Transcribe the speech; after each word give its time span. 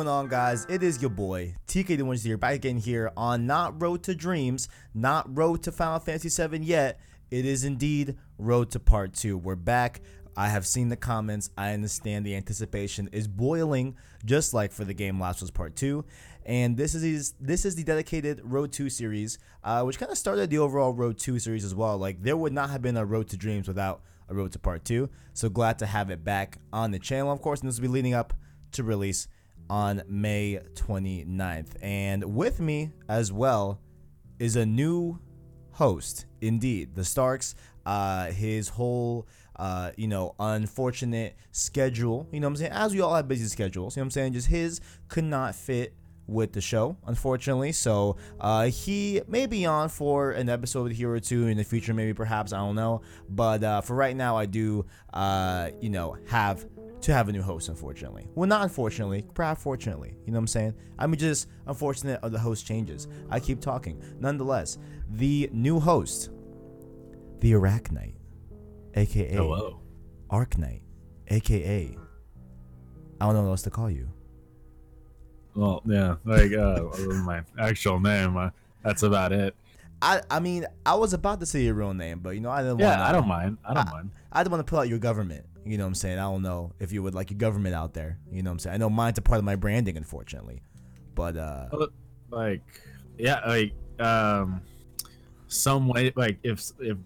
Going 0.00 0.08
on, 0.08 0.28
guys? 0.28 0.64
It 0.70 0.82
is 0.82 1.02
your 1.02 1.10
boy 1.10 1.56
TK 1.66 1.98
the 1.98 2.04
Ones 2.06 2.24
here, 2.24 2.38
back 2.38 2.54
again 2.54 2.78
here 2.78 3.12
on 3.18 3.46
not 3.46 3.82
Road 3.82 4.02
to 4.04 4.14
Dreams, 4.14 4.66
not 4.94 5.26
Road 5.36 5.62
to 5.64 5.72
Final 5.72 5.98
Fantasy 5.98 6.30
VII 6.30 6.64
yet. 6.64 6.98
It 7.30 7.44
is 7.44 7.64
indeed 7.64 8.16
Road 8.38 8.70
to 8.70 8.80
Part 8.80 9.12
Two. 9.12 9.36
We're 9.36 9.56
back. 9.56 10.00
I 10.34 10.48
have 10.48 10.66
seen 10.66 10.88
the 10.88 10.96
comments. 10.96 11.50
I 11.58 11.74
understand 11.74 12.24
the 12.24 12.34
anticipation 12.34 13.10
is 13.12 13.28
boiling, 13.28 13.94
just 14.24 14.54
like 14.54 14.72
for 14.72 14.86
the 14.86 14.94
game 14.94 15.20
Last 15.20 15.42
was 15.42 15.50
Part 15.50 15.76
Two. 15.76 16.06
And 16.46 16.78
this 16.78 16.94
is 16.94 17.34
this 17.38 17.66
is 17.66 17.74
the 17.74 17.84
dedicated 17.84 18.40
Road 18.42 18.72
Two 18.72 18.88
series, 18.88 19.38
uh, 19.62 19.82
which 19.82 19.98
kind 19.98 20.10
of 20.10 20.16
started 20.16 20.48
the 20.48 20.60
overall 20.60 20.94
Road 20.94 21.18
Two 21.18 21.38
series 21.38 21.62
as 21.62 21.74
well. 21.74 21.98
Like 21.98 22.22
there 22.22 22.38
would 22.38 22.54
not 22.54 22.70
have 22.70 22.80
been 22.80 22.96
a 22.96 23.04
Road 23.04 23.28
to 23.28 23.36
Dreams 23.36 23.68
without 23.68 24.00
a 24.30 24.34
Road 24.34 24.52
to 24.52 24.58
Part 24.58 24.82
Two. 24.82 25.10
So 25.34 25.50
glad 25.50 25.78
to 25.80 25.84
have 25.84 26.08
it 26.08 26.24
back 26.24 26.56
on 26.72 26.90
the 26.90 26.98
channel, 26.98 27.30
of 27.30 27.42
course. 27.42 27.60
And 27.60 27.68
this 27.68 27.78
will 27.78 27.82
be 27.82 27.88
leading 27.88 28.14
up 28.14 28.32
to 28.72 28.82
release 28.82 29.28
on 29.70 30.02
May 30.08 30.58
29th. 30.74 31.76
And 31.80 32.34
with 32.34 32.60
me 32.60 32.90
as 33.08 33.32
well 33.32 33.80
is 34.38 34.56
a 34.56 34.66
new 34.66 35.18
host, 35.70 36.26
indeed, 36.40 36.94
the 36.94 37.04
Starks. 37.04 37.54
Uh, 37.86 38.30
his 38.32 38.68
whole, 38.68 39.26
uh, 39.56 39.92
you 39.96 40.06
know, 40.06 40.34
unfortunate 40.38 41.34
schedule, 41.50 42.28
you 42.30 42.38
know 42.38 42.46
I'm 42.46 42.56
saying? 42.56 42.72
As 42.72 42.92
we 42.92 43.00
all 43.00 43.14
have 43.14 43.26
busy 43.26 43.46
schedules, 43.46 43.96
you 43.96 44.00
know 44.00 44.04
I'm 44.04 44.10
saying? 44.10 44.34
Just 44.34 44.48
his 44.48 44.80
could 45.08 45.24
not 45.24 45.54
fit 45.54 45.94
with 46.30 46.52
the 46.52 46.60
show, 46.60 46.96
unfortunately. 47.06 47.72
So 47.72 48.16
uh, 48.38 48.66
he 48.66 49.20
may 49.26 49.46
be 49.46 49.66
on 49.66 49.88
for 49.88 50.30
an 50.30 50.48
episode 50.48 50.92
here 50.92 51.10
or 51.10 51.20
two 51.20 51.48
in 51.48 51.56
the 51.56 51.64
future, 51.64 51.92
maybe 51.92 52.14
perhaps, 52.14 52.52
I 52.52 52.58
don't 52.58 52.76
know. 52.76 53.02
But 53.28 53.64
uh, 53.64 53.80
for 53.80 53.96
right 53.96 54.16
now, 54.16 54.36
I 54.36 54.46
do, 54.46 54.86
uh, 55.12 55.70
you 55.80 55.90
know, 55.90 56.16
have 56.28 56.64
to 57.02 57.12
have 57.12 57.28
a 57.28 57.32
new 57.32 57.42
host, 57.42 57.68
unfortunately. 57.68 58.28
Well, 58.34 58.48
not 58.48 58.62
unfortunately, 58.62 59.24
perhaps 59.34 59.62
fortunately. 59.62 60.16
You 60.26 60.32
know 60.32 60.38
what 60.38 60.40
I'm 60.40 60.46
saying? 60.48 60.74
I 60.98 61.06
mean, 61.06 61.18
just 61.18 61.48
unfortunate 61.66 62.20
of 62.22 62.32
the 62.32 62.38
host 62.38 62.66
changes. 62.66 63.08
I 63.30 63.40
keep 63.40 63.60
talking. 63.60 64.02
Nonetheless, 64.18 64.78
the 65.10 65.48
new 65.52 65.80
host, 65.80 66.30
the 67.40 67.52
Arachnite, 67.52 68.16
aka 68.94 69.32
Hello. 69.32 69.80
Arknight, 70.30 70.82
aka 71.28 71.96
I 73.20 73.26
don't 73.26 73.34
know 73.34 73.42
what 73.42 73.48
else 73.50 73.62
to 73.62 73.70
call 73.70 73.90
you. 73.90 74.08
Well, 75.54 75.82
yeah, 75.84 76.16
like 76.24 76.52
uh, 76.52 76.82
my 77.24 77.42
actual 77.58 78.00
name. 78.00 78.36
Uh, 78.36 78.50
that's 78.82 79.02
about 79.02 79.32
it. 79.32 79.54
I 80.02 80.22
I 80.30 80.40
mean, 80.40 80.66
I 80.86 80.94
was 80.94 81.12
about 81.12 81.40
to 81.40 81.46
say 81.46 81.62
your 81.62 81.74
real 81.74 81.94
name, 81.94 82.20
but 82.20 82.30
you 82.30 82.40
know, 82.40 82.50
I 82.50 82.62
didn't. 82.62 82.78
Yeah, 82.78 82.90
wanna, 82.90 83.02
I 83.02 83.12
don't 83.12 83.28
mind. 83.28 83.58
I 83.64 83.74
don't 83.74 83.90
mind. 83.90 84.10
I 84.32 84.42
didn't 84.42 84.52
want 84.52 84.66
to 84.66 84.70
pull 84.70 84.78
out 84.78 84.88
your 84.88 84.98
government. 84.98 85.44
You 85.64 85.76
know 85.76 85.84
what 85.84 85.88
I'm 85.88 85.94
saying? 85.94 86.18
I 86.18 86.22
don't 86.22 86.42
know 86.42 86.72
if 86.80 86.90
you 86.90 87.02
would 87.02 87.14
like 87.14 87.30
your 87.30 87.38
government 87.38 87.74
out 87.74 87.92
there. 87.92 88.18
You 88.32 88.42
know 88.42 88.50
what 88.50 88.54
I'm 88.54 88.58
saying? 88.60 88.74
I 88.74 88.76
know 88.78 88.88
mine's 88.90 89.18
a 89.18 89.22
part 89.22 89.38
of 89.38 89.44
my 89.44 89.56
branding, 89.56 89.96
unfortunately. 89.96 90.62
But 91.14 91.36
uh 91.36 91.68
Uh, 91.72 91.86
Like, 92.30 92.62
yeah, 93.18 93.40
like 93.46 93.74
um, 93.98 94.62
some 95.48 95.88
way, 95.88 96.12
like 96.16 96.38
if 96.42 96.70
if 96.80 96.96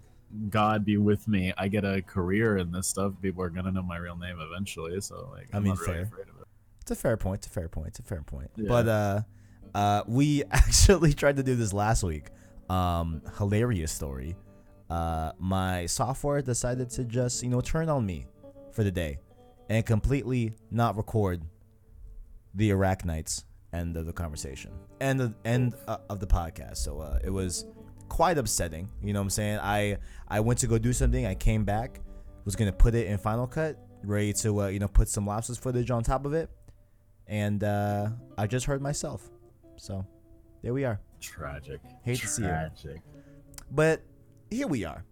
God 0.49 0.85
be 0.85 0.97
with 0.97 1.27
me, 1.27 1.53
I 1.57 1.67
get 1.67 1.83
a 1.83 2.01
career 2.01 2.57
in 2.57 2.71
this 2.71 2.87
stuff. 2.87 3.13
People 3.21 3.43
are 3.43 3.49
gonna 3.49 3.71
know 3.71 3.81
my 3.83 3.97
real 3.97 4.15
name 4.17 4.37
eventually. 4.39 4.99
So 5.01 5.29
like, 5.33 5.47
I 5.53 5.57
I'm 5.57 5.63
mean, 5.63 5.73
not 5.73 5.79
really 5.81 6.01
afraid 6.03 6.29
of 6.29 6.35
it. 6.41 6.47
it's 6.81 6.91
a 6.91 6.95
fair 6.95 7.17
point. 7.17 7.39
It's 7.39 7.47
a 7.47 7.49
fair 7.49 7.67
point. 7.67 7.87
It's 7.89 7.99
a 7.99 8.03
fair 8.03 8.21
point. 8.21 8.51
Yeah. 8.55 8.67
But 8.69 8.87
uh 8.87 9.21
uh 9.73 10.03
we 10.07 10.43
actually 10.51 11.13
tried 11.13 11.35
to 11.37 11.43
do 11.43 11.55
this 11.55 11.73
last 11.73 12.03
week. 12.03 12.29
Um 12.69 13.21
hilarious 13.37 13.91
story. 13.91 14.35
Uh 14.89 15.31
my 15.39 15.85
software 15.85 16.41
decided 16.41 16.89
to 16.91 17.03
just, 17.03 17.43
you 17.43 17.49
know, 17.49 17.61
turn 17.61 17.89
on 17.89 18.05
me 18.05 18.27
for 18.71 18.83
the 18.83 18.91
day 18.91 19.17
and 19.69 19.85
completely 19.85 20.53
not 20.71 20.95
record 20.97 21.41
the 22.53 22.69
Arachnites 22.69 23.43
end 23.73 23.97
of 23.97 24.05
the 24.05 24.13
conversation 24.13 24.71
and 25.01 25.19
the 25.19 25.33
end 25.43 25.75
of 25.87 26.19
the 26.19 26.27
podcast. 26.27 26.77
So 26.77 26.99
uh, 26.99 27.19
it 27.23 27.29
was 27.29 27.65
quite 28.09 28.37
upsetting. 28.37 28.89
You 29.01 29.13
know 29.13 29.19
what 29.19 29.25
I'm 29.25 29.29
saying? 29.31 29.59
I 29.61 29.97
I 30.27 30.39
went 30.39 30.59
to 30.59 30.67
go 30.67 30.77
do 30.77 30.93
something. 30.93 31.25
I 31.25 31.35
came 31.35 31.65
back, 31.65 31.99
was 32.45 32.55
gonna 32.55 32.71
put 32.71 32.95
it 32.95 33.07
in 33.07 33.17
Final 33.17 33.47
Cut, 33.47 33.77
ready 34.03 34.33
to 34.33 34.63
uh, 34.63 34.67
you 34.67 34.79
know 34.79 34.87
put 34.87 35.09
some 35.09 35.27
lapses 35.27 35.57
footage 35.57 35.91
on 35.91 36.03
top 36.03 36.25
of 36.25 36.33
it, 36.33 36.49
and 37.27 37.63
uh, 37.63 38.09
I 38.37 38.47
just 38.47 38.65
heard 38.65 38.81
myself. 38.81 39.29
So 39.75 40.05
there 40.63 40.73
we 40.73 40.85
are. 40.85 40.99
Tragic. 41.25 41.79
Hate 42.03 42.19
to 42.19 42.27
see 42.27 42.43
it. 42.43 42.47
Tragic. 42.47 43.01
But 43.71 44.01
here 44.49 44.67
we 44.67 44.85
are, 44.85 45.03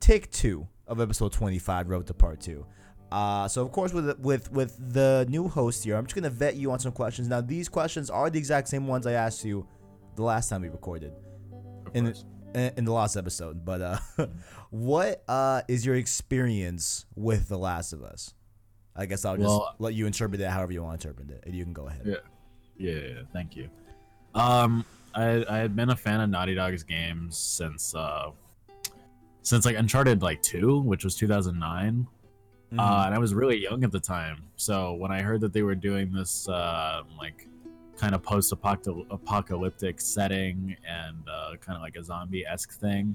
take 0.00 0.30
two 0.30 0.66
of 0.86 1.00
episode 1.00 1.32
25, 1.32 1.88
Road 1.88 2.06
to 2.06 2.14
Part 2.14 2.40
Two. 2.40 2.66
Uh, 3.10 3.46
so 3.46 3.62
of 3.62 3.72
course 3.72 3.92
with 3.92 4.18
with 4.20 4.50
with 4.52 4.76
the 4.94 5.26
new 5.28 5.46
host 5.48 5.84
here, 5.84 5.96
I'm 5.96 6.04
just 6.06 6.14
gonna 6.14 6.30
vet 6.30 6.56
you 6.56 6.70
on 6.72 6.78
some 6.78 6.92
questions. 6.92 7.28
Now 7.28 7.40
these 7.40 7.68
questions 7.68 8.08
are 8.10 8.30
the 8.30 8.38
exact 8.38 8.68
same 8.68 8.86
ones 8.86 9.06
I 9.06 9.12
asked 9.12 9.44
you 9.44 9.66
the 10.16 10.22
last 10.22 10.48
time 10.48 10.62
we 10.62 10.68
recorded 10.68 11.12
Of 11.86 11.94
in 11.96 12.04
course. 12.06 12.24
in, 12.54 12.72
in 12.78 12.84
the 12.84 12.92
last 12.92 13.16
episode. 13.16 13.64
But 13.64 13.80
uh, 13.82 13.98
what 14.70 15.22
uh 15.28 15.62
is 15.68 15.84
your 15.84 15.96
experience 15.96 17.04
with 17.14 17.48
The 17.48 17.58
Last 17.58 17.92
of 17.92 18.02
Us? 18.02 18.34
I 18.96 19.06
guess 19.06 19.24
I'll 19.24 19.36
just 19.36 19.46
Well- 19.48 19.74
let 19.78 19.94
you 19.94 20.06
interpret 20.06 20.40
it 20.40 20.48
however 20.48 20.72
you 20.72 20.82
want 20.82 21.00
to 21.00 21.08
interpret 21.08 21.30
it, 21.36 21.44
and 21.46 21.54
you 21.54 21.64
can 21.64 21.72
go 21.72 21.88
ahead. 21.88 22.02
Yeah. 22.06 22.16
Yeah, 22.78 22.92
yeah, 23.00 23.20
thank 23.32 23.54
you. 23.56 23.68
Um, 24.34 24.84
I 25.14 25.44
I 25.48 25.58
had 25.58 25.74
been 25.76 25.90
a 25.90 25.96
fan 25.96 26.20
of 26.20 26.30
Naughty 26.30 26.54
Dog's 26.54 26.82
games 26.82 27.36
since 27.36 27.94
uh 27.94 28.30
since 29.42 29.64
like 29.64 29.76
Uncharted 29.76 30.22
like 30.22 30.42
two, 30.42 30.80
which 30.80 31.04
was 31.04 31.16
2009. 31.16 32.06
Mhm. 32.72 32.78
Uh, 32.78 33.06
and 33.06 33.14
I 33.14 33.18
was 33.18 33.34
really 33.34 33.60
young 33.60 33.84
at 33.84 33.92
the 33.92 34.00
time. 34.00 34.44
So 34.56 34.94
when 34.94 35.10
I 35.12 35.20
heard 35.20 35.40
that 35.42 35.52
they 35.52 35.62
were 35.62 35.74
doing 35.74 36.12
this 36.12 36.48
uh, 36.48 37.02
like 37.18 37.46
kind 37.98 38.14
of 38.14 38.22
post-apocalyptic 38.22 40.00
setting 40.00 40.76
and 40.88 41.16
uh, 41.28 41.56
kind 41.60 41.76
of 41.76 41.82
like 41.82 41.96
a 41.96 42.02
zombie-esque 42.02 42.72
thing, 42.72 43.14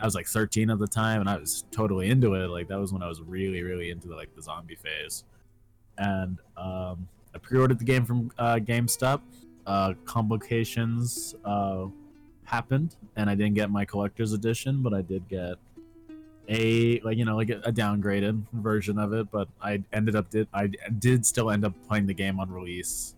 I 0.00 0.04
was 0.04 0.14
like 0.14 0.26
13 0.26 0.70
at 0.70 0.78
the 0.78 0.86
time, 0.86 1.20
and 1.20 1.28
I 1.28 1.38
was 1.38 1.64
totally 1.70 2.08
into 2.10 2.34
it. 2.34 2.48
Like 2.48 2.68
that 2.68 2.78
was 2.78 2.92
when 2.92 3.02
I 3.02 3.08
was 3.08 3.20
really, 3.20 3.62
really 3.62 3.90
into 3.90 4.06
the, 4.08 4.14
like 4.14 4.34
the 4.36 4.42
zombie 4.42 4.76
phase. 4.76 5.24
And 5.98 6.38
um, 6.56 7.08
I 7.34 7.38
pre-ordered 7.40 7.78
the 7.78 7.84
game 7.84 8.04
from 8.04 8.30
uh, 8.38 8.56
GameStop. 8.56 9.22
Uh, 9.66 9.94
complications 10.04 11.34
uh, 11.44 11.86
happened, 12.44 12.96
and 13.16 13.30
I 13.30 13.34
didn't 13.34 13.54
get 13.54 13.70
my 13.70 13.84
collector's 13.84 14.32
edition, 14.32 14.82
but 14.82 14.92
I 14.92 15.02
did 15.02 15.26
get 15.28 15.54
a 16.48 17.00
like 17.00 17.16
you 17.16 17.24
know 17.24 17.36
like 17.36 17.48
a, 17.50 17.60
a 17.64 17.72
downgraded 17.72 18.44
version 18.52 18.98
of 18.98 19.12
it. 19.12 19.30
But 19.30 19.48
I 19.62 19.82
ended 19.92 20.16
up 20.16 20.30
did 20.30 20.48
I 20.52 20.68
did 20.98 21.24
still 21.24 21.50
end 21.50 21.64
up 21.64 21.72
playing 21.88 22.06
the 22.06 22.14
game 22.14 22.38
on 22.38 22.50
release, 22.50 23.14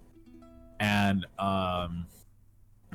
and 0.80 1.26
um, 1.38 2.06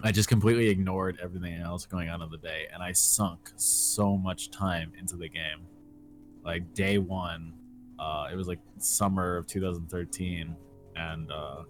I 0.04 0.12
just 0.12 0.30
completely 0.30 0.70
ignored 0.70 1.20
everything 1.22 1.56
else 1.56 1.86
going 1.86 2.10
on 2.10 2.22
in 2.22 2.30
the 2.30 2.38
day, 2.38 2.68
and 2.74 2.82
I 2.82 2.92
sunk 2.94 3.52
so 3.56 4.18
much 4.18 4.50
time 4.52 4.94
into 4.98 5.16
the 5.16 5.28
game. 5.28 5.68
Like 6.44 6.74
day 6.74 6.98
one, 6.98 7.54
uh, 8.00 8.30
it 8.32 8.36
was 8.36 8.48
like 8.48 8.60
summer 8.78 9.38
of 9.38 9.46
2013, 9.48 10.56
and 10.96 11.32
uh, 11.32 11.64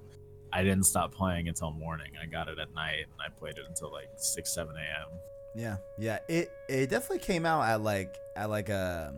I 0.53 0.63
didn't 0.63 0.83
stop 0.85 1.13
playing 1.13 1.47
until 1.47 1.71
morning. 1.71 2.11
I 2.21 2.25
got 2.25 2.47
it 2.47 2.59
at 2.59 2.73
night, 2.73 2.99
and 3.03 3.13
I 3.25 3.29
played 3.29 3.57
it 3.57 3.63
until 3.67 3.91
like 3.91 4.09
six, 4.17 4.53
seven 4.53 4.75
a.m. 4.75 5.19
Yeah, 5.55 5.77
yeah. 5.97 6.19
It 6.27 6.51
it 6.69 6.89
definitely 6.89 7.19
came 7.19 7.45
out 7.45 7.63
at 7.63 7.81
like 7.81 8.15
at 8.35 8.49
like 8.49 8.69
a 8.69 9.13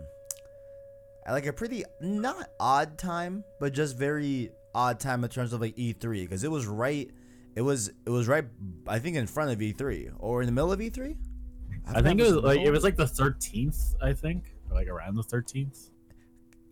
at 1.25 1.31
like 1.31 1.45
a 1.45 1.53
pretty 1.53 1.83
not 2.01 2.49
odd 2.59 2.97
time, 2.97 3.43
but 3.59 3.73
just 3.73 3.97
very 3.97 4.51
odd 4.75 4.99
time 4.99 5.23
in 5.23 5.29
terms 5.29 5.53
of 5.53 5.61
like 5.61 5.75
E3 5.75 6.21
because 6.21 6.43
it 6.43 6.51
was 6.51 6.65
right. 6.67 7.09
It 7.55 7.61
was 7.61 7.89
it 8.05 8.09
was 8.09 8.27
right. 8.27 8.45
I 8.87 8.99
think 8.99 9.15
in 9.15 9.27
front 9.27 9.51
of 9.51 9.59
E3 9.59 10.13
or 10.19 10.41
in 10.41 10.47
the 10.47 10.51
middle 10.51 10.71
of 10.71 10.79
E3. 10.79 11.15
I 11.93 12.01
think 12.01 12.19
it 12.19 12.23
was 12.23 12.35
like 12.35 12.61
it 12.61 12.71
was 12.71 12.83
like 12.83 12.95
the 12.95 13.05
13th. 13.05 13.95
I 14.01 14.13
think, 14.13 14.45
or 14.69 14.75
like 14.75 14.87
around 14.87 15.15
the 15.15 15.23
13th, 15.23 15.89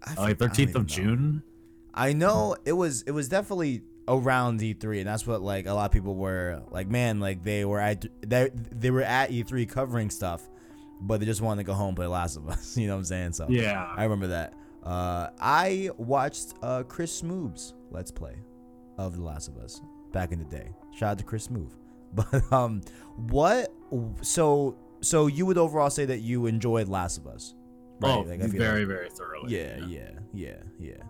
I 0.03 0.15
Oh, 0.17 0.21
like 0.23 0.37
for- 0.37 0.45
I 0.45 0.47
don't 0.47 0.55
13th 0.55 0.69
of 0.69 0.73
know. 0.75 0.83
June. 0.83 1.43
I 1.93 2.13
know 2.13 2.55
it 2.65 2.71
was 2.71 3.01
it 3.03 3.11
was 3.11 3.27
definitely 3.27 3.81
around 4.07 4.59
E3, 4.59 4.99
and 4.99 5.07
that's 5.07 5.25
what 5.27 5.41
like 5.41 5.65
a 5.67 5.73
lot 5.73 5.85
of 5.85 5.91
people 5.91 6.15
were 6.15 6.61
like, 6.71 6.87
man, 6.87 7.19
like 7.19 7.43
they 7.43 7.65
were 7.65 7.79
at 7.79 8.05
they 8.27 8.49
they 8.53 8.91
were 8.91 9.01
at 9.03 9.29
E3 9.31 9.67
covering 9.69 10.09
stuff, 10.09 10.49
but 11.01 11.19
they 11.19 11.25
just 11.25 11.41
wanted 11.41 11.63
to 11.63 11.67
go 11.67 11.73
home 11.73 11.89
and 11.89 11.95
play 11.97 12.07
Last 12.07 12.37
of 12.37 12.47
Us. 12.49 12.75
You 12.77 12.87
know 12.87 12.93
what 12.93 12.99
I'm 12.99 13.05
saying? 13.05 13.33
So 13.33 13.47
Yeah, 13.49 13.91
I 13.95 14.03
remember 14.03 14.27
that. 14.27 14.53
Uh, 14.83 15.29
I 15.39 15.91
watched 15.97 16.55
uh, 16.63 16.83
Chris 16.83 17.21
Smoove's 17.21 17.75
Let's 17.91 18.09
Play 18.11 18.35
of 18.97 19.15
The 19.17 19.23
Last 19.23 19.47
of 19.47 19.57
Us 19.57 19.79
back 20.11 20.31
in 20.31 20.39
the 20.39 20.45
day. 20.45 20.69
Shout 20.95 21.11
out 21.11 21.17
to 21.19 21.23
Chris 21.23 21.47
Smoove. 21.47 21.71
But 22.13 22.51
um, 22.51 22.81
what? 23.15 23.71
So 24.21 24.75
so 25.01 25.27
you 25.27 25.45
would 25.45 25.57
overall 25.57 25.89
say 25.89 26.05
that 26.05 26.19
you 26.19 26.45
enjoyed 26.47 26.87
Last 26.89 27.17
of 27.17 27.25
Us, 27.27 27.53
oh, 28.03 28.21
Like, 28.21 28.39
very, 28.41 28.79
like- 28.79 28.87
very 28.87 29.09
thoroughly. 29.09 29.55
yeah, 29.55 29.77
yeah, 29.87 30.11
yeah, 30.33 30.55
yeah, 30.79 30.93
yeah, 30.97 31.03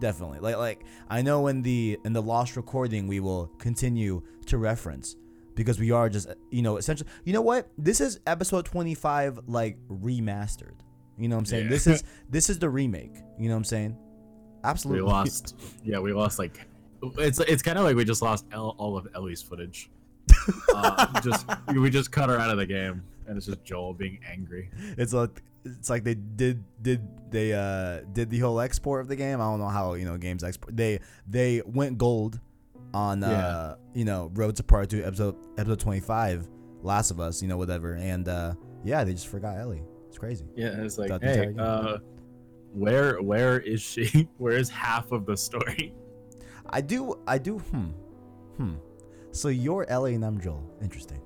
definitely. 0.00 0.40
Like, 0.40 0.56
like 0.56 0.84
I 1.08 1.22
know 1.22 1.46
in 1.48 1.62
the 1.62 1.98
in 2.04 2.12
the 2.12 2.22
lost 2.22 2.56
recording 2.56 3.06
we 3.06 3.20
will 3.20 3.46
continue 3.58 4.22
to 4.46 4.58
reference 4.58 5.16
because 5.54 5.78
we 5.78 5.90
are 5.90 6.08
just 6.08 6.28
you 6.50 6.62
know 6.62 6.76
essentially. 6.76 7.08
You 7.24 7.32
know 7.32 7.42
what? 7.42 7.68
This 7.78 8.00
is 8.00 8.20
episode 8.26 8.64
twenty 8.64 8.94
five, 8.94 9.38
like 9.46 9.78
remastered. 9.88 10.74
You 11.18 11.28
know 11.28 11.36
what 11.36 11.40
I'm 11.40 11.46
saying? 11.46 11.64
Yeah. 11.64 11.70
This 11.70 11.86
is 11.86 12.04
this 12.30 12.50
is 12.50 12.58
the 12.58 12.68
remake. 12.68 13.14
You 13.38 13.48
know 13.48 13.54
what 13.54 13.58
I'm 13.58 13.64
saying? 13.64 13.96
absolutely 14.64 15.02
We 15.02 15.08
lost. 15.08 15.56
Yeah, 15.84 15.98
we 15.98 16.12
lost 16.12 16.38
like 16.38 16.60
It's 17.18 17.38
it's 17.40 17.62
kind 17.62 17.78
of 17.78 17.84
like 17.84 17.96
we 17.96 18.04
just 18.04 18.22
lost 18.22 18.46
El, 18.52 18.74
all 18.78 18.96
of 18.96 19.08
Ellie's 19.14 19.42
footage. 19.42 19.90
uh, 20.74 21.20
just 21.20 21.46
we 21.74 21.90
just 21.90 22.12
cut 22.12 22.28
her 22.28 22.38
out 22.38 22.50
of 22.50 22.58
the 22.58 22.66
game, 22.66 23.02
and 23.26 23.36
it's 23.36 23.46
just 23.46 23.64
Joel 23.64 23.92
being 23.92 24.18
angry. 24.30 24.70
It's 24.96 25.12
like 25.12 25.42
it's 25.64 25.90
like 25.90 26.04
they 26.04 26.14
did 26.14 26.64
did 26.82 27.00
they 27.30 27.52
uh 27.52 28.00
did 28.12 28.30
the 28.30 28.38
whole 28.38 28.60
export 28.60 29.00
of 29.00 29.08
the 29.08 29.16
game. 29.16 29.40
I 29.40 29.44
don't 29.44 29.58
know 29.58 29.68
how 29.68 29.94
you 29.94 30.04
know 30.04 30.16
games 30.18 30.44
export. 30.44 30.76
They 30.76 31.00
they 31.26 31.62
went 31.64 31.98
gold 31.98 32.40
on 32.94 33.22
uh 33.24 33.76
you 33.94 34.04
know 34.04 34.30
Road 34.34 34.56
to 34.56 34.62
Part 34.62 34.90
Two 34.90 35.02
episode 35.04 35.36
episode 35.58 35.80
twenty 35.80 36.00
five, 36.00 36.48
Last 36.82 37.10
of 37.10 37.20
Us, 37.20 37.40
you 37.42 37.48
know 37.48 37.56
whatever, 37.56 37.94
and 37.94 38.28
uh 38.28 38.54
yeah 38.84 39.04
they 39.04 39.12
just 39.12 39.28
forgot 39.28 39.56
Ellie. 39.58 39.82
It's 40.08 40.18
crazy. 40.18 40.44
Yeah, 40.56 40.74
it's 40.82 40.98
like, 40.98 41.08
the 41.08 41.26
hey, 41.26 41.54
uh, 41.58 41.98
where 42.72 43.20
where 43.22 43.60
is 43.60 43.80
she? 43.80 44.28
Where 44.38 44.52
is 44.56 44.68
half 44.68 45.10
of 45.12 45.24
the 45.26 45.36
story? 45.36 45.94
I 46.68 46.80
do 46.82 47.18
I 47.26 47.38
do 47.38 47.58
hmm 47.58 47.90
hmm. 48.56 48.74
So 49.30 49.48
you're 49.48 49.86
Ellie 49.88 50.14
and 50.14 50.24
I'm 50.24 50.38
Joel. 50.40 50.62
Interesting. 50.82 51.20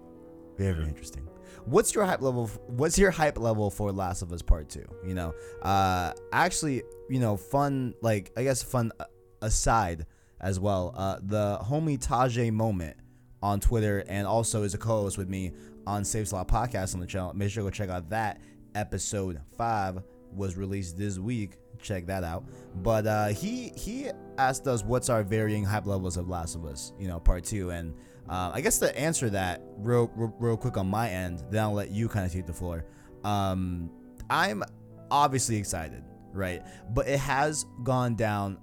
Very 0.57 0.83
Yeah. 0.83 0.89
interesting. 0.89 1.29
What's 1.67 1.95
your 1.95 2.05
hype 2.05 2.23
level? 2.23 2.47
What's 2.69 2.97
your 2.97 3.11
hype 3.11 3.39
level 3.39 3.71
for 3.71 3.91
Last 3.91 4.23
of 4.23 4.33
Us 4.33 4.41
Part 4.41 4.69
Two? 4.69 4.87
You 5.05 5.15
know, 5.15 5.35
uh, 5.63 6.13
actually, 6.33 6.83
you 7.11 7.19
know, 7.19 7.37
fun. 7.37 7.95
Like 8.03 8.31
I 8.37 8.45
guess 8.45 8.63
fun 8.63 8.93
uh, 9.01 9.05
aside 9.43 10.07
as 10.41 10.61
well. 10.61 10.95
Uh, 10.97 11.19
the 11.23 11.59
homie 11.63 11.99
Tajay 11.99 12.53
moment 12.53 12.97
on 13.43 13.59
Twitter 13.59 14.05
and 14.09 14.29
also 14.29 14.63
is 14.63 14.75
a 14.75 14.79
co-host 14.79 15.19
with 15.19 15.29
me 15.29 15.53
on 15.89 16.05
Save 16.05 16.29
Slot 16.29 16.47
Podcast 16.47 16.95
on 16.95 17.01
the 17.01 17.07
channel. 17.07 17.33
Make 17.35 17.51
sure 17.51 17.65
to 17.65 17.67
go 17.67 17.71
check 17.71 17.91
out 17.91 18.11
that 18.11 18.41
episode 18.77 19.41
five 19.59 20.03
was 20.33 20.57
released 20.57 20.97
this 20.97 21.19
week. 21.19 21.57
Check 21.81 22.07
that 22.07 22.23
out. 22.23 22.45
But 22.77 23.07
uh, 23.09 23.27
he 23.29 23.73
he 23.77 24.11
asked 24.39 24.69
us 24.69 24.85
what's 24.85 25.09
our 25.09 25.25
varying 25.25 25.65
hype 25.65 25.87
levels 25.87 26.17
of 26.17 26.29
Last 26.29 26.55
of 26.55 26.65
Us, 26.65 26.93
you 26.99 27.09
know, 27.09 27.19
part 27.19 27.43
two, 27.43 27.71
and 27.71 27.93
uh, 28.29 28.51
I 28.53 28.61
guess 28.61 28.79
to 28.79 28.99
answer 28.99 29.31
that 29.31 29.63
real, 29.77 30.11
real 30.17 30.35
real 30.39 30.57
quick 30.57 30.77
on 30.77 30.89
my 30.89 31.09
end, 31.11 31.45
then 31.51 31.63
I'll 31.63 31.73
let 31.73 31.91
you 31.91 32.09
kind 32.09 32.27
of 32.27 32.33
take 32.33 32.47
the 32.47 32.53
floor. 32.53 32.85
Um, 33.25 33.91
I'm 34.31 34.63
obviously 35.11 35.57
excited, 35.57 36.03
right? 36.33 36.63
But 36.91 37.09
it 37.09 37.19
has 37.19 37.67
gone 37.83 38.17
down 38.17 38.59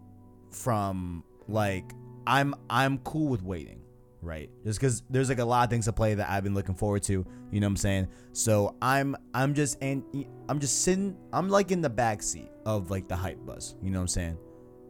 from 0.52 1.24
like 1.48 1.94
I'm 2.28 2.56
I'm 2.70 2.98
cool 3.00 3.30
with 3.30 3.44
waiting, 3.44 3.82
right? 4.22 4.50
Just 4.66 4.80
because 4.80 5.04
there's 5.10 5.30
like 5.30 5.40
a 5.40 5.46
lot 5.46 5.64
of 5.64 5.70
things 5.70 5.86
to 5.86 5.94
play 5.94 6.14
that 6.16 6.30
I've 6.30 6.44
been 6.44 6.54
looking 6.54 6.76
forward 6.76 7.04
to. 7.04 7.26
You 7.52 7.60
know 7.60 7.68
what 7.68 7.72
I'm 7.72 7.78
saying? 7.78 8.08
So 8.34 8.76
I'm 8.82 9.16
I'm 9.34 9.54
just 9.54 9.78
and 9.82 10.04
I'm 10.50 10.60
just 10.60 10.84
sitting. 10.84 11.18
I'm 11.32 11.50
like 11.50 11.72
in 11.72 11.82
the 11.82 11.90
back 11.90 12.22
seat 12.24 12.52
of 12.66 12.92
like 12.92 13.08
the 13.08 13.16
hype 13.16 13.46
bus. 13.46 13.76
You 13.82 13.92
know 13.92 14.00
what 14.00 14.04
I'm 14.04 14.08
saying? 14.10 14.38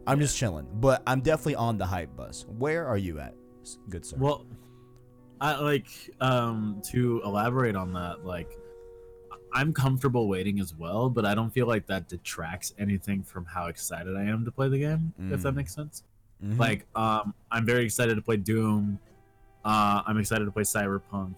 I'm 0.06 0.20
just 0.20 0.36
chilling, 0.36 0.66
but 0.74 1.02
I'm 1.06 1.20
definitely 1.20 1.56
on 1.56 1.78
the 1.78 1.86
hype 1.86 2.14
bus. 2.14 2.44
Where 2.58 2.86
are 2.86 2.98
you 2.98 3.20
at, 3.20 3.34
good 3.88 4.04
sir? 4.04 4.16
Well, 4.18 4.46
I 5.44 5.60
like 5.60 5.86
um 6.20 6.80
to 6.90 7.20
elaborate 7.24 7.76
on 7.76 7.92
that. 7.92 8.24
Like, 8.24 8.50
I'm 9.52 9.72
comfortable 9.74 10.26
waiting 10.26 10.58
as 10.58 10.74
well, 10.74 11.10
but 11.10 11.24
I 11.26 11.34
don't 11.34 11.50
feel 11.50 11.66
like 11.66 11.86
that 11.88 12.08
detracts 12.08 12.74
anything 12.78 13.22
from 13.22 13.44
how 13.44 13.66
excited 13.66 14.16
I 14.16 14.24
am 14.24 14.44
to 14.46 14.50
play 14.50 14.68
the 14.68 14.78
game. 14.78 15.12
If 15.30 15.42
that 15.42 15.52
Mm. 15.52 15.56
makes 15.56 15.74
sense. 15.74 16.02
Mhm. 16.42 16.58
Like, 16.58 16.86
um, 16.96 17.34
I'm 17.50 17.64
very 17.66 17.84
excited 17.84 18.14
to 18.16 18.22
play 18.22 18.36
Doom. 18.38 18.98
Uh, 19.64 20.02
I'm 20.06 20.18
excited 20.18 20.46
to 20.46 20.50
play 20.50 20.62
Cyberpunk. 20.64 21.34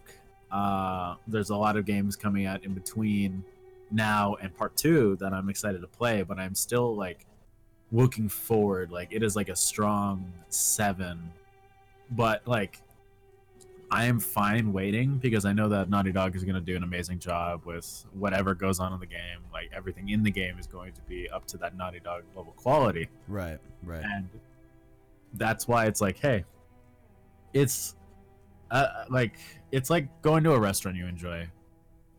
Uh, 0.51 1.17
there's 1.27 1.51
a 1.51 1.57
lot 1.57 1.77
of 1.77 1.85
games 1.85 2.15
coming 2.17 2.47
out 2.47 2.65
in 2.65 2.75
between 2.75 3.45
now 3.91 4.37
and 4.41 4.55
part 4.57 4.77
two 4.77 5.17
that 5.17 5.33
I'm 5.33 5.49
excited 5.49 5.81
to 5.81 5.87
play, 5.89 6.23
but 6.23 6.39
I'm 6.39 6.55
still 6.55 6.95
like 6.97 7.27
looking 7.93 8.29
forward. 8.29 8.91
Like, 8.93 9.09
it 9.13 9.23
is 9.25 9.35
like 9.37 9.49
a 9.49 9.57
strong 9.57 10.33
seven, 10.49 11.31
but 12.13 12.47
like, 12.47 12.81
I 13.91 14.07
am 14.07 14.19
fine 14.19 14.73
waiting 14.73 15.19
because 15.19 15.45
I 15.45 15.53
know 15.53 15.69
that 15.69 15.89
Naughty 15.89 16.11
Dog 16.11 16.35
is 16.35 16.43
going 16.43 16.57
to 16.57 16.61
do 16.61 16.75
an 16.75 16.83
amazing 16.83 17.21
job 17.21 17.65
with 17.65 18.05
whatever 18.13 18.55
goes 18.55 18.81
on 18.81 18.93
in 18.93 18.99
the 18.99 19.07
game. 19.07 19.39
Like, 19.53 19.71
everything 19.73 20.09
in 20.09 20.25
the 20.25 20.31
game 20.31 20.59
is 20.59 20.67
going 20.67 20.93
to 20.95 21.01
be 21.03 21.31
up 21.31 21.47
to 21.47 21.57
that 21.59 21.77
Naughty 21.77 22.01
Dog 22.01 22.25
level 22.35 22.53
quality. 22.57 23.09
Right, 23.29 23.59
right. 23.85 24.03
and 24.03 24.29
that's 25.35 25.69
why 25.69 25.87
it's 25.87 26.01
like 26.01 26.19
hey 26.19 26.45
it's 27.53 27.95
uh, 28.71 29.05
like 29.09 29.39
it's 29.71 29.91
like 29.91 30.09
going 30.23 30.43
to 30.45 30.53
a 30.53 30.59
restaurant 30.59 30.97
you 30.97 31.07
enjoy. 31.07 31.49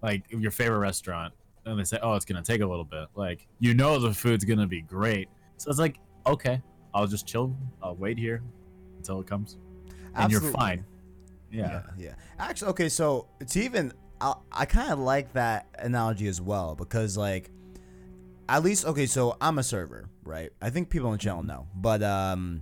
Like 0.02 0.24
your 0.30 0.52
favorite 0.52 0.80
restaurant 0.80 1.34
and 1.66 1.78
they 1.78 1.84
say 1.84 2.00
oh 2.02 2.14
it's 2.16 2.25
gonna 2.25 2.42
take 2.42 2.62
a 2.62 2.66
little 2.66 2.86
bit. 2.86 3.08
Like 3.16 3.48
you 3.60 3.74
know 3.74 4.00
the 4.00 4.14
food's 4.14 4.46
gonna 4.46 4.68
be 4.68 4.81
great. 4.81 5.30
So 5.58 5.69
it's 5.69 5.80
like 5.80 6.00
okay 6.25 6.62
i'll 6.94 7.08
just 7.08 7.28
chill. 7.28 7.56
I'll 7.81 7.96
wait 7.96 8.18
here 8.18 8.42
until 8.98 9.19
it 9.19 9.28
comes. 9.28 9.58
And 10.16 10.31
you're 10.31 10.42
fine 10.42 10.84
yeah, 11.51 11.83
yeah. 11.97 12.13
Actually, 12.39 12.69
okay, 12.71 12.89
so 12.89 13.27
to 13.47 13.59
even, 13.63 13.94
I, 14.21 14.33
I 14.51 14.65
kind 14.65 14.91
of 14.91 14.99
like 14.99 15.33
that 15.33 15.67
analogy 15.79 16.27
as 16.27 16.41
well 16.41 16.75
because, 16.75 17.17
like, 17.17 17.49
at 18.49 18.63
least, 18.63 18.85
okay, 18.85 19.05
so 19.05 19.35
I'm 19.41 19.57
a 19.59 19.63
server, 19.63 20.09
right? 20.23 20.51
I 20.61 20.69
think 20.69 20.89
people 20.89 21.07
on 21.07 21.13
the 21.13 21.17
channel 21.19 21.44
know, 21.44 21.67
but 21.75 22.01
um, 22.03 22.61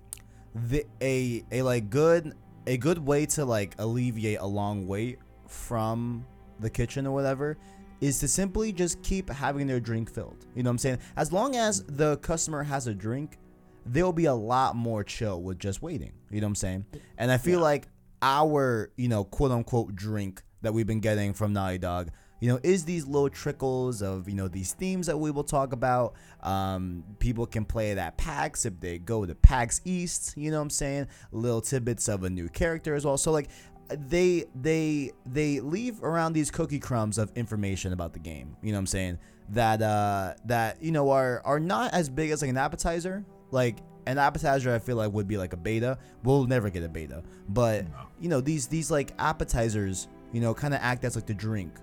the 0.56 0.86
a 1.02 1.44
a 1.52 1.62
like 1.62 1.90
good 1.90 2.34
a 2.66 2.78
good 2.78 2.98
way 2.98 3.26
to 3.28 3.46
like 3.46 3.76
alleviate 3.78 4.40
a 4.40 4.46
long 4.46 4.88
wait 4.88 5.20
from 5.48 6.26
the 6.60 6.70
kitchen 6.70 7.06
or 7.06 7.12
whatever 7.14 7.58
is 8.02 8.20
to 8.20 8.28
simply 8.28 8.72
just 8.72 9.02
keep 9.04 9.30
having 9.30 9.68
their 9.68 9.80
drink 9.80 10.12
filled. 10.12 10.46
You 10.56 10.64
know 10.64 10.70
what 10.70 10.74
I'm 10.74 10.78
saying? 10.80 11.00
As 11.18 11.32
long 11.32 11.56
as 11.56 11.84
the 11.84 12.18
customer 12.18 12.64
has 12.64 12.88
a 12.88 12.94
drink, 12.94 13.38
they'll 13.86 14.12
be 14.14 14.26
a 14.26 14.34
lot 14.34 14.76
more 14.76 15.04
chill 15.04 15.42
with 15.42 15.60
just 15.60 15.82
waiting. 15.82 16.14
You 16.32 16.42
know 16.42 16.48
what 16.48 16.52
I'm 16.52 16.56
saying? 16.56 16.86
And 17.18 17.32
I 17.32 17.38
feel 17.38 17.60
Yeah. 17.60 17.66
like 17.66 17.88
our, 18.22 18.92
you 18.98 19.08
know, 19.08 19.24
quote 19.24 19.52
unquote 19.52 19.96
drink 19.96 20.44
that 20.62 20.74
we've 20.74 20.88
been 20.88 21.00
getting 21.00 21.34
from 21.34 21.54
Naughty 21.54 21.78
Dog, 21.78 22.10
you 22.42 22.50
know, 22.50 22.60
is 22.64 22.86
these 22.86 23.06
little 23.06 23.30
trickles 23.30 24.02
of, 24.02 24.28
you 24.28 24.36
know, 24.36 24.48
these 24.48 24.74
themes 24.74 25.08
that 25.08 25.18
we 25.18 25.32
will 25.32 25.44
talk 25.44 25.74
about. 25.74 26.16
Um, 26.42 27.04
people 27.20 27.46
can 27.46 27.66
play 27.66 27.92
it 27.92 27.98
at 27.98 28.18
PAX 28.18 28.66
if 28.66 28.80
they 28.80 28.98
go 28.98 29.26
to 29.26 29.36
PAX 29.36 29.82
East, 29.86 30.34
you 30.36 30.52
know 30.52 30.58
what 30.58 30.64
I'm 30.64 30.70
saying? 30.70 31.08
Little 31.32 31.62
tidbits 31.62 32.08
of 32.08 32.24
a 32.24 32.30
new 32.30 32.50
character 32.50 32.96
as 32.96 33.06
well. 33.06 33.18
So 33.18 33.32
like 33.32 33.50
they 33.90 34.46
they 34.60 35.12
they 35.26 35.60
leave 35.60 36.04
around 36.04 36.34
these 36.34 36.50
cookie 36.50 36.80
crumbs 36.80 37.18
of 37.18 37.32
information 37.36 37.94
about 37.94 38.14
the 38.14 38.20
game, 38.20 38.58
you 38.62 38.72
know 38.72 38.78
what 38.78 38.82
I'm 38.82 38.88
saying? 38.88 39.20
That 39.50 39.82
uh 39.82 40.34
that, 40.46 40.82
you 40.82 40.92
know, 40.92 41.12
are 41.12 41.42
are 41.46 41.60
not 41.60 41.94
as 41.94 42.10
big 42.10 42.32
as 42.32 42.42
like 42.42 42.50
an 42.50 42.58
appetizer. 42.58 43.24
Like 43.52 43.78
an 44.06 44.18
appetizer 44.18 44.74
I 44.74 44.80
feel 44.80 44.98
like 44.98 45.12
would 45.12 45.28
be 45.28 45.38
like 45.38 45.54
a 45.54 45.58
beta. 45.58 45.98
We'll 46.24 46.46
never 46.46 46.70
get 46.70 46.84
a 46.84 46.90
beta. 46.90 47.24
But 47.50 47.86
you 48.20 48.30
know, 48.30 48.42
these 48.42 48.68
these 48.68 48.92
like 48.92 49.14
appetizers, 49.20 50.08
you 50.32 50.42
know, 50.42 50.54
kind 50.54 50.74
of 50.74 50.80
act 50.82 51.04
as 51.04 51.16
like 51.16 51.26
the 51.26 51.34
drink 51.34 51.74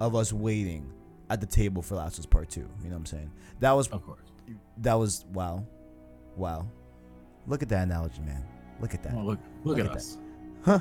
of 0.00 0.14
us 0.14 0.32
waiting 0.32 0.92
at 1.28 1.40
the 1.40 1.46
table 1.46 1.82
for 1.82 1.96
Last 1.96 2.14
of 2.14 2.20
Us 2.20 2.26
Part 2.26 2.50
2. 2.50 2.60
You 2.60 2.66
know 2.84 2.90
what 2.90 2.96
I'm 2.96 3.06
saying? 3.06 3.30
That 3.60 3.72
was 3.72 3.88
of 3.88 4.04
course 4.04 4.20
that 4.78 4.94
was 4.94 5.24
wow. 5.32 5.64
Wow. 6.36 6.66
Look 7.46 7.62
at 7.62 7.68
that 7.70 7.84
analogy, 7.84 8.20
man. 8.22 8.44
Look 8.80 8.94
at 8.94 9.02
that. 9.02 9.14
well, 9.14 9.24
look 9.24 9.38
look, 9.64 9.78
Look 9.78 9.86
at, 9.86 9.90
at 9.92 9.96
us 9.96 10.18
Huh? 10.64 10.80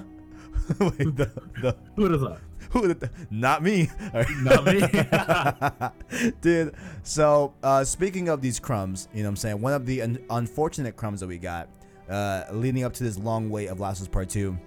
Wait, 0.79 0.97
the, 1.15 1.31
the, 1.61 1.75
who 1.95 2.03
would 2.03 2.11
have 2.11 2.21
thought 2.21 2.39
who 2.71 2.81
would 2.81 3.01
have- 3.01 3.31
not 3.31 3.63
me. 3.63 3.89
Not 4.43 4.65
me. 4.65 6.31
Dude, 6.41 6.75
so 7.03 7.53
uh, 7.63 7.83
speaking 7.83 8.29
of 8.29 8.41
these 8.41 8.59
crumbs, 8.59 9.07
you 9.13 9.23
know 9.23 9.29
what 9.29 9.31
I'm 9.31 9.35
saying? 9.37 9.61
One 9.61 9.73
of 9.73 9.85
the 9.85 10.01
un- 10.03 10.19
unfortunate 10.29 10.95
crumbs 10.95 11.19
that 11.21 11.27
we 11.27 11.37
got 11.37 11.67
uh, 12.09 12.43
leading 12.51 12.83
up 12.83 12.93
to 12.93 13.03
this 13.03 13.17
long 13.17 13.49
wait 13.49 13.67
of 13.67 13.79
Last 13.79 13.99
of 13.99 14.03
Us 14.03 14.07
Part 14.09 14.29
2 14.29 14.57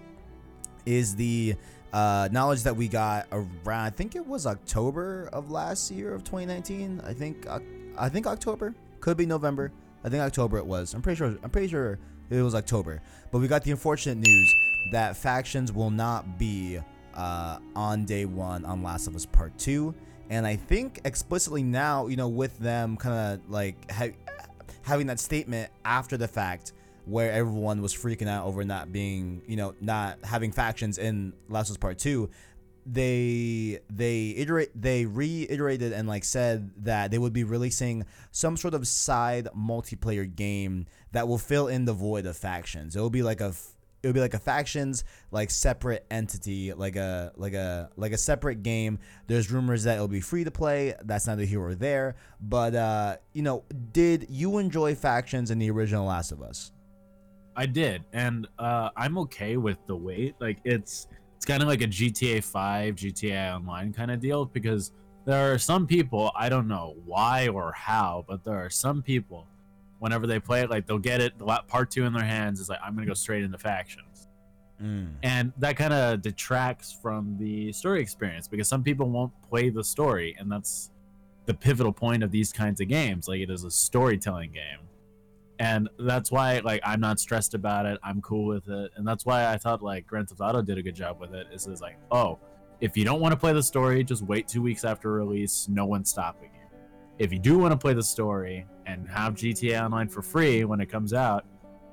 is 0.87 1.15
the 1.15 1.55
uh, 1.93 2.29
knowledge 2.33 2.63
that 2.65 2.75
we 2.77 2.89
got 2.89 3.27
around, 3.31 3.85
I 3.85 3.91
think 3.91 4.17
it 4.17 4.27
was 4.27 4.47
October 4.47 5.29
of 5.33 5.51
last 5.51 5.91
year 5.91 6.13
of 6.15 6.25
2019. 6.25 7.03
I 7.05 7.13
think, 7.13 7.47
I 7.99 8.09
think 8.09 8.27
October. 8.27 8.75
Could 9.01 9.17
be 9.17 9.27
November. 9.27 9.71
I 10.05 10.09
think 10.09 10.23
October 10.23 10.59
it 10.59 10.67
was. 10.67 10.95
I'm 10.95 11.03
pretty 11.03 11.19
sure. 11.19 11.37
I'm 11.43 11.51
pretty 11.51 11.69
sure 11.69 11.99
it 12.31 12.41
was 12.43 12.55
October. 12.55 13.01
But 13.31 13.39
we 13.41 13.49
got 13.49 13.63
the 13.65 13.71
unfortunate 13.73 14.17
news 14.19 14.55
that 14.91 15.17
factions 15.17 15.73
will 15.73 15.91
not 15.91 16.39
be 16.39 16.81
uh, 17.15 17.59
on 17.77 18.05
day 18.05 18.25
one 18.25 18.65
on 18.65 18.83
Last 18.83 19.07
of 19.07 19.15
Us 19.15 19.27
Part 19.27 19.57
Two, 19.59 19.95
and 20.31 20.47
I 20.47 20.57
think 20.57 21.01
explicitly 21.05 21.63
now, 21.63 22.07
you 22.07 22.17
know, 22.17 22.29
with 22.29 22.59
them 22.59 22.97
kind 22.97 23.41
of 23.41 23.51
like 23.51 23.91
ha- 23.91 24.17
having 24.83 25.07
that 25.09 25.21
statement 25.21 25.71
after 25.85 26.17
the 26.17 26.29
fact, 26.29 26.73
where 27.05 27.33
everyone 27.33 27.83
was 27.83 27.95
freaking 27.95 28.29
out 28.29 28.47
over 28.47 28.65
not 28.65 28.93
being, 28.93 29.43
you 29.47 29.57
know, 29.57 29.75
not 29.81 30.19
having 30.25 30.53
factions 30.53 30.99
in 30.99 31.33
Last 31.49 31.69
of 31.69 31.75
Us 31.75 31.79
Part 31.79 31.99
Two. 31.99 32.31
They 32.85 33.79
they 33.91 34.35
iterate 34.37 34.71
they 34.75 35.07
reiterated 35.07 35.93
and 35.93 36.09
like 36.09 36.25
said 36.25 36.73
that 36.79 37.13
they 37.13 37.19
would 37.19 37.33
be 37.33 37.45
releasing 37.45 38.05
some 38.33 38.57
sort 38.57 38.75
of 38.75 38.89
side 38.89 39.49
multiplayer 39.57 40.35
game 40.35 40.87
that 41.13 41.29
will 41.29 41.39
fill 41.39 41.69
in 41.69 41.85
the 41.85 41.93
void 41.93 42.27
of 42.27 42.37
factions. 42.37 42.97
It 42.97 43.01
will 43.01 43.09
be 43.09 43.23
like 43.23 43.41
a 43.41 43.55
it 44.03 44.09
would 44.09 44.15
be 44.15 44.21
like 44.21 44.35
a 44.35 44.39
factions 44.39 45.05
like 45.31 45.51
separate 45.51 46.05
entity 46.11 46.73
like 46.73 46.97
a 46.97 47.33
like 47.37 47.55
a 47.55 47.91
like 47.97 48.13
a 48.13 48.19
separate 48.19 48.63
game. 48.63 48.99
There's 49.27 49.51
rumors 49.51 49.85
that 49.85 49.95
it'll 49.95 50.09
be 50.09 50.21
free 50.21 50.45
to 50.45 50.51
play. 50.51 50.95
That's 51.05 51.27
neither 51.27 51.45
here 51.45 51.63
or 51.63 51.75
there. 51.75 52.17
But 52.41 52.75
uh 52.75 53.17
you 53.33 53.43
know 53.43 53.65
did 53.93 54.27
you 54.29 54.59
enjoy 54.59 54.95
factions 54.95 55.51
in 55.51 55.59
the 55.59 55.71
original 55.71 56.07
last 56.07 56.33
of 56.33 56.43
us? 56.43 56.73
I 57.55 57.67
did, 57.67 58.05
and 58.13 58.49
uh, 58.59 58.91
I'm 58.97 59.19
okay 59.19 59.57
with 59.57 59.79
the 59.87 59.95
wait. 59.95 60.35
Like 60.41 60.59
it's 60.65 61.09
it's 61.37 61.45
kind 61.45 61.63
of 61.63 61.69
like 61.69 61.83
a 61.83 61.87
GTA 61.87 62.43
5, 62.43 62.95
GTA 62.95 63.57
Online 63.57 63.93
kind 63.93 64.11
of 64.11 64.21
deal 64.21 64.45
because 64.45 64.93
there 65.25 65.53
are 65.53 65.59
some 65.59 65.87
people 65.87 66.33
I 66.37 66.49
don't 66.49 66.69
know 66.69 66.97
why 67.05 67.49
or 67.49 67.73
how, 67.73 68.25
but 68.29 68.45
there 68.45 68.57
are 68.57 68.71
some 68.71 69.03
people 69.03 69.47
whenever 70.03 70.27
they 70.27 70.39
play 70.41 70.61
it, 70.63 70.69
like 70.71 70.87
they'll 70.87 70.99
get 70.99 71.21
it 71.21 71.39
the 71.39 71.47
part 71.69 71.91
two 71.91 72.05
in 72.05 72.13
their 72.13 72.25
hands. 72.25 72.61
is 72.61 72.69
like 72.69 72.81
I'm 72.85 72.95
gonna 72.95 73.07
go 73.07 73.15
straight 73.15 73.43
into 73.45 73.57
factions, 73.59 74.29
Mm. 74.83 75.15
and 75.23 75.53
that 75.59 75.77
kind 75.77 75.93
of 75.93 76.23
detracts 76.23 76.93
from 76.93 77.37
the 77.39 77.73
story 77.73 78.01
experience 78.03 78.49
because 78.49 78.67
some 78.69 78.83
people 78.83 79.09
won't 79.09 79.33
play 79.49 79.71
the 79.71 79.85
story, 79.85 80.35
and 80.39 80.51
that's 80.51 80.91
the 81.47 81.55
pivotal 81.55 81.93
point 81.93 82.23
of 82.23 82.31
these 82.31 82.53
kinds 82.53 82.81
of 82.81 82.89
games. 82.89 83.29
Like 83.29 83.41
it 83.41 83.51
is 83.51 83.65
a 83.65 83.71
storytelling 83.71 84.53
game 84.53 84.79
and 85.59 85.89
that's 85.99 86.33
why 86.33 86.59
like 86.61 86.81
I'm 86.85 86.99
not 87.01 87.21
stressed 87.21 87.55
about 87.55 87.87
it. 87.87 87.99
I'm 88.03 88.21
cool 88.23 88.47
with 88.47 88.69
it, 88.69 88.91
and 88.97 89.07
that's 89.07 89.25
why 89.25 89.53
I 89.53 89.57
thought 89.59 89.83
like 89.83 90.07
Grand 90.07 90.29
Theft 90.29 90.41
Auto 90.41 90.63
did 90.63 90.79
a 90.79 90.83
good 90.83 90.95
job 90.97 91.21
with 91.21 91.33
it. 91.35 91.47
Is 91.53 91.67
is 91.69 91.81
like, 91.81 91.97
oh, 92.11 92.39
if 92.81 92.97
you 92.97 93.05
don't 93.05 93.21
want 93.21 93.33
to 93.33 93.37
play 93.39 93.53
the 93.53 93.63
story, 93.63 94.03
just 94.03 94.23
wait 94.23 94.49
two 94.49 94.63
weeks 94.63 94.85
after 94.85 95.13
release. 95.13 95.69
No 95.69 95.85
one's 95.87 96.11
stopping 96.11 96.51
you. 96.55 96.79
If 97.19 97.33
you 97.33 97.39
do 97.39 97.59
want 97.59 97.71
to 97.73 97.77
play 97.77 97.93
the 97.95 98.03
story 98.03 98.67
and 98.87 99.09
have 99.09 99.35
GTA 99.35 99.83
Online 99.85 100.09
for 100.09 100.23
free 100.23 100.65
when 100.65 100.81
it 100.81 100.87
comes 100.87 101.13
out, 101.13 101.45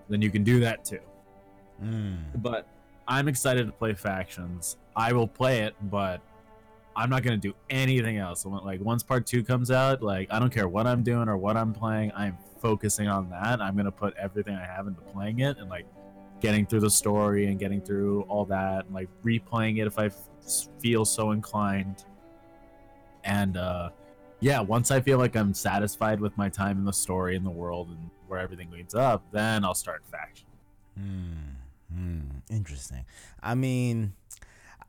then 0.10 0.22
you 0.22 0.30
can 0.30 0.44
do 0.44 0.60
that 0.60 0.86
too. 0.86 1.00
Mm. 1.84 2.18
But 2.36 2.68
I'm 3.08 3.28
excited 3.28 3.66
to 3.66 3.72
play 3.72 3.94
factions. 3.94 4.78
I 4.96 5.14
will 5.14 5.28
play 5.28 5.60
it, 5.60 5.76
but 5.90 6.22
I'm 6.96 7.10
not 7.10 7.24
gonna 7.24 7.38
do 7.38 7.54
anything 7.70 8.18
else. 8.18 8.46
Like 8.46 8.82
once 8.82 9.04
part 9.04 9.26
two 9.26 9.44
comes 9.44 9.72
out, 9.72 10.04
like 10.04 10.28
I 10.32 10.40
don't 10.40 10.54
care 10.54 10.68
what 10.68 10.86
I'm 10.86 11.04
doing 11.04 11.30
or 11.30 11.38
what 11.38 11.56
I'm 11.56 11.74
playing. 11.74 12.12
I'm 12.16 12.38
focusing 12.60 13.08
on 13.08 13.30
that. 13.30 13.62
I'm 13.62 13.76
gonna 13.78 13.92
put 13.92 14.16
everything 14.18 14.56
I 14.56 14.66
have 14.66 14.88
into 14.88 15.02
playing 15.02 15.40
it 15.40 15.58
and 15.58 15.70
like 15.70 15.86
getting 16.42 16.66
through 16.66 16.82
the 16.82 16.90
story 16.90 17.48
and 17.48 17.60
getting 17.60 17.82
through 17.82 18.22
all 18.24 18.46
that 18.46 18.86
and 18.86 18.94
like 18.94 19.10
replaying 19.24 19.80
it 19.80 19.88
if 19.88 19.98
I 19.98 20.08
f- 20.08 20.18
feel 20.80 21.06
so 21.06 21.32
inclined. 21.32 22.04
And 23.24 23.58
uh 23.58 23.90
yeah, 24.40 24.60
once 24.62 24.92
I 24.92 25.02
feel 25.02 25.18
like 25.18 25.36
I'm 25.36 25.54
satisfied 25.54 26.20
with 26.20 26.38
my 26.38 26.50
time 26.50 26.78
in 26.78 26.86
the 26.86 26.94
story 26.94 27.36
and 27.36 27.46
the 27.46 27.52
world 27.52 27.90
and 27.90 28.10
where 28.28 28.40
everything 28.40 28.72
leads 28.72 28.96
up, 28.96 29.24
then 29.32 29.66
I'll 29.66 29.74
start 29.74 30.04
faction. 30.10 30.48
Hmm. 30.98 31.94
Hmm. 31.94 32.20
Interesting. 32.50 33.06
I 33.42 33.56
mean, 33.56 34.14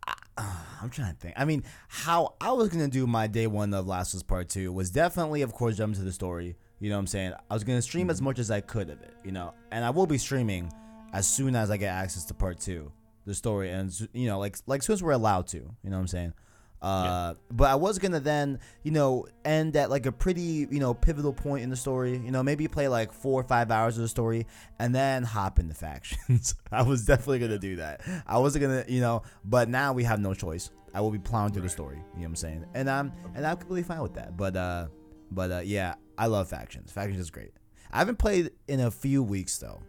I, 0.07 0.15
I'm 0.83 0.91
trying 0.91 1.13
to 1.13 1.19
think. 1.19 1.35
I 1.37 1.45
mean, 1.45 1.65
how 1.89 2.35
I 2.41 2.53
was 2.53 2.69
gonna 2.69 2.89
do 2.89 3.07
my 3.07 3.27
day 3.27 3.47
one 3.47 3.75
of 3.75 3.87
Last 3.87 4.15
of 4.15 4.19
Us 4.19 4.23
Part 4.23 4.49
Two 4.49 4.73
was 4.73 4.91
definitely, 4.91 5.43
of 5.43 5.53
course, 5.53 5.77
jump 5.77 5.95
to 5.97 6.03
the 6.03 6.13
story. 6.13 6.57
You 6.79 6.89
know 6.89 6.97
what 6.97 7.01
I'm 7.01 7.07
saying? 7.09 7.33
I 7.51 7.55
was 7.55 7.65
gonna 7.65 7.83
stream 7.83 8.09
as 8.09 8.23
much 8.23 8.39
as 8.39 8.51
I 8.51 8.61
could 8.61 8.89
of 8.91 9.03
it. 9.03 9.15
You 9.25 9.33
know, 9.33 9.55
and 9.71 9.85
I 9.85 9.91
will 9.91 10.07
be 10.07 10.19
streaming 10.19 10.73
as 11.13 11.29
soon 11.29 11.57
as 11.57 11.71
I 11.71 11.77
get 11.77 11.93
access 11.93 12.25
to 12.27 12.35
Part 12.35 12.61
Two, 12.61 12.93
the 13.27 13.35
story, 13.35 13.71
and 13.71 13.93
you 14.13 14.27
know, 14.27 14.39
like 14.39 14.59
like 14.67 14.79
as 14.79 14.87
soon 14.87 14.95
as 14.95 15.03
we're 15.03 15.13
allowed 15.13 15.47
to. 15.49 15.59
You 15.59 15.91
know 15.91 15.97
what 15.97 16.03
I'm 16.03 16.09
saying? 16.09 16.35
Uh, 16.83 17.35
but 17.51 17.69
I 17.69 17.75
was 17.75 17.99
gonna 17.99 18.21
then, 18.21 18.59
you 18.83 18.91
know, 18.91 19.27
end 19.45 19.77
at 19.77 19.91
like 19.91 20.07
a 20.07 20.13
pretty, 20.13 20.67
you 20.71 20.81
know, 20.81 20.95
pivotal 20.95 21.33
point 21.33 21.63
in 21.63 21.71
the 21.71 21.77
story. 21.77 22.13
You 22.13 22.31
know, 22.31 22.43
maybe 22.43 22.69
play 22.69 22.89
like 22.89 23.13
four 23.13 23.41
or 23.41 23.45
five 23.45 23.71
hours 23.71 23.97
of 23.99 24.03
the 24.03 24.09
story 24.09 24.47
and 24.79 24.95
then 24.95 25.23
hop 25.23 25.59
into 25.59 25.75
factions. 25.75 26.55
I 26.73 26.83
was 26.83 27.05
definitely 27.05 27.41
gonna 27.41 27.59
do 27.59 27.77
that. 27.77 28.01
I 28.27 28.39
wasn't 28.39 28.63
gonna, 28.63 28.85
you 28.89 29.01
know, 29.01 29.23
but 29.45 29.69
now 29.69 29.93
we 29.93 30.05
have 30.05 30.21
no 30.21 30.33
choice. 30.33 30.71
I 30.95 31.01
will 31.01 31.11
be 31.11 31.19
plowing 31.19 31.53
through 31.53 31.63
the 31.63 31.69
story. 31.69 31.97
You 31.97 32.03
know 32.03 32.21
what 32.21 32.27
I'm 32.27 32.37
saying? 32.37 32.65
And 32.75 32.89
I'm 32.89 33.13
and 33.35 33.47
I'm 33.47 33.57
completely 33.59 33.83
fine 33.83 34.01
with 34.01 34.15
that. 34.15 34.37
But 34.37 34.57
uh, 34.57 34.87
but 35.31 35.51
uh, 35.51 35.63
yeah, 35.65 35.95
I 36.17 36.27
love 36.27 36.49
factions. 36.49 36.91
Factions 36.93 37.21
is 37.21 37.31
great. 37.31 37.53
I 37.93 37.99
haven't 37.99 38.19
played 38.19 38.51
in 38.69 38.81
a 38.81 38.91
few 38.91 39.23
weeks 39.23 39.59
though, 39.59 39.83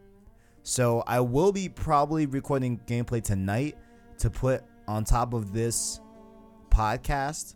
so 0.63 1.03
I 1.07 1.21
will 1.21 1.51
be 1.51 1.69
probably 1.69 2.25
recording 2.25 2.79
gameplay 2.86 3.24
tonight 3.24 3.77
to 4.17 4.29
put 4.29 4.63
on 4.88 5.03
top 5.03 5.33
of 5.33 5.53
this 5.53 6.00
podcast 6.72 7.56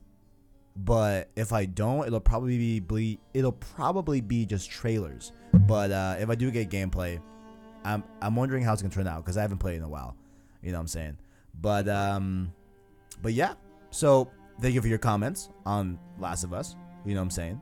but 0.76 1.30
if 1.36 1.54
I 1.54 1.66
don't, 1.66 2.06
it'll 2.06 2.20
probably 2.20 2.58
be 2.58 2.80
ble- 2.80 3.22
it'll 3.34 3.54
probably 3.54 4.20
be 4.20 4.46
just 4.46 4.70
trailers. 4.70 5.32
But 5.54 5.92
uh, 5.92 6.16
if 6.20 6.30
I 6.30 6.36
do 6.36 6.52
get 6.52 6.70
gameplay, 6.70 7.22
I'm 7.86 8.04
I'm 8.22 8.36
wondering 8.36 8.64
how 8.64 8.74
it's 8.74 8.82
gonna 8.82 8.94
turn 8.94 9.08
out 9.08 9.24
because 9.24 9.38
I 9.38 9.42
haven't 9.42 9.60
played 9.60 9.78
in 9.78 9.84
a 9.84 9.90
while. 9.90 10.18
You 10.62 10.72
know 10.72 10.78
what 10.78 10.82
I'm 10.82 10.88
saying? 10.88 11.18
But 11.62 11.88
um, 11.88 12.52
but 13.22 13.34
yeah. 13.34 13.54
So 13.92 14.30
thank 14.60 14.74
you 14.74 14.82
for 14.82 14.90
your 14.90 14.98
comments 14.98 15.50
on 15.66 15.98
Last 16.20 16.44
of 16.44 16.54
Us. 16.54 16.76
You 17.06 17.14
know 17.14 17.22
what 17.22 17.26
I'm 17.26 17.32
saying? 17.32 17.62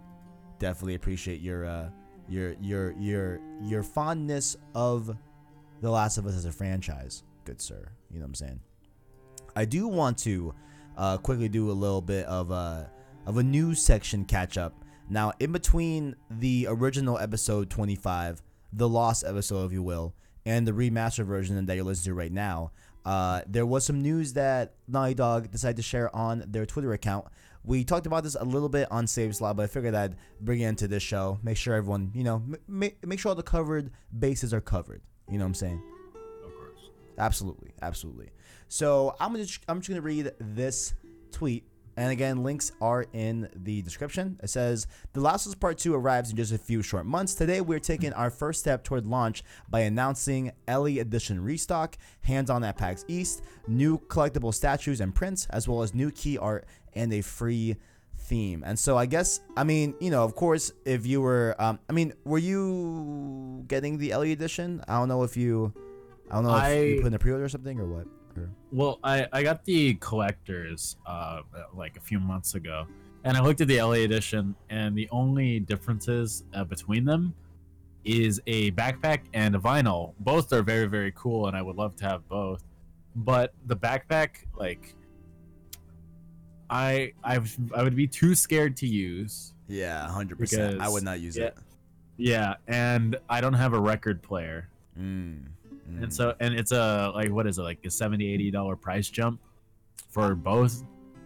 Definitely 0.58 0.96
appreciate 0.96 1.40
your 1.40 1.66
uh 1.66 1.90
your 2.28 2.56
your 2.62 2.94
your 2.94 3.40
your 3.62 3.84
fondness 3.84 4.58
of 4.74 5.16
The 5.82 5.92
Last 5.92 6.18
of 6.18 6.26
Us 6.26 6.34
as 6.34 6.46
a 6.46 6.52
franchise, 6.52 7.24
good 7.46 7.62
sir. 7.62 7.90
You 8.10 8.18
know 8.18 8.24
what 8.24 8.30
I'm 8.30 8.36
saying? 8.36 8.60
I 9.56 9.66
do 9.66 9.88
want 9.88 10.18
to 10.20 10.56
uh, 10.98 11.18
quickly 11.18 11.50
do 11.50 11.70
a 11.70 11.74
little 11.74 12.02
bit 12.02 12.26
of 12.26 12.52
a 12.52 12.90
of 13.26 13.38
a 13.38 13.44
news 13.44 13.82
section 13.82 14.26
catch 14.26 14.58
up. 14.58 14.74
Now, 15.10 15.34
in 15.40 15.52
between 15.52 16.16
the 16.30 16.68
original 16.70 17.18
episode 17.18 17.70
25, 17.70 18.42
the 18.72 18.90
lost 18.90 19.24
episode, 19.26 19.66
if 19.66 19.72
you 19.72 19.84
will, 19.84 20.14
and 20.46 20.68
the 20.68 20.72
remastered 20.72 21.26
version 21.26 21.66
that 21.66 21.76
you're 21.76 21.86
listening 21.86 22.16
to 22.16 22.20
right 22.20 22.32
now, 22.32 22.72
uh, 23.06 23.42
there 23.48 23.66
was 23.66 23.86
some 23.86 24.02
news 24.02 24.34
that 24.34 24.74
Naughty 24.88 25.14
Dog 25.14 25.52
decided 25.52 25.78
to 25.78 25.84
share 25.84 26.14
on 26.16 26.44
their 26.48 26.66
Twitter 26.66 26.94
account. 26.94 27.26
We 27.66 27.84
talked 27.84 28.06
about 28.06 28.24
this 28.24 28.36
a 28.36 28.44
little 28.44 28.70
bit 28.70 28.88
on 28.92 29.08
Save 29.08 29.36
Slot, 29.36 29.56
but 29.56 29.64
I 29.64 29.68
figured 29.68 29.96
I'd 29.96 30.16
bring 30.42 30.62
it 30.62 30.68
into 30.68 30.88
this 30.88 31.04
show. 31.04 31.40
Make 31.44 31.58
sure 31.58 31.76
everyone, 31.76 32.12
you 32.14 32.24
know, 32.24 32.36
m- 32.36 32.58
make 32.68 33.06
make 33.06 33.20
sure 33.20 33.30
all 33.30 33.36
the 33.36 33.44
covered 33.44 33.92
bases 34.18 34.54
are 34.54 34.62
covered. 34.62 35.02
You 35.30 35.38
know 35.38 35.46
what 35.46 35.50
I'm 35.50 35.54
saying? 35.56 35.82
Of 36.46 36.54
course. 36.56 36.90
Absolutely, 37.18 37.72
absolutely. 37.82 38.32
So 38.74 39.16
I'm 39.20 39.36
just 39.36 39.60
I'm 39.70 39.82
just 39.82 39.90
gonna 39.90 40.02
read 40.02 40.32
this 40.40 40.96
tweet, 41.32 41.64
and 41.96 42.12
again, 42.12 42.42
links 42.42 42.72
are 42.82 43.06
in 43.14 43.48
the 43.56 43.84
description. 43.84 44.40
It 44.42 44.50
says 44.50 44.88
The 45.14 45.22
Last 45.22 45.46
of 45.46 45.52
Us 45.52 45.56
Part 45.56 45.78
Two 45.78 45.94
arrives 45.94 46.32
in 46.32 46.38
just 46.38 46.52
a 46.52 46.58
few 46.58 46.82
short 46.82 47.06
months. 47.06 47.36
Today, 47.36 47.62
we're 47.62 47.78
taking 47.78 48.14
our 48.14 48.32
first 48.32 48.62
step 48.62 48.84
toward 48.84 49.06
launch 49.06 49.44
by 49.70 49.82
announcing 49.82 50.54
Ellie 50.68 50.98
Edition 50.98 51.44
restock, 51.44 51.98
hands-on 52.22 52.64
at 52.64 52.76
PAX 52.76 53.06
East, 53.08 53.44
new 53.68 54.00
collectible 54.08 54.52
statues 54.52 55.02
and 55.02 55.14
prints, 55.14 55.46
as 55.52 55.68
well 55.68 55.84
as 55.84 55.94
new 55.94 56.10
key 56.10 56.40
art 56.40 56.66
and 56.96 57.14
a 57.14 57.22
free 57.22 57.76
theme. 58.18 58.64
And 58.66 58.80
so 58.80 58.98
I 58.98 59.06
guess 59.06 59.42
I 59.56 59.66
mean, 59.66 59.94
you 60.00 60.10
know, 60.10 60.24
of 60.24 60.34
course, 60.34 60.72
if 60.84 61.06
you 61.06 61.22
were 61.22 61.56
um 61.60 61.78
I 61.88 61.94
mean, 61.94 62.14
were 62.24 62.40
you 62.40 63.66
getting 63.68 64.00
the 64.00 64.14
Ellie 64.14 64.32
edition? 64.32 64.84
I 64.88 64.98
don't 64.98 65.10
know 65.10 65.22
if 65.22 65.38
you 65.38 65.72
I 66.32 66.36
don't 66.38 66.46
know 66.46 66.58
if 66.58 66.90
you 66.90 67.02
put 67.02 67.08
in 67.10 67.14
a 67.14 67.20
pre-order 67.20 67.46
or 67.46 67.50
something 67.50 67.80
or 67.80 67.86
what. 67.86 68.08
Or, 68.38 68.50
Well, 68.72 69.00
I, 69.04 69.28
I 69.32 69.44
got 69.44 69.64
the 69.66 69.96
collectors 69.96 70.98
uh, 71.06 71.42
like 71.74 71.98
a 71.98 72.02
few 72.02 72.20
months 72.20 72.56
ago, 72.56 72.88
and 73.24 73.38
I 73.38 73.42
looked 73.42 73.62
at 73.62 73.68
the 73.68 73.80
Ellie 73.80 74.04
edition, 74.04 74.56
and 74.70 74.98
the 74.98 75.08
only 75.12 75.60
differences 75.60 76.44
uh, 76.54 76.64
between 76.64 77.06
them 77.06 77.34
is 78.04 78.42
a 78.48 78.72
backpack 78.72 79.22
and 79.34 79.56
a 79.56 79.60
vinyl. 79.60 80.14
Both 80.20 80.52
are 80.52 80.62
very 80.64 80.88
very 80.88 81.14
cool, 81.16 81.48
and 81.48 81.56
I 81.56 81.62
would 81.62 81.78
love 81.78 81.96
to 81.98 82.06
have 82.06 82.28
both. 82.28 82.64
But 83.16 83.54
the 83.68 83.76
backpack, 83.76 84.46
like, 84.58 84.96
I 86.70 87.14
I 87.24 87.40
I 87.76 87.84
would 87.84 87.96
be 87.96 88.08
too 88.08 88.36
scared 88.36 88.76
to 88.78 88.88
use. 88.88 89.54
yeah, 89.68 90.08
hundred 90.10 90.40
percent. 90.40 90.82
I 90.82 90.90
would 90.90 91.04
not 91.04 91.20
use 91.20 91.38
yeah. 91.38 91.46
it. 91.46 91.58
Yeah, 92.18 92.56
and 92.68 93.16
I 93.30 93.42
don't 93.42 93.54
have 93.54 93.74
a 93.74 93.80
record 93.80 94.22
player, 94.22 94.70
Mm, 95.00 95.46
mm. 95.90 96.04
and 96.04 96.14
so 96.14 96.36
and 96.40 96.54
it's 96.54 96.72
a 96.72 97.12
like 97.16 97.30
what 97.32 97.48
is 97.48 97.58
it 97.58 97.64
like 97.64 97.80
a 97.86 97.92
70 97.92 98.34
80 98.34 98.52
dollar 98.52 98.76
price 98.76 99.10
jump 99.10 99.40
for 100.10 100.36
both 100.36 100.84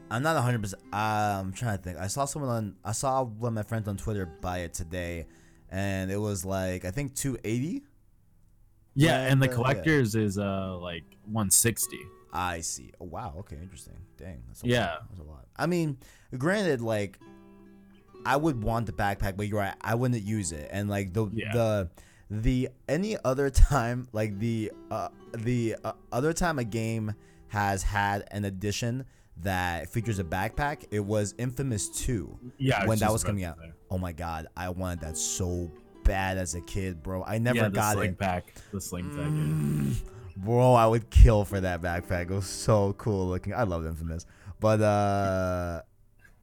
I'm 0.10 0.24
not 0.24 0.42
hundred 0.42 0.62
percent. 0.62 0.82
I'm 0.94 1.52
trying 1.52 1.78
to 1.78 1.84
think. 1.84 1.98
I 1.98 2.08
saw 2.08 2.26
someone 2.26 2.50
on. 2.52 2.76
I 2.86 2.94
saw 2.94 3.24
one 3.24 3.50
of 3.50 3.54
my 3.56 3.64
friends 3.64 3.88
on 3.90 3.98
Twitter 3.98 4.26
buy 4.26 4.60
it 4.60 4.74
today, 4.74 5.28
and 5.70 6.10
it 6.10 6.18
was 6.18 6.46
like 6.46 6.86
I 6.86 6.92
think 6.92 7.14
two 7.14 7.38
eighty. 7.44 7.84
Yeah, 8.96 9.26
and 9.26 9.42
the 9.42 9.46
And, 9.46 9.52
yeah. 9.52 9.56
collectors 9.56 10.16
is 10.16 10.38
uh 10.40 10.78
like 10.78 11.04
160. 11.26 12.00
I 12.34 12.62
see. 12.62 12.92
Oh 13.02 13.06
wow. 13.06 13.36
Okay, 13.40 13.58
interesting. 13.62 13.98
Dang. 14.18 14.42
That's 14.48 14.64
a 14.64 14.68
Yeah. 14.68 14.86
Lot. 14.86 15.10
That's 15.10 15.20
a 15.20 15.24
lot. 15.24 15.46
I 15.56 15.66
mean, 15.68 15.98
granted, 16.38 16.82
like, 16.82 17.20
I 18.26 18.38
would 18.38 18.64
want 18.64 18.86
the 18.86 18.94
backpack, 18.94 19.38
but 19.38 19.48
you're 19.48 19.60
right. 19.60 19.76
I 19.82 19.96
wouldn't 19.96 20.24
use 20.24 20.52
it. 20.52 20.70
And 20.72 20.90
like 20.90 21.14
the 21.14 21.30
Yeah. 21.34 21.52
the 21.54 21.90
the 22.30 22.70
any 22.88 23.18
other 23.24 23.50
time, 23.50 24.08
like 24.12 24.38
the 24.40 24.72
uh 24.92 25.10
the 25.38 25.76
uh, 25.84 25.94
other 26.12 26.34
time 26.34 26.60
a 26.60 26.64
game 26.64 27.14
has 27.50 27.84
had 27.84 28.28
an 28.32 28.46
addition 28.46 29.06
that 29.38 29.90
features 29.90 30.20
a 30.20 30.24
backpack, 30.24 30.86
it 30.92 31.00
was 31.00 31.34
Infamous 31.38 31.90
Two. 31.90 32.38
Yeah, 32.58 32.86
when 32.86 33.00
that 33.00 33.12
was 33.12 33.24
coming 33.24 33.44
out. 33.44 33.58
say. 33.60 33.72
Oh 33.90 33.98
my 33.98 34.12
god, 34.12 34.48
I 34.58 34.70
wanted 34.70 35.02
that 35.02 35.18
so 35.18 35.72
bad 36.04 36.38
as 36.38 36.56
a 36.56 36.62
kid, 36.62 37.04
bro. 37.04 37.24
I 37.24 37.38
never 37.38 37.58
yeah, 37.58 37.64
the 37.70 37.76
got 37.76 37.94
sling 37.94 38.12
it. 38.12 38.20
pack, 38.20 38.54
the 38.74 38.82
sling 38.82 39.10
pack. 39.10 39.28
Mm, 39.28 39.96
Bro, 40.38 40.74
I 40.74 40.86
would 40.86 41.10
kill 41.10 41.46
for 41.46 41.60
that 41.62 41.82
backpack. 41.82 42.24
It 42.30 42.32
was 42.32 42.46
so 42.48 42.94
cool 42.94 43.28
looking. 43.28 43.54
I 43.56 43.64
love 43.64 43.86
Infamous. 43.86 44.26
But 44.60 44.82
uh 44.82 45.82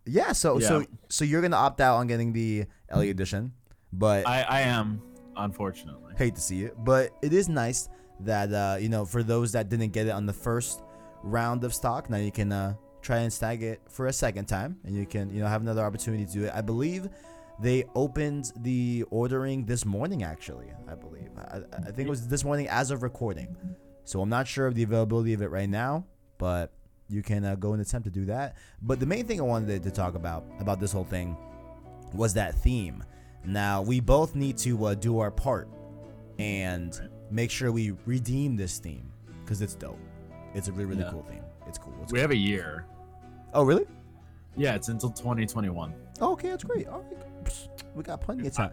yeah, 0.06 0.32
so 0.32 0.58
so 0.58 0.80
Yeah. 0.80 0.86
so 1.08 1.24
you're 1.24 1.42
gonna 1.42 1.56
opt 1.56 1.80
out 1.80 1.96
on 1.96 2.06
getting 2.06 2.32
the 2.32 2.66
Ellie 2.88 3.10
edition. 3.10 3.52
But 3.92 4.26
I 4.26 4.42
I 4.42 4.60
am. 4.62 5.00
Unfortunately. 5.36 6.14
hate 6.16 6.34
to 6.34 6.40
see 6.40 6.64
it, 6.64 6.74
but 6.84 7.10
it 7.22 7.32
is 7.32 7.48
nice 7.48 7.88
that 8.20 8.52
uh, 8.52 8.76
you 8.78 8.88
know 8.88 9.04
for 9.04 9.22
those 9.22 9.52
that 9.52 9.68
didn't 9.68 9.90
get 9.90 10.06
it 10.06 10.10
on 10.10 10.26
the 10.26 10.32
first 10.32 10.82
round 11.22 11.64
of 11.64 11.74
stock, 11.74 12.10
now 12.10 12.16
you 12.16 12.32
can 12.32 12.52
uh, 12.52 12.74
try 13.02 13.18
and 13.18 13.32
snag 13.32 13.62
it 13.62 13.80
for 13.88 14.06
a 14.06 14.12
second 14.12 14.46
time, 14.46 14.78
and 14.84 14.96
you 14.96 15.06
can 15.06 15.30
you 15.30 15.40
know 15.40 15.46
have 15.46 15.62
another 15.62 15.84
opportunity 15.84 16.24
to 16.24 16.32
do 16.32 16.44
it. 16.44 16.52
I 16.54 16.60
believe 16.60 17.08
they 17.60 17.84
opened 17.94 18.52
the 18.56 19.04
ordering 19.10 19.64
this 19.64 19.84
morning. 19.84 20.22
Actually, 20.22 20.72
I 20.88 20.94
believe 20.94 21.30
I, 21.38 21.60
I 21.76 21.90
think 21.90 22.06
it 22.06 22.10
was 22.10 22.26
this 22.26 22.44
morning 22.44 22.68
as 22.68 22.90
of 22.90 23.02
recording. 23.02 23.56
So 24.04 24.20
I'm 24.20 24.28
not 24.28 24.46
sure 24.46 24.66
of 24.66 24.74
the 24.74 24.82
availability 24.82 25.32
of 25.32 25.40
it 25.40 25.50
right 25.50 25.68
now, 25.68 26.04
but 26.36 26.72
you 27.08 27.22
can 27.22 27.44
uh, 27.44 27.54
go 27.54 27.72
and 27.72 27.80
attempt 27.80 28.04
to 28.06 28.10
do 28.10 28.26
that. 28.26 28.56
But 28.82 29.00
the 29.00 29.06
main 29.06 29.26
thing 29.26 29.40
I 29.40 29.44
wanted 29.44 29.82
to, 29.82 29.90
to 29.90 29.94
talk 29.94 30.14
about 30.14 30.44
about 30.60 30.80
this 30.80 30.92
whole 30.92 31.04
thing 31.04 31.36
was 32.12 32.34
that 32.34 32.54
theme. 32.54 33.04
Now 33.44 33.82
we 33.82 34.00
both 34.00 34.34
need 34.34 34.56
to 34.58 34.86
uh, 34.86 34.94
do 34.94 35.18
our 35.18 35.30
part 35.30 35.68
and 36.38 37.08
make 37.30 37.50
sure 37.50 37.70
we 37.72 37.92
redeem 38.06 38.56
this 38.56 38.78
theme 38.78 39.10
because 39.44 39.60
it's 39.62 39.74
dope. 39.74 39.98
It's 40.54 40.68
a 40.68 40.72
really 40.72 40.86
really 40.86 41.02
Yeah. 41.02 41.10
cool 41.10 41.22
theme. 41.28 41.42
It's 41.66 41.78
cool. 41.78 41.94
It's 42.02 42.12
We 42.12 42.16
cool. 42.18 42.22
have 42.22 42.30
a 42.30 42.36
year. 42.36 42.86
oh 43.52 43.62
really? 43.64 43.86
Yeah, 44.56 44.74
it's 44.74 44.88
until 44.88 45.10
2021. 45.10 45.92
Oh, 46.20 46.32
okay, 46.32 46.50
that's 46.50 46.62
great. 46.64 46.86
All 46.86 47.00
right. 47.10 47.68
We 47.94 48.02
got 48.04 48.20
plenty 48.20 48.46
of 48.46 48.52
time. 48.52 48.70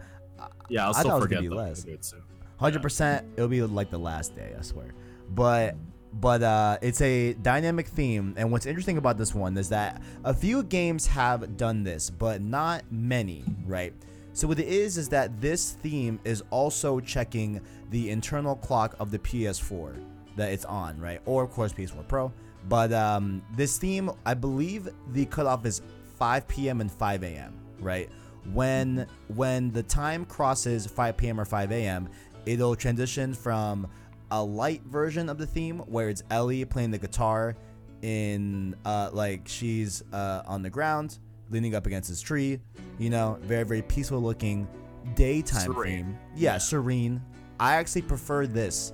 Yeah, 0.68 0.84
I'll 0.86 0.90
I 0.94 1.00
still 1.00 1.02
thought 1.02 1.10
it 1.10 1.14
was 1.14 1.22
forget 1.24 1.38
gonna 1.38 1.50
be 1.50 1.56
less. 1.56 1.80
I'll 1.80 1.86
do 1.86 1.92
it 1.92 2.04
soon. 2.04 2.22
Hundred 2.56 2.82
percent. 2.82 3.26
It'll 3.36 3.48
be 3.48 3.62
like 3.62 3.90
the 3.90 3.98
last 3.98 4.34
day, 4.36 4.54
I 4.58 4.62
swear. 4.62 4.94
But 5.30 5.74
but 6.14 6.42
uh, 6.42 6.78
it's 6.82 7.00
a 7.00 7.32
dynamic 7.34 7.88
theme, 7.88 8.34
and 8.36 8.52
what's 8.52 8.66
interesting 8.66 8.98
about 8.98 9.18
this 9.18 9.34
one 9.34 9.56
is 9.56 9.70
that 9.70 10.02
a 10.24 10.34
few 10.34 10.62
games 10.62 11.06
have 11.06 11.56
done 11.56 11.82
this, 11.82 12.10
but 12.10 12.42
not 12.42 12.84
many, 12.90 13.42
right? 13.66 13.94
So 14.34 14.48
what 14.48 14.58
it 14.58 14.68
is 14.68 14.96
is 14.96 15.08
that 15.10 15.40
this 15.40 15.72
theme 15.72 16.18
is 16.24 16.42
also 16.50 17.00
checking 17.00 17.60
the 17.90 18.10
internal 18.10 18.56
clock 18.56 18.94
of 18.98 19.10
the 19.10 19.18
PS4 19.18 20.02
that 20.36 20.52
it's 20.52 20.64
on, 20.64 20.98
right? 20.98 21.20
Or 21.26 21.42
of 21.42 21.50
course 21.50 21.72
PS4 21.72 22.08
Pro. 22.08 22.32
But 22.68 22.92
um, 22.92 23.42
this 23.54 23.76
theme, 23.78 24.10
I 24.24 24.34
believe 24.34 24.88
the 25.12 25.26
cutoff 25.26 25.66
is 25.66 25.82
5 26.18 26.48
p.m. 26.48 26.80
and 26.80 26.90
5 26.90 27.22
a.m. 27.24 27.54
Right? 27.80 28.08
When 28.52 29.06
when 29.28 29.70
the 29.72 29.82
time 29.82 30.24
crosses 30.24 30.86
5 30.86 31.16
p.m. 31.16 31.40
or 31.40 31.44
5 31.44 31.72
a.m., 31.72 32.08
it'll 32.46 32.74
transition 32.74 33.34
from 33.34 33.86
a 34.30 34.42
light 34.42 34.82
version 34.84 35.28
of 35.28 35.36
the 35.38 35.46
theme 35.46 35.80
where 35.80 36.08
it's 36.08 36.22
Ellie 36.30 36.64
playing 36.64 36.90
the 36.90 36.98
guitar 36.98 37.54
in 38.00 38.74
uh, 38.84 39.10
like 39.12 39.46
she's 39.46 40.02
uh, 40.12 40.42
on 40.46 40.62
the 40.62 40.70
ground 40.70 41.18
leaning 41.52 41.74
up 41.76 41.86
against 41.86 42.08
this 42.08 42.20
tree, 42.20 42.58
you 42.98 43.10
know, 43.10 43.38
very 43.42 43.64
very 43.64 43.82
peaceful 43.82 44.20
looking 44.20 44.66
daytime 45.14 45.72
Serene. 45.72 46.04
theme. 46.06 46.18
Yeah, 46.34 46.52
Yeah. 46.54 46.58
serene. 46.58 47.22
I 47.60 47.74
actually 47.74 48.02
prefer 48.02 48.46
this 48.46 48.92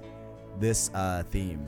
this 0.59 0.91
uh, 0.93 1.23
theme 1.31 1.65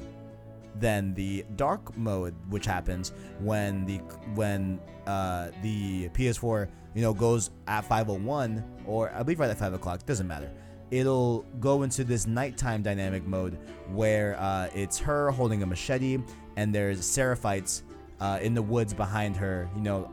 than 0.77 1.15
the 1.15 1.45
dark 1.57 1.97
mode, 1.97 2.35
which 2.49 2.67
happens 2.67 3.13
when 3.41 3.87
the 3.87 3.99
when 4.35 4.81
uh, 5.07 5.51
the 5.63 6.09
PS4 6.11 6.69
you 6.95 7.03
know 7.03 7.15
goes 7.15 7.51
at 7.69 7.85
5:01 7.89 8.63
or 8.87 9.11
I 9.15 9.23
believe 9.23 9.39
right 9.41 9.51
at 9.51 9.59
5 9.59 9.75
o'clock. 9.75 10.05
Doesn't 10.07 10.27
matter. 10.27 10.51
It'll 10.91 11.45
go 11.61 11.83
into 11.85 12.03
this 12.03 12.27
nighttime 12.27 12.83
dynamic 12.83 13.25
mode 13.25 13.57
where 13.93 14.37
uh, 14.41 14.69
it's 14.75 14.99
her 14.99 15.31
holding 15.31 15.63
a 15.63 15.67
machete 15.67 16.19
and 16.57 16.75
there's 16.75 17.01
seraphites 17.01 17.83
uh, 18.21 18.41
in 18.43 18.55
the 18.55 18.63
woods 18.63 18.93
behind 18.93 19.37
her. 19.37 19.69
You 19.77 19.83
know, 19.83 20.11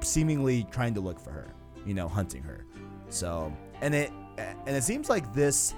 seemingly 0.00 0.66
trying 0.70 0.94
to 0.94 1.00
look 1.00 1.18
for 1.20 1.30
her. 1.30 1.48
You 1.86 1.94
know, 1.94 2.08
hunting 2.08 2.42
her. 2.42 2.64
So 3.08 3.52
and 3.80 3.94
it 3.94 4.10
and 4.38 4.76
it 4.76 4.84
seems 4.84 5.08
like 5.08 5.32
this 5.34 5.74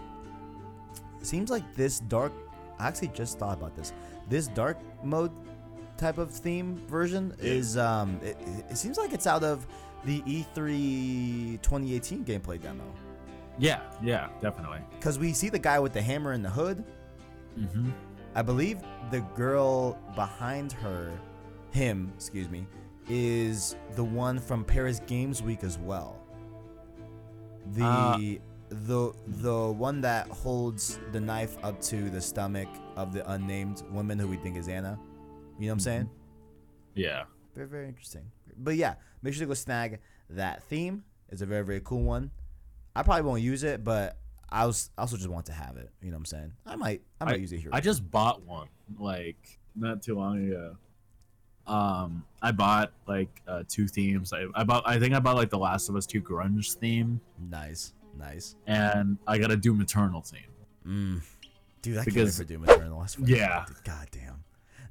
seems 1.22 1.50
like 1.50 1.74
this 1.74 2.00
dark 2.00 2.32
I 2.78 2.88
actually 2.88 3.08
just 3.08 3.38
thought 3.38 3.56
about 3.58 3.76
this. 3.76 3.92
This 4.28 4.48
dark 4.48 4.78
mode 5.04 5.30
type 5.96 6.18
of 6.18 6.30
theme 6.30 6.76
version 6.88 7.34
is 7.38 7.76
um 7.76 8.18
it, 8.22 8.36
it 8.70 8.76
seems 8.76 8.98
like 8.98 9.12
it's 9.12 9.26
out 9.26 9.44
of 9.44 9.66
the 10.04 10.22
E 10.26 10.44
E3 10.56 11.62
2018 11.62 12.24
gameplay 12.24 12.60
demo 12.60 12.82
Yeah, 13.58 13.80
yeah, 14.02 14.28
definitely. 14.40 14.80
cuz 15.00 15.18
we 15.18 15.32
see 15.32 15.48
the 15.48 15.58
guy 15.58 15.78
with 15.78 15.92
the 15.92 16.02
hammer 16.02 16.32
in 16.32 16.42
the 16.42 16.50
hood. 16.50 16.84
Mm-hmm. 17.58 17.90
I 18.34 18.42
believe 18.42 18.80
the 19.10 19.20
girl 19.36 19.98
behind 20.16 20.72
her 20.72 21.12
him, 21.70 22.12
excuse 22.16 22.48
me, 22.48 22.66
is 23.08 23.76
the 23.94 24.04
one 24.04 24.38
from 24.38 24.64
Paris 24.64 25.00
Games 25.06 25.42
Week 25.42 25.64
as 25.64 25.78
well. 25.78 26.18
The 27.72 27.84
Uh, 27.84 28.18
the 28.68 29.12
the 29.26 29.70
one 29.72 30.00
that 30.00 30.28
holds 30.28 30.98
the 31.12 31.20
knife 31.20 31.56
up 31.62 31.80
to 31.82 32.08
the 32.10 32.20
stomach 32.20 32.68
of 32.96 33.12
the 33.12 33.28
unnamed 33.30 33.82
woman 33.90 34.18
who 34.18 34.26
we 34.28 34.36
think 34.38 34.56
is 34.56 34.68
Anna. 34.68 34.98
You 35.58 35.66
know 35.66 35.72
what 35.72 35.72
I'm 35.74 35.80
saying? 35.80 36.10
Yeah. 36.94 37.24
Very 37.54 37.68
very 37.68 37.88
interesting. 37.88 38.30
But 38.56 38.76
yeah, 38.76 38.94
make 39.22 39.34
sure 39.34 39.40
to 39.44 39.46
go 39.48 39.54
snag 39.54 40.00
that 40.30 40.62
theme. 40.64 41.04
It's 41.28 41.42
a 41.42 41.46
very 41.46 41.64
very 41.64 41.80
cool 41.84 42.02
one. 42.02 42.30
I 42.96 43.02
probably 43.02 43.22
won't 43.22 43.42
use 43.42 43.62
it, 43.62 43.84
but 43.84 44.16
I 44.50 44.66
was 44.66 44.90
also 44.98 45.16
just 45.16 45.28
want 45.28 45.46
to 45.46 45.52
have 45.52 45.76
it. 45.76 45.90
You 46.02 46.10
know 46.10 46.16
what 46.16 46.20
I'm 46.20 46.24
saying? 46.26 46.52
I 46.66 46.76
might 46.76 47.02
I 47.20 47.24
might 47.26 47.40
use 47.40 47.52
it 47.52 47.58
here. 47.60 47.70
I 47.72 47.80
just 47.80 48.10
bought 48.10 48.42
one 48.42 48.68
like 48.98 49.58
not 49.76 50.02
too 50.02 50.14
long 50.16 50.46
ago. 50.46 50.76
Um, 51.66 52.24
I 52.42 52.50
bought 52.52 52.92
like 53.06 53.40
uh, 53.46 53.62
two 53.68 53.86
themes. 53.86 54.32
I, 54.32 54.46
I 54.54 54.64
bought. 54.64 54.82
I 54.86 54.98
think 54.98 55.14
I 55.14 55.20
bought 55.20 55.36
like 55.36 55.50
the 55.50 55.58
Last 55.58 55.88
of 55.88 55.96
Us 55.96 56.06
Two 56.06 56.20
grunge 56.20 56.74
theme, 56.76 57.20
nice, 57.50 57.92
nice. 58.18 58.56
and 58.66 59.16
I 59.26 59.38
got 59.38 59.50
a 59.50 59.56
Doom 59.56 59.80
Eternal 59.80 60.22
theme. 60.22 60.40
Mm. 60.86 61.20
Dude, 61.82 61.94
I 61.94 62.04
can't 62.04 62.06
wait 62.08 62.14
Because- 62.14 62.38
for 62.38 62.44
Doom 62.44 62.64
Eternal. 62.68 63.06
Yeah. 63.24 63.64
God, 63.84 64.08
damn. 64.10 64.42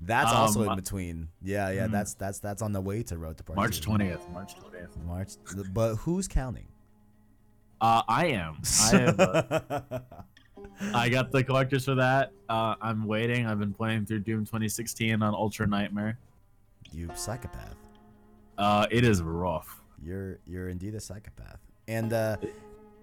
That's 0.03 0.31
Um, 0.31 0.37
also 0.37 0.63
in 0.69 0.75
between. 0.75 1.27
Yeah, 1.43 1.69
yeah. 1.69 1.87
Mhm. 1.87 1.91
That's 1.91 2.13
that's 2.15 2.39
that's 2.39 2.61
on 2.61 2.71
the 2.71 2.81
way 2.81 3.03
to 3.03 3.17
Road 3.17 3.37
to 3.37 3.43
Part 3.43 3.55
March 3.57 3.77
two. 3.81 3.83
twentieth. 3.85 4.27
March 4.31 4.55
twentieth. 4.55 4.97
March. 5.05 5.29
But 5.73 5.95
who's 5.97 6.27
counting? 6.27 6.67
Uh, 7.79 8.01
I 8.07 8.27
am. 8.27 8.57
I 8.93 8.97
have. 8.97 9.19
Uh, 9.19 9.99
I 10.93 11.09
got 11.09 11.31
the 11.31 11.43
collectors 11.43 11.85
for 11.85 11.95
that. 11.95 12.31
Uh, 12.49 12.75
I'm 12.81 13.05
waiting. 13.05 13.45
I've 13.45 13.59
been 13.59 13.73
playing 13.73 14.05
through 14.05 14.19
Doom 14.21 14.45
2016 14.45 15.21
on 15.21 15.33
Ultra 15.35 15.67
Nightmare. 15.67 16.17
You 16.91 17.09
psychopath. 17.15 17.75
Uh, 18.57 18.85
it 18.91 19.03
is 19.03 19.21
rough. 19.21 19.81
You're 20.03 20.39
you're 20.45 20.69
indeed 20.69 20.95
a 20.95 20.99
psychopath. 20.99 21.59
And 21.87 22.13
uh, 22.13 22.37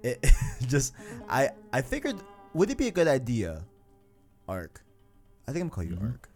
it 0.02 0.24
just 0.66 0.94
I 1.28 1.50
I 1.72 1.82
figured 1.82 2.16
would 2.54 2.70
it 2.70 2.78
be 2.78 2.88
a 2.88 2.92
good 2.92 3.08
idea, 3.08 3.64
Ark? 4.48 4.84
I 5.46 5.52
think 5.52 5.62
I'm 5.62 5.68
gonna 5.68 5.74
call 5.74 5.84
you 5.84 5.96
Mhm. 6.00 6.12
Ark. 6.12 6.28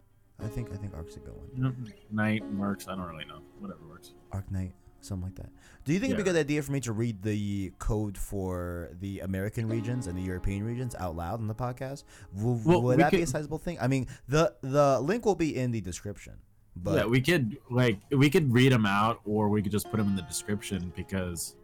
I 0.42 0.48
think 0.48 0.72
I 0.72 0.76
think 0.76 0.94
Ark's 0.94 1.16
a 1.16 1.20
good 1.20 1.34
one. 1.36 1.86
Night 2.10 2.42
works. 2.54 2.88
I 2.88 2.94
don't 2.96 3.06
really 3.08 3.24
know. 3.24 3.40
Whatever 3.60 3.80
works. 3.88 4.12
Arc 4.32 4.50
Knight, 4.50 4.72
something 5.00 5.24
like 5.28 5.36
that. 5.36 5.50
Do 5.84 5.92
you 5.92 5.98
think 6.00 6.12
it'd 6.12 6.24
be 6.24 6.28
a 6.28 6.32
good 6.32 6.38
idea 6.40 6.62
for 6.62 6.72
me 6.72 6.80
to 6.80 6.92
read 6.92 7.22
the 7.22 7.72
code 7.78 8.16
for 8.18 8.90
the 9.00 9.20
American 9.20 9.68
regions 9.68 10.06
and 10.06 10.16
the 10.18 10.22
European 10.22 10.64
regions 10.64 10.94
out 10.96 11.14
loud 11.16 11.40
on 11.40 11.46
the 11.48 11.54
podcast? 11.54 12.04
W- 12.36 12.60
Well, 12.64 12.82
would 12.82 12.98
that 12.98 13.12
be 13.12 13.22
a 13.22 13.26
sizable 13.26 13.58
thing? 13.58 13.78
I 13.80 13.86
mean, 13.88 14.06
the 14.28 14.54
the 14.62 15.00
link 15.00 15.24
will 15.24 15.34
be 15.36 15.56
in 15.56 15.70
the 15.70 15.80
description. 15.80 16.34
But 16.76 16.94
yeah, 16.94 17.04
we 17.06 17.20
could 17.20 17.58
like 17.70 17.98
we 18.10 18.30
could 18.30 18.52
read 18.52 18.72
them 18.72 18.86
out, 18.86 19.20
or 19.24 19.48
we 19.48 19.62
could 19.62 19.72
just 19.72 19.90
put 19.90 19.98
them 19.98 20.08
in 20.08 20.16
the 20.16 20.22
description 20.22 20.92
because 20.96 21.56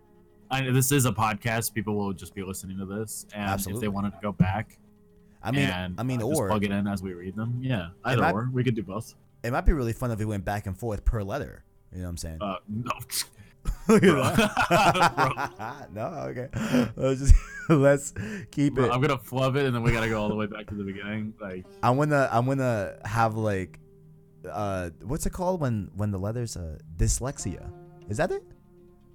I 0.50 0.60
know 0.60 0.72
this 0.72 0.92
is 0.92 1.06
a 1.06 1.12
podcast. 1.12 1.72
People 1.74 1.94
will 1.96 2.12
just 2.12 2.34
be 2.34 2.42
listening 2.42 2.78
to 2.78 2.84
this, 2.86 3.26
and 3.34 3.60
if 3.66 3.80
they 3.80 3.88
wanted 3.88 4.10
to 4.12 4.18
go 4.22 4.32
back, 4.32 4.78
I 5.42 5.50
mean, 5.50 5.62
and, 5.68 5.98
I 5.98 6.02
mean, 6.02 6.20
uh, 6.22 6.26
just 6.28 6.40
or 6.40 6.48
plug 6.48 6.64
it 6.64 6.70
in 6.72 6.86
as 6.86 7.02
we 7.02 7.14
read 7.14 7.36
them. 7.36 7.58
Yeah, 7.62 7.88
either 8.04 8.22
I- 8.24 8.32
or. 8.32 8.50
We 8.52 8.62
could 8.62 8.74
do 8.74 8.82
both. 8.82 9.14
it 9.42 9.50
might 9.52 9.64
be 9.64 9.72
really 9.72 9.92
fun 9.94 10.10
if 10.10 10.18
we 10.18 10.24
went 10.26 10.44
back 10.44 10.66
and 10.66 10.76
forth 10.78 11.04
per 11.04 11.22
letter. 11.22 11.64
You 11.92 11.98
know 11.98 12.04
what 12.04 12.10
I'm 12.10 12.16
saying? 12.18 12.38
Uh, 12.42 12.56
no, 12.68 12.92
Look 13.88 14.02
at 14.02 14.10
bro. 14.10 14.22
that. 14.22 15.88
no, 15.94 16.04
okay. 16.28 16.48
Let's 16.96 17.20
just 17.20 17.34
let's 17.68 18.14
keep 18.50 18.74
Bro, 18.74 18.86
it. 18.86 18.92
I'm 18.92 19.00
gonna 19.00 19.18
flub 19.18 19.56
it, 19.56 19.64
and 19.66 19.74
then 19.74 19.82
we 19.82 19.92
gotta 19.92 20.08
go 20.08 20.20
all 20.20 20.28
the 20.28 20.34
way 20.34 20.46
back 20.46 20.66
to 20.68 20.74
the 20.74 20.84
beginning. 20.84 21.34
Like, 21.40 21.64
I'm 21.82 21.96
gonna 21.96 22.28
I'm 22.30 22.46
gonna 22.46 22.96
have 23.04 23.36
like 23.36 23.78
uh 24.50 24.90
what's 25.02 25.26
it 25.26 25.30
called 25.32 25.60
when 25.60 25.90
when 25.96 26.10
the 26.10 26.18
letters 26.18 26.56
uh 26.56 26.78
dyslexia 26.96 27.70
is 28.08 28.16
that 28.18 28.30
it 28.30 28.42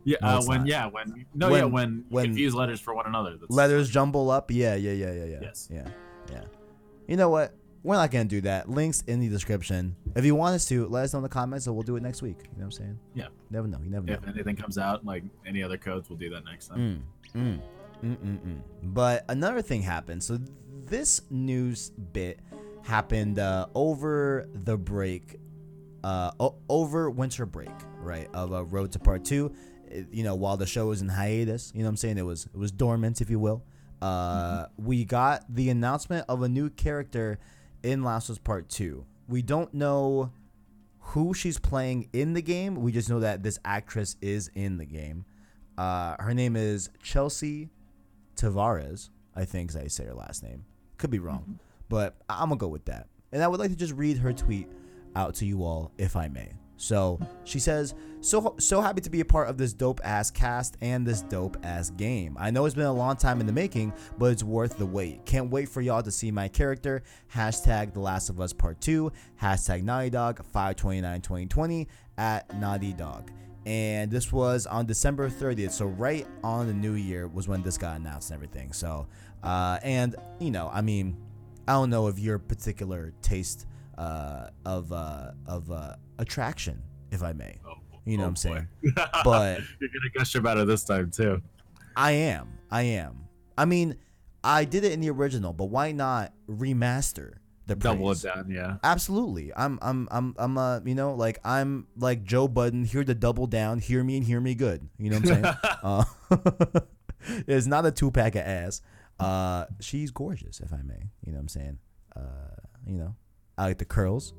yeah, 0.05 0.17
No, 0.21 0.27
uh, 0.27 0.41
when 0.45 0.57
not. 0.59 0.67
yeah, 0.67 0.85
when 0.87 1.25
no, 1.33 1.49
When- 1.49 1.59
yeah, 1.59 1.63
when, 1.65 2.05
when- 2.09 2.25
confuse 2.25 2.53
letters 2.53 2.81
for 2.81 2.93
one 2.93 3.05
another. 3.05 3.37
That's, 3.37 3.49
letters 3.49 3.89
jumble 3.89 4.29
up 4.31 4.51
yeah 4.51 4.75
yeah 4.75 4.91
yeah 4.91 5.13
yeah 5.13 5.23
yeah 5.25 5.37
Yes. 5.41 5.69
yeah 5.71 5.87
yeah 6.29 6.43
you 7.07 7.15
know 7.15 7.29
what 7.29 7.53
we're 7.83 7.95
not 7.95 8.11
gonna 8.11 8.25
do 8.25 8.41
that 8.41 8.69
links 8.69 9.01
in 9.07 9.21
the 9.21 9.29
description 9.29 9.95
if 10.15 10.25
you 10.25 10.35
want 10.35 10.55
us 10.55 10.65
to 10.67 10.87
let 10.87 11.03
us 11.05 11.13
know 11.13 11.19
in 11.19 11.23
the 11.23 11.29
comments 11.29 11.67
and 11.67 11.75
we'll 11.75 11.83
do 11.83 11.95
it 11.95 12.03
next 12.03 12.21
week 12.21 12.37
you 12.41 12.47
know 12.49 12.51
what 12.57 12.63
i'm 12.65 12.71
saying 12.71 12.99
Yeah. 13.13 13.27
never 13.49 13.67
know 13.67 13.79
you 13.83 13.89
never 13.89 14.05
know 14.05 14.13
If 14.13 14.27
anything 14.27 14.55
comes 14.57 14.77
out, 14.77 15.05
like 15.05 15.23
any 15.45 15.63
other 15.63 15.77
codes, 15.77 16.09
we'll 16.09 16.19
do 16.19 16.29
that 16.31 16.43
next 16.45 16.67
time. 16.67 17.03
Mm, 17.35 17.39
mm, 17.39 17.59
mm, 18.03 18.17
mm, 18.17 18.39
mm. 18.45 18.59
But 18.83 19.23
another 19.29 19.61
thing 19.61 19.81
happened. 19.81 20.21
So 20.23 20.37
this 20.85 21.21
news 21.29 21.91
bit 22.11 22.39
happened 22.83 23.39
uh, 23.39 23.67
over 23.75 24.47
the 24.53 24.77
break, 24.77 25.39
uh, 26.03 26.31
o- 26.39 26.55
over 26.69 27.09
winter 27.09 27.45
break, 27.45 27.71
right? 27.99 28.27
Of 28.33 28.53
uh, 28.53 28.63
Road 28.65 28.91
to 28.93 28.99
Part 28.99 29.25
Two. 29.25 29.53
It- 29.87 30.07
you 30.11 30.23
know, 30.23 30.35
while 30.35 30.57
the 30.57 30.65
show 30.65 30.87
was 30.87 31.01
in 31.01 31.09
hiatus, 31.09 31.71
you 31.73 31.79
know 31.81 31.85
what 31.85 31.89
I'm 31.91 31.97
saying? 31.97 32.17
It 32.17 32.25
was 32.25 32.45
it 32.45 32.57
was 32.57 32.71
dormant, 32.71 33.21
if 33.21 33.29
you 33.29 33.39
will. 33.39 33.63
uh, 34.01 34.65
we 34.77 35.05
got 35.05 35.45
the 35.53 35.69
announcement 35.69 36.25
of 36.27 36.41
a 36.41 36.49
new 36.49 36.69
character 36.69 37.39
in 37.83 38.03
Last 38.03 38.27
of 38.29 38.33
Us 38.33 38.39
Part 38.39 38.67
Two. 38.69 39.05
We 39.27 39.41
don't 39.41 39.73
know 39.73 40.31
who 40.99 41.33
she's 41.33 41.57
playing 41.59 42.09
in 42.11 42.33
the 42.33 42.41
game. 42.41 42.75
We 42.81 42.91
just 42.91 43.09
know 43.09 43.19
that 43.21 43.43
this 43.43 43.59
actress 43.63 44.17
is 44.21 44.49
in 44.55 44.77
the 44.77 44.85
game. 44.85 45.25
Uh, 45.77 46.15
her 46.19 46.33
name 46.33 46.55
is 46.55 46.89
Chelsea 47.01 47.69
Tavares, 48.35 49.09
I 49.35 49.45
think 49.45 49.69
is 49.69 49.75
how 49.75 49.87
say 49.87 50.05
her 50.05 50.13
last 50.13 50.43
name. 50.43 50.65
Could 50.97 51.09
be 51.11 51.19
wrong, 51.19 51.59
but 51.93 52.15
I'm 52.27 52.49
gonna 52.49 52.55
go 52.55 52.69
with 52.69 52.85
that. 52.85 53.05
And 53.31 53.43
I 53.43 53.47
would 53.47 53.59
like 53.59 53.69
to 53.69 53.75
just 53.75 53.93
read 53.93 54.17
her 54.17 54.33
tweet 54.33 54.67
out 55.15 55.35
to 55.35 55.45
you 55.45 55.63
all, 55.63 55.91
if 55.99 56.15
I 56.15 56.27
may. 56.27 56.53
So 56.75 57.19
she 57.43 57.59
says, 57.59 57.93
"So 58.19 58.55
so 58.57 58.81
happy 58.81 58.99
to 59.01 59.11
be 59.11 59.19
a 59.19 59.25
part 59.25 59.47
of 59.47 59.59
this 59.59 59.73
dope 59.73 60.01
ass 60.03 60.31
cast 60.31 60.75
and 60.81 61.05
this 61.05 61.21
dope 61.21 61.55
ass 61.61 61.91
game. 61.91 62.35
I 62.39 62.49
know 62.49 62.65
it's 62.65 62.73
been 62.73 62.87
a 62.87 62.91
long 62.91 63.15
time 63.15 63.39
in 63.41 63.45
the 63.45 63.53
making, 63.53 63.93
but 64.17 64.31
it's 64.31 64.41
worth 64.41 64.79
the 64.79 64.87
wait. 64.87 65.23
Can't 65.27 65.51
wait 65.51 65.69
for 65.69 65.81
y'all 65.81 66.01
to 66.01 66.09
see 66.09 66.31
my 66.31 66.47
character. 66.47 67.03
Hashtag 67.31 67.93
The 67.93 67.99
Last 67.99 68.31
of 68.31 68.41
Us 68.41 68.53
Part 68.53 68.81
Two. 68.81 69.11
Hashtag 69.39 69.83
Naughty 69.83 70.09
Dog 70.09 70.43
529 70.43 71.21
2020 71.21 71.87
at 72.17 72.59
Naughty 72.59 72.93
Dog." 72.93 73.29
And 73.67 74.09
this 74.09 74.31
was 74.31 74.65
on 74.65 74.87
December 74.87 75.29
30th, 75.29 75.71
so 75.71 75.85
right 75.85 76.25
on 76.43 76.65
the 76.65 76.73
new 76.73 76.93
year 76.93 77.27
was 77.27 77.47
when 77.47 77.61
this 77.61 77.77
got 77.77 77.97
announced 77.97 78.31
and 78.31 78.35
everything. 78.35 78.73
So, 78.73 79.07
uh, 79.43 79.77
and 79.83 80.15
you 80.39 80.49
know, 80.49 80.71
I 80.73 80.81
mean, 80.81 81.15
I 81.67 81.73
don't 81.73 81.89
know 81.89 82.07
of 82.07 82.19
your 82.19 82.39
particular 82.39 83.13
taste 83.21 83.67
uh, 83.97 84.47
of 84.65 84.91
uh, 84.91 85.31
of 85.47 85.71
uh, 85.71 85.95
attraction, 86.19 86.81
if 87.11 87.23
I 87.23 87.33
may. 87.33 87.55
Oh, 87.65 87.75
You 88.05 88.17
know 88.17 88.23
oh 88.23 88.27
what 88.27 88.29
I'm 88.29 88.35
saying? 88.35 88.67
But 89.23 89.61
you're 89.79 89.89
gonna 89.89 90.09
gush 90.15 90.35
about 90.35 90.57
it 90.57 90.67
this 90.67 90.83
time 90.83 91.11
too. 91.11 91.41
I 91.95 92.11
am, 92.11 92.49
I 92.71 92.83
am. 92.83 93.27
I 93.57 93.65
mean, 93.65 93.95
I 94.43 94.65
did 94.65 94.83
it 94.83 94.91
in 94.91 94.99
the 94.99 95.09
original, 95.09 95.53
but 95.53 95.65
why 95.65 95.91
not 95.91 96.33
remaster 96.49 97.35
the 97.65 97.75
Double 97.75 98.11
it 98.11 98.21
down, 98.21 98.49
yeah. 98.49 98.75
Absolutely. 98.83 99.53
I'm 99.55 99.79
I'm 99.81 100.07
I'm 100.11 100.35
I'm 100.37 100.57
uh 100.57 100.81
you 100.83 100.95
know 100.95 101.13
like 101.13 101.39
I'm 101.45 101.87
like 101.97 102.23
Joe 102.23 102.47
Budden 102.47 102.83
here 102.83 103.05
to 103.05 103.15
double 103.15 103.47
down, 103.47 103.79
hear 103.79 104.03
me 104.03 104.17
and 104.17 104.25
hear 104.25 104.41
me 104.41 104.53
good. 104.53 104.89
You 104.97 105.11
know 105.11 105.19
what 105.19 105.31
I'm 105.31 105.43
saying? 105.43 105.55
uh, 105.83 106.81
it's 107.47 107.65
not 107.65 107.85
a 107.85 107.91
two 107.91 108.11
pack 108.11 108.35
of 108.35 108.41
ass. 108.41 108.81
Uh, 109.23 109.65
she's 109.79 110.11
gorgeous, 110.11 110.59
if 110.59 110.73
I 110.73 110.81
may. 110.83 111.09
You 111.25 111.31
know 111.31 111.37
what 111.37 111.41
I'm 111.41 111.47
saying? 111.47 111.77
Uh, 112.15 112.19
you 112.85 112.97
know, 112.97 113.15
I 113.57 113.65
like 113.65 113.77
the 113.77 113.85
curls. 113.85 114.33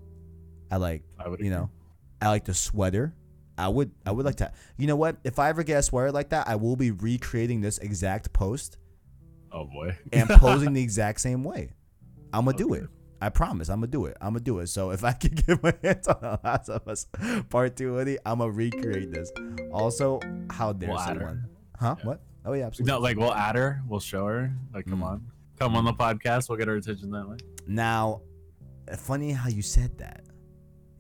I 0.70 0.77
like 0.77 1.03
I 1.18 1.29
you 1.38 1.51
know, 1.51 1.70
I 2.20 2.29
like 2.29 2.44
the 2.44 2.55
sweater. 2.55 3.14
I 3.57 3.68
would 3.68 3.92
I 4.05 4.11
would 4.11 4.25
like 4.25 4.37
to. 4.37 4.53
You 4.77 4.87
know 4.87 4.97
what? 4.97 5.16
If 5.25 5.38
I 5.38 5.49
ever 5.49 5.62
get 5.62 5.79
a 5.79 5.83
sweater 5.83 6.11
like 6.12 6.31
that, 6.31 6.49
I 6.49 6.57
will 6.57 6.77
be 6.77 6.90
recreating 6.90 7.61
this 7.61 7.79
exact 7.79 8.33
post 8.33 8.79
Oh 9.53 9.66
boy. 9.66 9.97
and 10.12 10.29
posing 10.44 10.73
the 10.73 10.83
exact 10.83 11.20
same 11.20 11.44
way. 11.44 11.70
I'm 12.33 12.44
gonna 12.47 12.57
do 12.57 12.75
it. 12.75 12.88
I 13.23 13.29
promise. 13.29 13.68
I'm 13.68 13.79
gonna 13.79 13.87
do 13.87 14.07
it. 14.07 14.16
I'm 14.20 14.31
gonna 14.33 14.40
do 14.40 14.59
it. 14.59 14.66
So 14.66 14.90
if 14.90 15.05
I 15.05 15.12
can 15.23 15.35
get 15.35 15.62
my 15.62 15.73
hands 15.83 16.09
on 16.09 16.18
the 16.20 16.40
Last 16.42 16.68
of 16.68 16.87
Us 16.88 17.07
Part 17.49 17.77
Two 17.77 17.94
hoodie, 17.94 18.18
I'm 18.27 18.38
gonna 18.38 18.51
recreate 18.51 19.12
this. 19.12 19.31
Also, 19.73 20.20
how 20.51 20.73
dare 20.73 20.90
her. 20.90 20.99
someone? 20.99 21.49
Huh? 21.79 21.94
What? 22.03 22.20
Oh 22.44 22.52
yeah, 22.52 22.66
absolutely. 22.66 22.92
No, 22.92 23.00
like 23.00 23.16
we'll 23.16 23.33
add 23.35 23.57
her, 23.57 23.80
we'll 23.88 24.00
show 24.00 24.26
her. 24.26 24.52
Like, 24.72 24.87
come 24.87 25.00
Mm. 25.00 25.04
on, 25.07 25.26
come 25.59 25.76
on 25.76 25.85
the 25.85 25.92
podcast. 25.94 26.48
We'll 26.48 26.59
get 26.59 26.68
her 26.68 26.76
attention 26.76 27.11
that 27.12 27.28
way. 27.28 27.37
Now, 27.66 28.20
uh, 28.90 28.96
funny 28.96 29.33
how 29.33 29.48
you 29.48 29.62
said 29.62 29.96
that. 29.98 30.24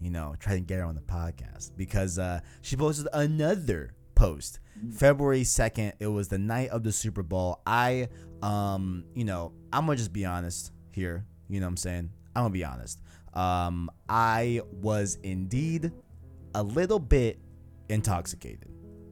You 0.00 0.10
know, 0.10 0.34
try 0.38 0.54
to 0.54 0.60
get 0.60 0.78
her 0.78 0.84
on 0.84 0.94
the 0.94 1.00
podcast 1.02 1.76
because 1.76 2.18
uh, 2.18 2.40
she 2.62 2.76
posted 2.76 3.08
another 3.12 3.94
post. 4.14 4.60
February 4.92 5.42
2nd, 5.42 5.92
it 6.00 6.08
was 6.08 6.28
the 6.28 6.36
night 6.38 6.68
of 6.70 6.82
the 6.82 6.92
Super 6.92 7.22
Bowl. 7.22 7.60
I, 7.66 8.08
um, 8.42 9.04
you 9.14 9.24
know, 9.24 9.52
I'm 9.72 9.86
going 9.86 9.96
to 9.96 10.00
just 10.02 10.12
be 10.12 10.24
honest 10.26 10.72
here. 10.92 11.24
You 11.48 11.60
know 11.60 11.66
what 11.66 11.70
I'm 11.70 11.76
saying? 11.78 12.10
I'm 12.34 12.42
going 12.42 12.52
to 12.52 12.58
be 12.58 12.64
honest. 12.64 13.00
Um, 13.34 13.88
I 14.08 14.60
was 14.72 15.16
indeed 15.22 15.92
a 16.54 16.62
little 16.62 16.98
bit 16.98 17.38
intoxicated. 17.88 18.68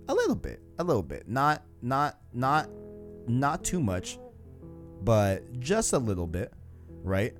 A 0.09 0.15
little 0.15 0.35
bit. 0.35 0.61
A 0.83 0.85
little 0.85 1.03
bit. 1.03 1.29
Not, 1.29 1.63
not, 1.81 2.19
not, 2.33 2.69
not 3.27 3.65
too 3.65 3.81
much, 3.81 4.19
but 5.03 5.61
just 5.61 5.93
a 5.93 5.99
little 5.99 6.27
bit 6.27 6.53
right? 7.03 7.35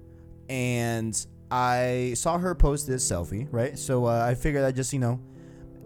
And 0.49 1.27
I 1.51 2.13
saw 2.17 2.39
her 2.39 2.55
post 2.55 2.87
this 2.87 3.09
selfie, 3.09 3.49
right? 3.51 3.79
So 3.79 4.07
uh, 4.07 4.25
I 4.27 4.35
figured 4.35 4.65
I'd 4.65 4.77
just, 4.77 4.93
you 4.93 4.99
know, 4.99 5.21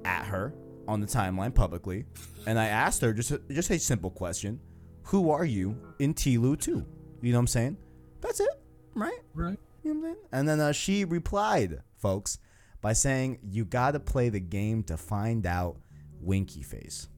at 0.05 0.25
her 0.27 0.55
on 0.89 1.01
the 1.01 1.07
timeline 1.07 1.55
publicly, 1.55 2.05
and 2.47 2.59
I 2.59 2.67
asked 2.67 3.03
her 3.03 3.13
just 3.13 3.31
a, 3.33 3.41
just 3.51 3.71
a 3.71 3.79
simple 3.79 4.11
question: 4.11 4.61
Who 5.05 5.31
are 5.31 5.45
you 5.45 5.77
in 5.99 6.15
TLOU 6.15 6.61
2? 6.61 6.87
You 7.23 7.33
know 7.33 7.39
what 7.39 7.41
I'm 7.41 7.47
saying? 7.49 7.77
That's 8.21 8.41
it, 8.41 8.49
right? 8.95 9.19
Right. 9.35 9.59
You 9.83 9.95
know 9.95 10.01
what 10.01 10.09
I'm 10.09 10.15
saying? 10.15 10.27
And 10.33 10.49
then 10.49 10.61
uh, 10.61 10.73
she 10.73 11.05
replied, 11.05 11.81
folks, 11.97 12.39
by 12.81 12.93
saying, 12.93 13.39
"You 13.43 13.65
gotta 13.65 14.01
play 14.01 14.29
the 14.29 14.41
game 14.41 14.83
to 14.85 14.97
find 14.97 15.47
out 15.47 15.79
Winky 16.21 16.63
Face." 16.63 17.09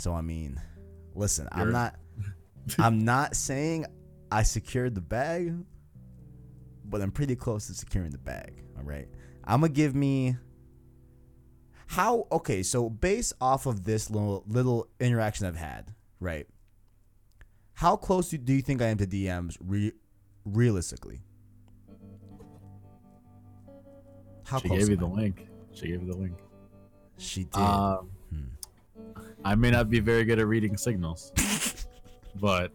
So 0.00 0.14
I 0.14 0.22
mean, 0.22 0.58
listen, 1.14 1.46
I'm 1.52 1.72
not, 1.72 1.94
I'm 2.78 3.04
not 3.04 3.36
saying 3.36 3.84
I 4.32 4.44
secured 4.44 4.94
the 4.94 5.02
bag, 5.02 5.54
but 6.86 7.02
I'm 7.02 7.10
pretty 7.10 7.36
close 7.36 7.66
to 7.66 7.74
securing 7.74 8.10
the 8.10 8.16
bag. 8.16 8.64
All 8.78 8.82
right, 8.82 9.06
I'm 9.44 9.60
gonna 9.60 9.74
give 9.74 9.94
me. 9.94 10.38
How 11.86 12.26
okay? 12.32 12.62
So 12.62 12.88
based 12.88 13.34
off 13.42 13.66
of 13.66 13.84
this 13.84 14.08
little 14.08 14.42
little 14.46 14.88
interaction 15.00 15.44
I've 15.44 15.56
had, 15.56 15.92
right? 16.18 16.46
How 17.74 17.96
close 17.96 18.30
do, 18.30 18.38
do 18.38 18.54
you 18.54 18.62
think 18.62 18.80
I 18.80 18.86
am 18.86 18.96
to 18.96 19.06
DMs 19.06 19.58
re- 19.60 19.92
realistically? 20.46 21.20
How 24.46 24.60
she 24.60 24.68
close 24.68 24.80
gave 24.80 24.88
you 24.88 24.96
the 24.96 25.06
link. 25.06 25.46
She 25.74 25.88
gave 25.88 26.00
you 26.02 26.10
the 26.10 26.18
link. 26.18 26.38
She 27.18 27.44
did. 27.44 27.56
Um. 27.56 28.12
I 29.44 29.54
may 29.54 29.70
not 29.70 29.88
be 29.88 30.00
very 30.00 30.24
good 30.24 30.38
at 30.38 30.46
reading 30.46 30.76
signals, 30.76 31.32
but 32.40 32.72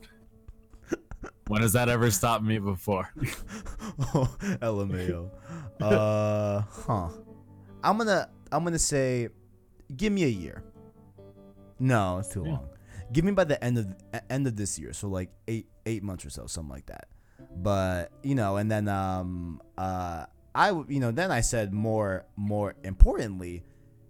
when 1.47 1.61
has 1.61 1.73
that 1.73 1.89
ever 1.89 2.09
stopped 2.11 2.43
me 2.43 2.57
before? 2.59 3.09
oh, 4.15 4.35
LMAO. 4.61 5.29
uh, 5.81 6.61
huh. 6.87 7.09
I'm 7.83 7.97
gonna 7.97 8.29
I'm 8.51 8.63
gonna 8.63 8.79
say, 8.79 9.29
give 9.95 10.11
me 10.11 10.23
a 10.23 10.27
year. 10.27 10.63
No, 11.79 12.19
it's 12.19 12.29
too 12.29 12.43
Yeah. 12.45 12.51
long. 12.53 12.69
Give 13.13 13.23
me 13.23 13.31
by 13.31 13.43
the 13.43 13.63
end 13.63 13.77
of 13.77 13.87
end 14.29 14.47
of 14.47 14.55
this 14.55 14.79
year, 14.79 14.91
so 14.93 15.07
like 15.07 15.29
eight 15.47 15.67
eight 15.85 16.01
months 16.01 16.25
or 16.25 16.31
so, 16.31 16.47
something 16.47 16.71
like 16.71 16.87
that. 16.87 17.07
But 17.57 18.11
you 18.23 18.33
know, 18.33 18.57
and 18.57 18.71
then 18.71 18.87
um 18.87 19.61
uh 19.77 20.25
I 20.55 20.71
you 20.71 20.99
know 20.99 21.11
then 21.11 21.31
I 21.31 21.41
said 21.41 21.71
more 21.73 22.25
more 22.35 22.73
importantly, 22.83 23.63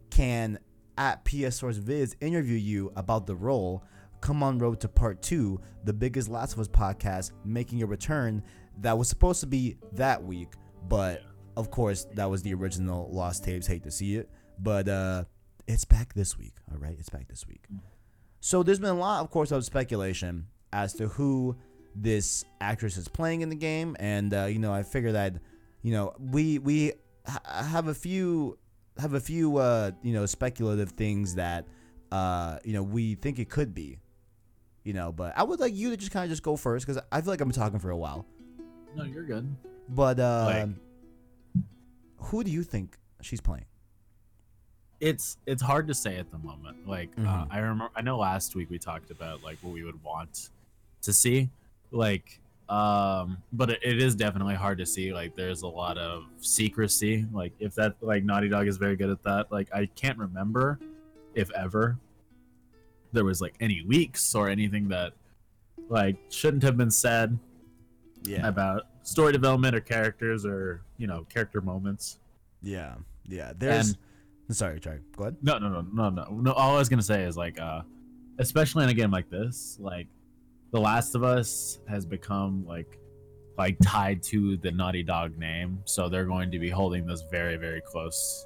can 0.10 0.60
at 0.98 1.24
PS 1.26 1.56
Source 1.58 1.78
Vids 1.78 2.16
interview 2.22 2.58
you 2.58 2.92
about 2.96 3.28
the 3.28 3.36
role. 3.36 3.84
Come 4.22 4.42
on 4.42 4.58
Road 4.58 4.80
to 4.82 4.88
Part 4.88 5.22
2, 5.22 5.60
the 5.84 5.94
biggest 5.94 6.30
Last 6.30 6.54
of 6.54 6.60
Us 6.60 6.68
podcast, 6.68 7.32
making 7.44 7.84
a 7.84 7.86
return 7.86 8.44
that 8.80 8.98
was 8.98 9.08
supposed 9.08 9.40
to 9.42 9.48
be 9.48 9.78
that 9.94 10.24
week, 10.24 10.50
but 10.88 11.22
of 11.58 11.72
course, 11.72 12.06
that 12.16 12.30
was 12.30 12.42
the 12.42 12.54
original 12.54 13.10
Lost 13.12 13.44
Tapes. 13.44 13.68
Hate 13.68 13.84
to 13.84 13.92
see 13.92 14.16
it, 14.16 14.30
but 14.60 14.88
uh, 14.88 15.24
it's 15.68 15.86
back 15.86 16.14
this 16.14 16.38
week. 16.38 16.54
All 16.72 16.78
right, 16.78 16.96
it's 17.00 17.10
back 17.10 17.28
this 17.28 17.48
week. 17.48 17.66
So 18.42 18.64
there's 18.64 18.80
been 18.80 18.90
a 18.90 19.00
lot, 19.00 19.22
of 19.22 19.32
course, 19.32 19.52
of 19.52 19.64
speculation 19.64 20.48
as 20.74 20.94
to 20.96 21.08
who 21.08 21.56
this 21.96 22.44
actress 22.60 22.98
is 22.98 23.08
playing 23.08 23.42
in 23.42 23.50
the 23.50 23.56
game, 23.56 23.96
and 24.00 24.34
uh, 24.34 24.46
you 24.46 24.60
know, 24.60 24.74
I 24.74 24.84
figured 24.84 25.16
that, 25.16 25.36
you 25.82 25.94
know, 25.94 26.14
we 26.20 26.60
we 26.60 26.94
ha- 27.26 27.64
have 27.64 27.88
a 27.88 27.94
few 27.94 28.58
have 28.98 29.14
a 29.14 29.20
few 29.20 29.58
uh, 29.58 29.92
you 30.02 30.14
know 30.14 30.26
speculative 30.26 30.92
things 30.92 31.36
that 31.36 31.66
uh, 32.12 32.60
you 32.64 32.74
know 32.74 32.84
we 32.84 33.16
think 33.16 33.40
it 33.40 33.50
could 33.50 33.74
be, 33.74 34.00
you 34.84 34.94
know, 34.94 35.12
but 35.12 35.34
I 35.38 35.44
would 35.44 35.60
like 35.60 35.74
you 35.76 35.90
to 35.92 35.98
just 35.98 36.12
kind 36.12 36.24
of 36.24 36.30
just 36.30 36.44
go 36.44 36.56
first 36.56 36.86
because 36.88 37.02
I 37.12 37.22
feel 37.22 37.32
like 37.32 37.42
I've 37.42 37.48
been 37.48 37.56
talking 37.56 37.80
for 37.80 37.90
a 37.92 37.98
while. 37.98 38.26
no, 38.96 39.04
you're 39.04 39.24
good. 39.26 39.54
But 39.90 40.20
uh, 40.20 40.46
Like- 40.66 41.64
who 42.18 42.44
do 42.44 42.50
you 42.52 42.64
think 42.64 42.98
she's 43.22 43.42
playing? 43.42 43.66
It's 45.02 45.38
it's 45.46 45.62
hard 45.62 45.88
to 45.90 45.94
say 45.94 46.18
at 46.18 46.32
the 46.32 46.38
moment. 46.38 46.88
Like 46.88 47.10
uh, 47.18 47.22
Mhm. 47.22 47.48
I 47.52 47.58
remember, 47.60 47.90
I 47.96 48.02
know 48.02 48.18
last 48.18 48.56
week 48.56 48.70
we 48.70 48.80
talked 48.80 49.12
about 49.12 49.44
like 49.44 49.58
what 49.62 49.74
we 49.74 49.84
would 49.84 50.02
want 50.04 50.50
to 51.02 51.14
see, 51.14 51.50
like 51.92 52.40
um 52.70 53.38
but 53.54 53.70
it, 53.70 53.80
it 53.84 54.02
is 54.02 54.16
definitely 54.16 54.56
hard 54.56 54.78
to 54.80 54.86
see 54.86 55.14
like 55.14 55.36
there's 55.36 55.62
a 55.62 55.68
lot 55.68 55.98
of 56.00 56.24
secrecy 56.40 57.26
like 57.32 57.54
if 57.60 57.76
that 57.76 57.94
like 58.02 58.24
naughty 58.24 58.50
dog 58.50 58.68
is 58.68 58.78
very 58.78 58.96
good 58.96 59.10
at 59.10 59.22
that 59.24 59.52
like 59.52 59.68
i 59.74 59.86
can't 59.96 60.18
remember 60.18 60.80
if 61.36 61.52
ever 61.52 61.98
there 63.14 63.24
was 63.24 63.40
like 63.40 63.54
any 63.60 63.84
leaks 63.86 64.34
or 64.34 64.50
anything 64.50 64.88
that 64.88 65.14
like 65.90 66.18
shouldn't 66.30 66.64
have 66.64 66.76
been 66.76 66.90
said 66.90 67.38
Yeah, 68.24 68.48
about 68.48 68.88
story 69.04 69.32
development 69.32 69.76
or 69.76 69.80
characters 69.82 70.44
or 70.46 70.82
you 70.98 71.06
know 71.06 71.26
character 71.30 71.62
moments 71.62 72.18
yeah, 72.64 72.96
yeah. 73.28 73.54
There's. 73.56 73.90
And- 74.50 74.56
sorry, 74.58 74.82
sorry. 74.84 75.02
Go 75.16 75.26
ahead. 75.26 75.36
no 75.44 75.60
no 75.60 75.70
no 75.70 75.82
no 75.94 76.10
no 76.10 76.26
no 76.32 76.52
all 76.54 76.76
i 76.76 76.80
was 76.80 76.90
gonna 76.90 77.04
say 77.04 77.24
is 77.26 77.38
like 77.38 77.60
uh 77.60 77.82
especially 78.40 78.84
in 78.86 78.90
a 78.90 78.94
game 78.96 79.12
like 79.12 79.30
this 79.30 79.78
like 79.80 80.08
The 80.76 80.82
Last 80.82 81.16
of 81.16 81.24
Us 81.24 81.80
has 81.88 82.06
become 82.06 82.66
like 82.68 83.00
like 83.58 83.78
tied 83.82 84.22
to 84.24 84.58
the 84.58 84.74
Naughty 84.74 85.04
Dog 85.04 85.38
name, 85.38 85.80
so 85.86 86.10
they're 86.10 86.26
going 86.26 86.52
to 86.52 86.60
be 86.60 86.70
holding 86.70 87.06
this 87.06 87.24
very 87.32 87.56
very 87.56 87.80
close. 87.80 88.46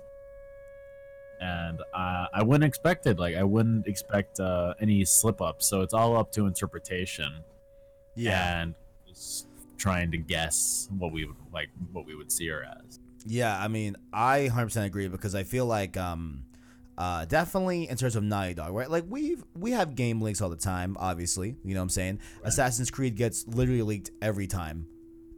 And 1.42 1.80
uh, 1.92 2.28
I 2.32 2.44
wouldn't 2.44 2.66
expect 2.66 3.08
it. 3.08 3.18
Like 3.18 3.36
I 3.36 3.42
wouldn't 3.42 3.88
expect 3.88 4.40
uh, 4.40 4.76
any 4.80 5.04
slip 5.06 5.42
ups. 5.42 5.66
So 5.68 5.82
it's 5.82 5.96
all 5.96 6.16
up 6.18 6.32
to 6.34 6.46
interpretation 6.46 7.32
Yeah. 8.16 8.62
and 8.62 8.76
just 9.08 9.48
trying 9.80 10.12
to 10.12 10.18
guess 10.18 10.88
what 11.00 11.12
we 11.12 11.26
would 11.26 11.36
like 11.52 11.70
what 11.94 12.06
we 12.06 12.14
would 12.14 12.32
see 12.32 12.48
her 12.50 12.64
as. 12.86 13.00
Yeah, 13.26 13.60
I 13.60 13.70
mean, 13.70 13.96
I 14.14 14.50
100% 14.54 14.86
agree 14.86 15.08
because 15.08 15.34
I 15.34 15.42
feel 15.42 15.66
like 15.66 15.98
um 15.98 16.44
uh 17.00 17.26
definitely 17.26 17.90
in 17.90 17.98
terms 17.98 18.16
of 18.16 18.24
Naughty 18.24 18.54
Dog, 18.54 18.74
right? 18.74 18.90
Like 18.92 19.06
we've 19.08 19.44
we 19.58 19.72
have 19.72 19.96
game 19.96 20.22
leaks 20.22 20.42
all 20.42 20.50
the 20.50 20.56
time, 20.56 20.96
obviously, 21.00 21.56
you 21.64 21.74
know 21.74 21.80
what 21.80 21.84
I'm 21.86 21.90
saying? 21.90 22.20
Assassin's 22.44 22.92
Creed 22.92 23.16
gets 23.16 23.48
literally 23.48 23.82
leaked 23.82 24.12
every 24.22 24.46
time. 24.46 24.86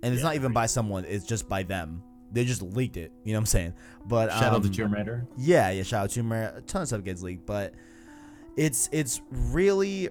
And 0.04 0.14
it's 0.14 0.22
Yeah, 0.22 0.30
not 0.30 0.36
even 0.36 0.52
by 0.52 0.66
someone, 0.66 1.06
it's 1.06 1.26
just 1.26 1.48
by 1.48 1.64
them. 1.64 2.02
They 2.34 2.46
just 2.46 2.62
leaked 2.62 2.98
it, 2.98 3.12
you 3.24 3.34
know 3.34 3.38
what 3.38 3.42
I'm 3.42 3.46
saying? 3.46 3.74
But 4.08 4.32
Shadow 4.32 4.56
of 4.56 4.64
the 4.64 4.70
um, 4.70 4.74
Tomb 4.74 4.94
Raider. 4.94 5.28
Yeah, 5.38 5.70
yeah, 5.70 5.84
shout 5.84 6.06
out 6.06 6.10
to 6.12 6.24
Mar- 6.24 6.54
a 6.58 6.62
ton 6.62 6.82
of 6.82 6.88
stuff 6.88 7.04
gets 7.04 7.22
leaked, 7.22 7.46
but 7.46 7.76
it's 8.58 8.90
it's 8.92 9.22
really 9.30 10.10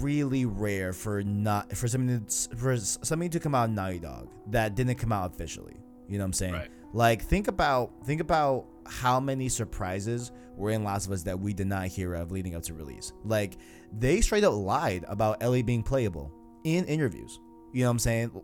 really 0.00 0.44
rare 0.44 0.92
for 0.92 1.22
not 1.22 1.74
for 1.74 1.88
something 1.88 2.18
that's, 2.18 2.48
for 2.56 2.76
something 2.76 3.30
to 3.30 3.40
come 3.40 3.54
out 3.54 3.68
of 3.68 3.74
Naughty 3.74 3.98
Dog 3.98 4.28
that 4.48 4.74
didn't 4.74 4.96
come 4.96 5.12
out 5.12 5.32
officially. 5.32 5.76
You 6.08 6.18
know 6.18 6.24
what 6.24 6.26
I'm 6.26 6.32
saying? 6.34 6.52
Right. 6.54 6.70
Like 6.92 7.22
think 7.22 7.48
about 7.48 7.92
think 8.04 8.20
about 8.20 8.66
how 8.86 9.20
many 9.20 9.48
surprises 9.48 10.32
were 10.56 10.70
in 10.70 10.84
Last 10.84 11.06
of 11.06 11.12
Us 11.12 11.22
that 11.24 11.38
we 11.38 11.52
did 11.52 11.66
not 11.66 11.86
hear 11.86 12.14
of 12.14 12.30
leading 12.30 12.54
up 12.54 12.62
to 12.64 12.74
release. 12.74 13.12
Like 13.24 13.56
they 13.92 14.20
straight 14.20 14.44
up 14.44 14.54
lied 14.54 15.04
about 15.08 15.42
Ellie 15.42 15.62
being 15.62 15.82
playable 15.82 16.32
in 16.64 16.84
interviews. 16.84 17.40
You 17.72 17.82
know 17.82 17.88
what 17.88 17.92
I'm 17.92 17.98
saying? 18.00 18.42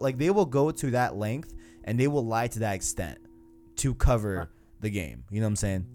Like 0.00 0.18
they 0.18 0.30
will 0.30 0.46
go 0.46 0.70
to 0.70 0.90
that 0.92 1.16
length 1.16 1.54
and 1.84 1.98
they 1.98 2.08
will 2.08 2.24
lie 2.24 2.46
to 2.48 2.60
that 2.60 2.74
extent 2.74 3.18
to 3.76 3.94
cover 3.94 4.50
the 4.80 4.90
game. 4.90 5.24
You 5.30 5.40
know 5.40 5.46
what 5.46 5.50
I'm 5.50 5.56
saying? 5.56 5.86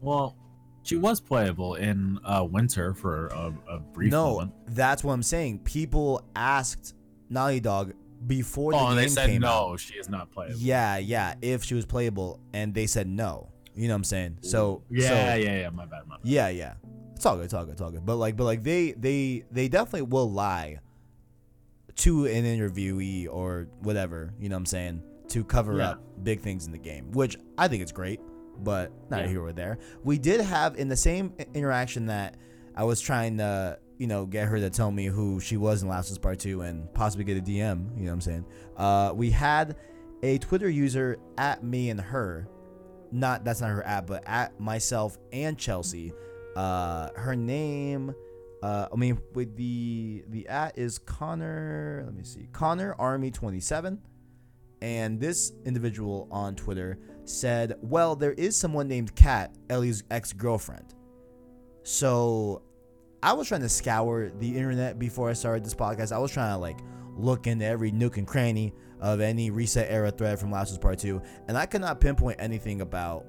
Well, 0.00 0.36
she 0.84 0.96
was 0.96 1.20
playable 1.20 1.74
in 1.74 2.18
uh, 2.24 2.46
Winter 2.48 2.94
for 2.94 3.28
a, 3.28 3.52
a 3.68 3.78
brief 3.80 4.12
no, 4.12 4.34
moment. 4.34 4.52
that's 4.68 5.02
what 5.02 5.14
I'm 5.14 5.22
saying. 5.22 5.60
People 5.60 6.22
asked 6.36 6.94
Naughty 7.30 7.60
Dog 7.60 7.94
before 8.26 8.72
the 8.72 8.78
Oh, 8.78 8.86
game 8.88 8.96
they 8.96 9.08
said 9.08 9.26
came 9.30 9.40
no, 9.42 9.72
out. 9.72 9.80
she 9.80 9.94
is 9.94 10.08
not 10.08 10.30
playable. 10.30 10.56
Yeah, 10.58 10.98
yeah, 10.98 11.34
if 11.42 11.64
she 11.64 11.74
was 11.74 11.84
playable, 11.86 12.40
and 12.52 12.72
they 12.74 12.86
said 12.86 13.06
no. 13.06 13.50
You 13.74 13.88
know 13.88 13.94
what 13.94 13.98
I'm 13.98 14.04
saying? 14.04 14.38
So 14.42 14.82
yeah, 14.90 15.08
so, 15.08 15.14
yeah, 15.14 15.34
yeah. 15.36 15.70
My 15.70 15.84
bad, 15.86 16.06
my 16.06 16.16
bad. 16.16 16.20
yeah, 16.24 16.48
yeah. 16.48 16.74
It's 17.16 17.26
all 17.26 17.36
good. 17.36 17.44
It's 17.46 17.54
all 17.54 17.64
good. 17.64 17.72
It's 17.72 17.80
all 17.80 17.90
good. 17.90 18.04
But 18.06 18.16
like, 18.16 18.36
but 18.36 18.44
like, 18.44 18.62
they 18.62 18.92
they 18.92 19.44
they 19.50 19.68
definitely 19.68 20.02
will 20.02 20.30
lie 20.30 20.78
to 21.96 22.26
an 22.26 22.44
interviewee 22.44 23.28
or 23.30 23.68
whatever. 23.80 24.32
You 24.38 24.48
know 24.48 24.56
what 24.56 24.60
I'm 24.60 24.66
saying? 24.66 25.02
To 25.28 25.44
cover 25.44 25.76
Yeah. 25.78 25.90
up 25.90 26.02
big 26.24 26.40
things 26.40 26.66
in 26.66 26.72
the 26.72 26.78
game, 26.78 27.10
which 27.12 27.36
I 27.58 27.68
think 27.68 27.82
it's 27.82 27.92
great, 27.92 28.20
but 28.58 28.92
not 29.10 29.22
Yeah. 29.22 29.28
here 29.28 29.42
or 29.42 29.52
there. 29.52 29.78
We 30.02 30.18
did 30.18 30.40
have 30.40 30.76
in 30.76 30.88
the 30.88 30.96
same 30.96 31.32
interaction 31.54 32.06
that 32.06 32.36
I 32.76 32.84
was 32.84 33.00
trying 33.00 33.38
to, 33.38 33.78
you 33.98 34.06
know, 34.06 34.26
get 34.26 34.48
her 34.48 34.58
to 34.58 34.70
tell 34.70 34.90
me 34.90 35.06
who 35.06 35.40
she 35.40 35.56
was 35.56 35.82
in 35.82 35.88
Last 35.88 36.08
of 36.08 36.12
Us 36.12 36.18
Part 36.18 36.38
Two 36.38 36.62
and 36.62 36.92
possibly 36.94 37.24
get 37.24 37.38
a 37.38 37.42
DM. 37.42 37.96
You 37.96 38.04
know 38.04 38.10
what 38.10 38.12
I'm 38.12 38.20
saying? 38.20 38.44
Uh, 38.76 39.12
we 39.14 39.30
had 39.30 39.76
a 40.22 40.38
Twitter 40.38 40.68
user 40.68 41.18
at 41.38 41.62
me 41.62 41.90
and 41.90 42.00
her 42.00 42.48
not 43.14 43.44
that's 43.44 43.60
not 43.60 43.70
her 43.70 43.82
at, 43.84 44.06
but 44.06 44.24
at 44.26 44.58
myself 44.60 45.16
and 45.32 45.56
Chelsea. 45.56 46.12
Uh, 46.56 47.08
her 47.14 47.36
name, 47.36 48.14
uh, 48.62 48.88
I 48.92 48.96
mean, 48.96 49.18
with 49.34 49.56
the 49.56 50.24
the 50.28 50.48
at 50.48 50.76
is 50.76 50.98
Connor. 50.98 52.02
Let 52.04 52.14
me 52.14 52.24
see, 52.24 52.48
Connor 52.52 52.94
Army 52.98 53.30
twenty 53.30 53.60
seven, 53.60 54.00
and 54.82 55.20
this 55.20 55.52
individual 55.64 56.28
on 56.30 56.56
Twitter 56.56 56.98
said, 57.24 57.76
"Well, 57.80 58.16
there 58.16 58.32
is 58.32 58.58
someone 58.58 58.88
named 58.88 59.14
Kat, 59.14 59.54
Ellie's 59.70 60.02
ex 60.10 60.32
girlfriend." 60.32 60.94
So, 61.84 62.62
I 63.24 63.32
was 63.32 63.48
trying 63.48 63.62
to 63.62 63.70
scour 63.70 64.30
the 64.38 64.54
internet 64.54 64.98
before 64.98 65.30
I 65.30 65.32
started 65.32 65.64
this 65.64 65.74
podcast. 65.74 66.12
I 66.12 66.18
was 66.18 66.30
trying 66.30 66.52
to 66.52 66.58
like 66.58 66.78
look 67.16 67.46
into 67.46 67.64
every 67.64 67.90
nook 67.90 68.18
and 68.18 68.26
cranny 68.26 68.74
of 69.00 69.20
any 69.22 69.50
ResetEra 69.50 70.16
thread 70.18 70.38
from 70.38 70.50
Last 70.50 70.68
of 70.68 70.74
Us 70.74 70.78
Part 70.82 70.98
2, 70.98 71.22
and 71.48 71.56
I 71.56 71.64
could 71.64 71.80
not 71.80 72.02
pinpoint 72.02 72.36
anything 72.38 72.82
about 72.82 73.24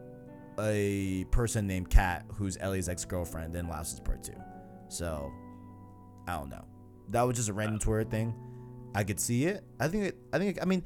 a 0.60 1.24
person 1.32 1.66
named 1.66 1.90
Kat 1.90 2.26
who's 2.34 2.58
Ellie's 2.60 2.90
ex 2.90 3.06
girlfriend 3.06 3.56
in 3.56 3.70
Last 3.70 3.94
of 3.94 4.00
Us 4.02 4.06
Part 4.06 4.24
2. 4.24 4.34
So, 4.90 5.32
I 6.28 6.34
don't 6.34 6.50
know. 6.50 6.66
That 7.10 7.22
was 7.22 7.38
just 7.38 7.48
a 7.48 7.54
random 7.54 7.78
uh, 7.78 7.80
Twitter 7.80 8.04
thing. 8.04 8.36
I 8.94 9.06
could 9.06 9.20
see 9.20 9.46
it. 9.46 9.64
I 9.80 9.88
think 9.88 10.08
it. 10.08 10.18
I 10.34 10.40
think. 10.40 10.62
I 10.62 10.66
mean, 10.66 10.84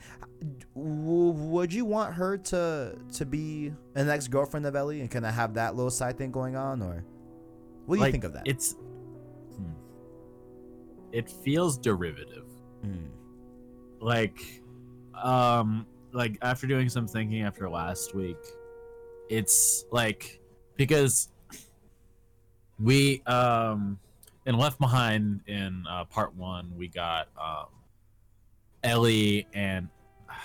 w- 0.76 1.32
would 1.32 1.74
you 1.74 1.84
want 1.84 2.14
her 2.14 2.38
to 2.38 2.96
to 3.14 3.26
be 3.26 3.74
an 3.96 4.08
ex 4.08 4.28
girlfriend 4.28 4.68
of 4.68 4.76
Ellie 4.76 5.02
and 5.02 5.10
kind 5.10 5.26
of 5.26 5.34
have 5.34 5.56
that 5.56 5.76
little 5.76 5.92
side 5.92 6.20
thing 6.20 6.32
going 6.32 6.56
on, 6.56 6.84
or 6.84 7.04
what 7.88 7.98
do 7.98 8.06
you 8.06 8.12
think 8.12 8.24
of 8.24 8.34
that? 8.34 8.44
It's. 8.46 8.76
Hmm. 9.60 9.72
It 11.12 11.30
feels 11.30 11.78
derivative. 11.78 12.46
Mm. 12.86 13.08
Like, 14.00 14.62
um, 15.22 15.86
like 16.14 16.38
after 16.42 16.68
doing 16.68 16.88
some 16.90 17.08
thinking 17.08 17.42
after 17.42 17.70
last 17.70 18.14
week, 18.16 18.38
it's 19.30 19.86
like 19.92 20.40
because 20.76 21.30
we 22.80 23.22
um 23.26 24.00
in 24.46 24.58
Left 24.58 24.80
Behind 24.80 25.42
in 25.48 25.84
uh, 25.90 26.06
part 26.06 26.34
one 26.36 26.72
we 26.78 26.88
got 26.88 27.28
um 27.40 27.66
Ellie 28.84 29.48
and 29.54 29.90
I 30.30 30.36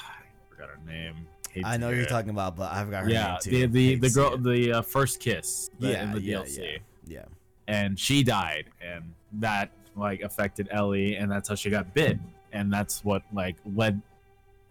forgot 0.50 0.68
her 0.68 0.80
name. 0.86 1.26
Hate 1.50 1.64
I 1.64 1.76
know 1.76 1.90
you're 1.90 2.06
talking 2.06 2.30
about, 2.30 2.56
but 2.56 2.72
I 2.72 2.84
forgot 2.84 3.04
her 3.04 3.10
yeah 3.10 3.26
name 3.32 3.38
too. 3.42 3.50
the 3.50 3.66
the 3.66 3.88
Hate 3.90 4.00
the 4.00 4.10
girl 4.10 4.36
the 4.36 4.72
uh, 4.72 4.82
first 4.82 5.20
kiss 5.20 5.70
the- 5.78 5.88
yeah, 5.92 6.02
in 6.04 6.12
the 6.12 6.20
yeah, 6.20 6.36
DLC 6.38 6.58
yeah, 6.58 6.78
yeah. 7.06 7.24
And 7.68 7.98
she 7.98 8.22
died 8.22 8.70
and 8.80 9.14
that 9.32 9.70
like 9.96 10.22
affected 10.22 10.68
Ellie 10.70 11.16
and 11.16 11.30
that's 11.30 11.48
how 11.48 11.54
she 11.54 11.70
got 11.70 11.92
bit 11.94 12.18
and 12.52 12.72
that's 12.72 13.04
what 13.04 13.22
like 13.32 13.56
led 13.74 14.00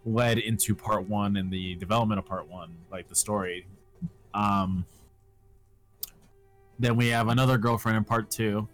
led 0.06 0.38
into 0.38 0.74
part 0.74 1.08
1 1.08 1.36
and 1.36 1.50
the 1.50 1.74
development 1.76 2.18
of 2.18 2.26
part 2.26 2.48
1 2.48 2.70
like 2.90 3.08
the 3.08 3.14
story 3.14 3.66
um 4.34 4.84
then 6.78 6.96
we 6.96 7.08
have 7.08 7.28
another 7.28 7.56
girlfriend 7.56 7.96
in 7.96 8.04
part 8.04 8.30
2 8.30 8.66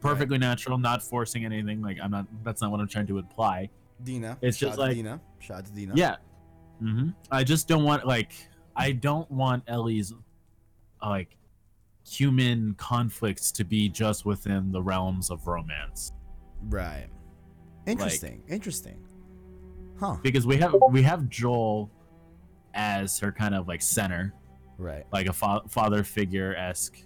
perfectly 0.00 0.36
natural 0.36 0.76
not 0.76 1.02
forcing 1.02 1.44
anything 1.44 1.80
like 1.80 1.98
I'm 2.02 2.10
not 2.10 2.26
that's 2.42 2.60
not 2.60 2.70
what 2.70 2.80
I'm 2.80 2.88
trying 2.88 3.06
to 3.06 3.18
imply 3.18 3.70
Dina. 4.02 4.36
It's 4.42 4.58
just 4.58 4.76
like- 4.76 4.96
Dina. 4.96 5.20
Shout 5.38 5.58
out 5.58 5.66
to 5.66 5.72
Dina. 5.72 5.92
yeah 5.96 6.16
mm-hmm. 6.82 7.10
I 7.30 7.44
just 7.44 7.68
don't 7.68 7.84
want 7.84 8.06
like 8.06 8.32
I 8.76 8.92
don't 8.92 9.30
want 9.30 9.62
Ellie's 9.68 10.12
like 11.02 11.36
human 12.06 12.74
conflicts 12.74 13.50
to 13.52 13.64
be 13.64 13.88
just 13.88 14.24
within 14.26 14.70
the 14.72 14.82
realms 14.82 15.30
of 15.30 15.46
romance 15.46 16.12
Right. 16.68 17.08
Interesting. 17.86 18.42
Interesting. 18.48 18.96
Huh. 20.00 20.16
because 20.22 20.46
we 20.46 20.56
have 20.56 20.74
we 20.90 21.02
have 21.02 21.28
Joel 21.28 21.90
as 22.74 23.18
her 23.20 23.30
kind 23.30 23.54
of 23.54 23.68
like 23.68 23.80
center, 23.82 24.34
Right. 24.78 25.04
like 25.12 25.26
a 25.28 25.32
fa- 25.32 25.62
father 25.68 26.02
figure 26.02 26.54
esque. 26.56 26.96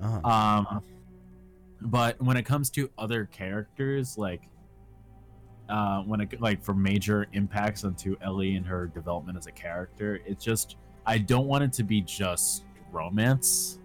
Uh-huh. 0.00 0.20
Um, 0.28 0.82
but 1.80 2.20
when 2.22 2.36
it 2.36 2.44
comes 2.44 2.70
to 2.70 2.90
other 2.98 3.24
characters, 3.26 4.16
like 4.18 4.42
uh, 5.68 6.02
when 6.02 6.20
it 6.20 6.40
like 6.40 6.62
for 6.62 6.74
major 6.74 7.26
impacts 7.32 7.84
onto 7.84 8.16
Ellie 8.20 8.56
and 8.56 8.66
her 8.66 8.86
development 8.86 9.38
as 9.38 9.46
a 9.46 9.52
character, 9.52 10.20
it's 10.26 10.44
just 10.44 10.76
I 11.06 11.18
don't 11.18 11.46
want 11.46 11.64
it 11.64 11.72
to 11.74 11.82
be 11.82 12.00
just 12.02 12.64
romance. 12.92 13.78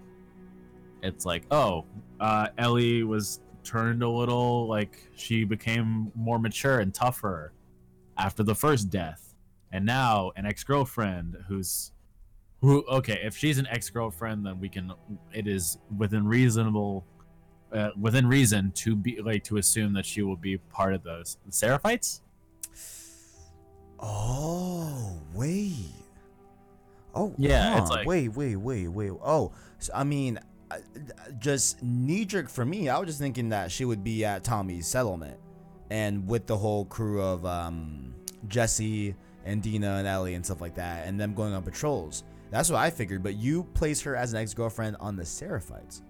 It's 1.06 1.26
like, 1.26 1.44
oh, 1.52 1.86
uh, 2.20 2.48
Ellie 2.58 3.04
was 3.04 3.40
turned 3.64 4.04
a 4.04 4.10
little, 4.10 4.68
like 4.68 4.98
she 5.16 5.44
became 5.44 6.12
more 6.16 6.40
mature 6.40 6.80
and 6.80 6.94
tougher 6.94 7.54
after 8.18 8.44
the 8.44 8.56
first 8.56 8.90
death, 8.90 9.34
and 9.72 9.86
now 9.86 10.32
an 10.36 10.46
ex-girlfriend 10.46 11.38
who's 11.48 11.92
who. 12.62 12.84
Okay, 12.90 13.20
if 13.24 13.36
she's 13.38 13.58
an 13.58 13.68
ex-girlfriend, 13.68 14.46
then 14.46 14.60
we 14.60 14.70
can. 14.70 14.92
It 15.34 15.48
is 15.48 15.78
within 15.98 16.26
reasonable, 16.28 17.06
uh, 17.74 17.90
within 18.00 18.26
reason 18.28 18.72
to 18.72 18.96
be 18.96 19.22
like 19.22 19.44
to 19.46 19.58
assume 19.58 19.94
that 19.94 20.06
she 20.06 20.22
will 20.22 20.38
be 20.38 20.58
part 20.58 20.94
of 20.94 21.04
the 21.04 21.24
Seraphites. 21.50 22.22
Oh, 24.00 25.20
wait. 25.34 25.92
Oh, 27.14 27.34
Yeah, 27.38 27.80
it's 27.82 27.90
like- 27.90 28.06
wait, 28.06 28.30
wait, 28.30 28.58
wait, 28.58 28.88
wait. 28.90 29.12
Oh, 29.24 29.54
so, 29.80 29.94
I 29.96 30.04
mean, 30.04 30.38
just 31.40 31.82
knee 31.84 32.26
jerk 32.26 32.50
for 32.50 32.66
me. 32.66 32.90
I 32.90 32.98
was 32.98 33.08
just 33.08 33.20
thinking 33.20 33.50
that 33.50 33.72
she 33.72 33.86
would 33.86 34.04
be 34.04 34.26
at 34.26 34.44
Tommy's 34.44 34.88
settlement, 34.88 35.40
and 35.90 36.28
with 36.28 36.48
the 36.48 36.58
whole 36.58 36.86
crew 36.86 37.22
of 37.22 37.46
um, 37.46 38.14
Jesse 38.48 39.16
and 39.46 39.62
Dina 39.62 39.96
and 39.98 40.08
Ellie 40.08 40.34
and 40.34 40.46
stuff 40.46 40.62
like 40.62 40.76
that, 40.76 41.08
and 41.08 41.20
them 41.20 41.34
going 41.34 41.54
on 41.54 41.64
patrols. 41.64 42.24
That's 42.52 42.70
what 42.70 42.80
I 42.80 42.90
figured. 42.90 43.24
But 43.24 43.36
you 43.36 43.64
place 43.74 44.02
her 44.02 44.16
as 44.16 44.34
an 44.34 44.40
ex 44.40 44.54
girlfriend 44.54 44.98
on 45.00 45.16
the 45.16 45.24
Seraphites. 45.24 46.02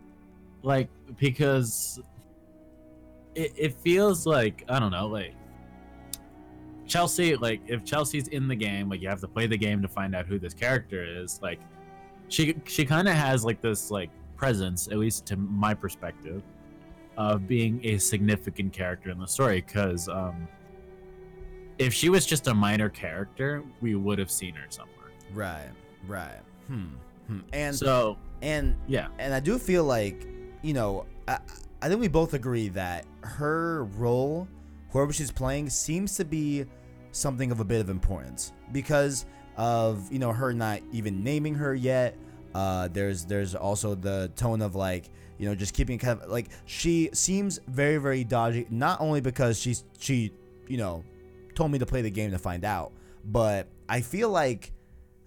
like 0.64 0.90
because 1.18 2.00
it, 3.36 3.54
it 3.58 3.74
feels 3.74 4.26
like 4.26 4.64
I 4.70 4.80
don't 4.80 4.92
know, 4.92 5.08
like 5.08 5.34
Chelsea, 6.88 7.36
like 7.36 7.62
if 7.68 7.84
Chelsea's 7.84 8.28
in 8.28 8.48
the 8.48 8.56
game, 8.56 8.90
like 8.90 9.02
you 9.02 9.10
have 9.10 9.22
to 9.22 9.28
play 9.28 9.48
the 9.48 9.58
game 9.58 9.82
to 9.82 9.88
find 9.88 10.16
out 10.16 10.26
who 10.28 10.38
this 10.38 10.54
character 10.54 11.04
is. 11.04 11.40
Like 11.42 11.60
she 12.28 12.56
she 12.66 12.86
kind 12.86 13.08
of 13.08 13.16
has 13.16 13.44
like 13.44 13.62
this 13.62 13.92
like 13.92 14.10
presence, 14.36 14.88
at 14.88 14.98
least 14.98 15.26
to 15.28 15.38
my 15.38 15.74
perspective, 15.74 16.44
of 17.18 17.48
being 17.48 17.80
a 17.84 17.98
significant 17.98 18.74
character 18.74 19.10
in 19.10 19.20
the 19.20 19.28
story. 19.28 19.62
Because 19.62 20.10
um, 20.10 20.48
if 21.78 21.94
she 21.94 22.10
was 22.10 22.26
just 22.26 22.48
a 22.48 22.54
minor 22.54 22.90
character, 22.90 23.64
we 23.82 23.96
would 23.96 24.20
have 24.20 24.32
seen 24.32 24.54
her 24.56 24.66
somewhere. 24.70 25.12
Right, 25.34 25.70
right. 26.08 26.40
Hmm. 26.68 26.86
hmm. 27.28 27.40
And 27.54 27.76
So 27.76 28.18
and 28.42 28.76
yeah, 28.88 29.08
and 29.20 29.34
I 29.34 29.40
do 29.40 29.58
feel 29.58 29.84
like, 29.84 30.28
you 30.62 30.74
know, 30.74 31.06
I, 31.28 31.40
I 31.82 31.90
think 31.90 32.00
we 32.00 32.08
both 32.08 32.34
agree 32.34 32.70
that 32.70 33.06
her 33.22 33.86
role, 33.96 34.48
whoever 34.90 35.12
she's 35.14 35.32
playing, 35.32 35.70
seems 35.70 36.16
to 36.18 36.26
be 36.26 36.66
something 37.12 37.52
of 37.52 37.60
a 37.60 37.64
bit 37.64 37.80
of 37.80 37.90
importance 37.90 38.52
because 38.72 39.26
of 39.58 40.12
you 40.12 40.20
know 40.20 40.32
her 40.32 40.54
not 40.54 40.82
even 40.92 41.24
naming 41.24 41.56
her 41.56 41.74
yet. 41.74 42.16
Uh, 42.56 42.88
there's 42.88 43.26
there's 43.26 43.54
also 43.54 43.96
the 43.96 44.32
tone 44.38 44.62
of 44.62 44.76
like 44.76 45.10
you 45.38 45.46
know 45.46 45.54
just 45.54 45.74
keeping 45.74 46.00
kind 46.00 46.22
of 46.22 46.30
like 46.30 46.48
she 46.64 47.10
seems 47.12 47.60
very 47.68 47.98
very 47.98 48.24
dodgy. 48.24 48.66
Not 48.70 49.02
only 49.02 49.20
because 49.20 49.60
she's 49.60 49.84
she 50.00 50.32
you 50.66 50.78
know 50.78 51.04
told 51.54 51.70
me 51.70 51.80
to 51.80 51.86
play 51.86 52.02
the 52.02 52.10
game 52.10 52.32
to 52.32 52.40
find 52.40 52.64
out, 52.64 52.94
but 53.26 53.68
I 53.90 54.00
feel 54.00 54.30
like 54.30 54.72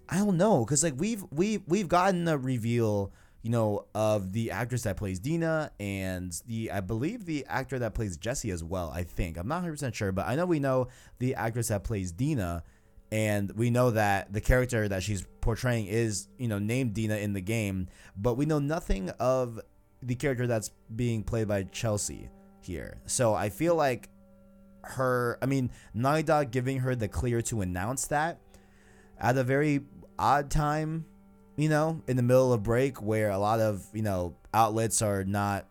I 0.09 0.17
don't 0.17 0.37
know 0.37 0.65
because 0.65 0.83
like 0.83 0.95
we've 0.97 1.23
we 1.31 1.61
we've 1.67 1.87
gotten 1.87 2.27
a 2.27 2.35
reveal 2.35 3.11
you 3.43 3.51
know 3.51 3.85
of 3.93 4.33
the 4.33 4.49
actress 4.49 4.81
that 4.83 4.97
plays 4.97 5.19
Dina 5.19 5.71
and 5.79 6.33
the 6.47 6.71
I 6.71 6.79
believe 6.81 7.25
the 7.25 7.45
actor 7.47 7.77
that 7.77 7.93
plays 7.93 8.17
Jesse 8.17 8.49
as 8.49 8.63
well 8.63 8.89
I 8.89 9.03
think 9.03 9.37
I'm 9.37 9.47
not 9.47 9.57
100 9.57 9.73
percent 9.73 9.95
sure 9.95 10.11
but 10.11 10.27
I 10.27 10.35
know 10.35 10.47
we 10.47 10.59
know 10.59 10.87
the 11.19 11.35
actress 11.35 11.67
that 11.67 11.83
plays 11.83 12.11
Dina 12.11 12.63
and 13.11 13.51
we 13.53 13.69
know 13.69 13.91
that 13.91 14.31
the 14.31 14.41
character 14.41 14.87
that 14.87 15.03
she's 15.03 15.25
portraying 15.41 15.87
is 15.87 16.27
you 16.37 16.47
know 16.47 16.59
named 16.59 16.93
Dina 16.93 17.17
in 17.17 17.33
the 17.33 17.41
game 17.41 17.87
but 18.17 18.35
we 18.35 18.45
know 18.45 18.59
nothing 18.59 19.09
of 19.19 19.59
the 20.01 20.15
character 20.15 20.47
that's 20.47 20.71
being 20.95 21.23
played 21.23 21.47
by 21.47 21.63
Chelsea 21.63 22.29
here 22.61 23.01
so 23.05 23.33
I 23.33 23.49
feel 23.49 23.75
like 23.75 24.09
her 24.83 25.37
I 25.41 25.45
mean 25.45 25.71
Dog 25.99 26.51
giving 26.51 26.79
her 26.79 26.95
the 26.95 27.07
clear 27.07 27.41
to 27.43 27.61
announce 27.61 28.07
that 28.07 28.39
at 29.19 29.37
a 29.37 29.43
very 29.43 29.81
odd 30.17 30.49
time, 30.49 31.05
you 31.55 31.69
know, 31.69 32.01
in 32.07 32.17
the 32.17 32.23
middle 32.23 32.53
of 32.53 32.63
break 32.63 33.01
where 33.01 33.29
a 33.29 33.37
lot 33.37 33.59
of, 33.59 33.85
you 33.93 34.01
know, 34.01 34.35
outlets 34.53 35.01
are 35.01 35.23
not 35.23 35.65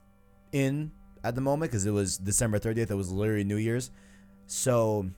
in 0.53 0.93
at 1.25 1.35
the 1.35 1.41
moment 1.41 1.71
because 1.71 1.87
it 1.87 1.91
was 1.91 2.19
December 2.19 2.59
30th. 2.59 2.91
It 2.91 2.95
was 2.95 3.11
literally 3.11 3.45
New 3.45 3.57
Year's. 3.57 3.91
So 4.47 5.11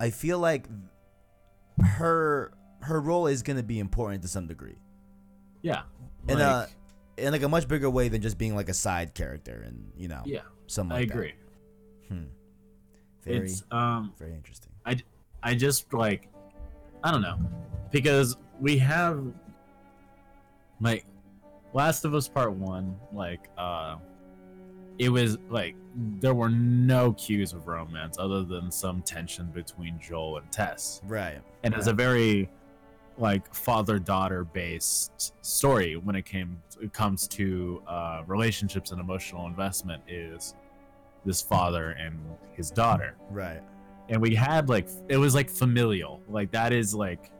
I 0.00 0.10
feel 0.10 0.38
like 0.38 0.66
her 1.82 2.52
her 2.80 3.00
role 3.00 3.26
is 3.26 3.42
going 3.42 3.56
to 3.56 3.62
be 3.62 3.78
important 3.78 4.22
to 4.22 4.28
some 4.28 4.46
degree. 4.46 4.78
yeah, 5.62 5.82
In 6.28 6.38
like, 6.38 6.68
a 7.18 7.24
in 7.26 7.32
like 7.32 7.42
a 7.42 7.48
much 7.48 7.68
bigger 7.68 7.88
way 7.90 8.08
than 8.08 8.20
just 8.22 8.38
being 8.38 8.56
like 8.56 8.68
a 8.68 8.74
side 8.74 9.14
character 9.14 9.62
and, 9.66 9.92
you 9.96 10.08
know, 10.08 10.22
yeah, 10.24 10.40
something 10.66 10.96
I 10.96 11.00
like 11.00 11.10
agree. 11.10 11.34
that. 12.08 12.14
Hmm. 12.14 12.24
Very 13.24 13.46
It's 13.46 13.62
um 13.70 14.12
very 14.18 14.34
interesting. 14.34 14.72
I 14.84 14.96
I 15.42 15.54
just 15.54 15.92
like 15.92 16.28
I 17.04 17.12
don't 17.12 17.22
know 17.22 17.38
because 17.90 18.36
we 18.60 18.78
have 18.78 19.24
like 20.80 21.04
Last 21.74 22.04
of 22.04 22.14
Us 22.14 22.28
Part 22.28 22.52
1 22.52 22.96
like 23.12 23.48
uh 23.56 23.96
it 25.02 25.08
was 25.08 25.36
like 25.50 25.74
there 26.20 26.32
were 26.34 26.48
no 26.48 27.12
cues 27.14 27.52
of 27.52 27.66
romance 27.66 28.16
other 28.18 28.44
than 28.44 28.70
some 28.70 29.02
tension 29.02 29.46
between 29.46 29.98
Joel 30.00 30.36
and 30.38 30.50
Tess. 30.52 31.00
Right. 31.04 31.40
And 31.64 31.74
it's 31.74 31.88
a 31.88 31.92
very 31.92 32.48
like 33.18 33.52
father-daughter 33.52 34.44
based 34.44 35.34
story 35.44 35.96
when 35.96 36.14
it 36.16 36.24
came 36.24 36.62
it 36.80 36.92
comes 36.94 37.28
to 37.28 37.82
uh 37.86 38.22
relationships 38.26 38.90
and 38.90 38.98
emotional 39.00 39.46
investment 39.46 40.02
is 40.08 40.54
this 41.26 41.42
father 41.42 41.90
and 41.90 42.18
his 42.54 42.70
daughter 42.70 43.14
Right. 43.30 43.60
and 44.08 44.18
we 44.22 44.34
had 44.34 44.70
like 44.70 44.88
it 45.10 45.18
was 45.18 45.34
like 45.34 45.50
familial 45.50 46.22
like 46.30 46.50
that 46.52 46.72
is 46.72 46.94
like 46.94 47.30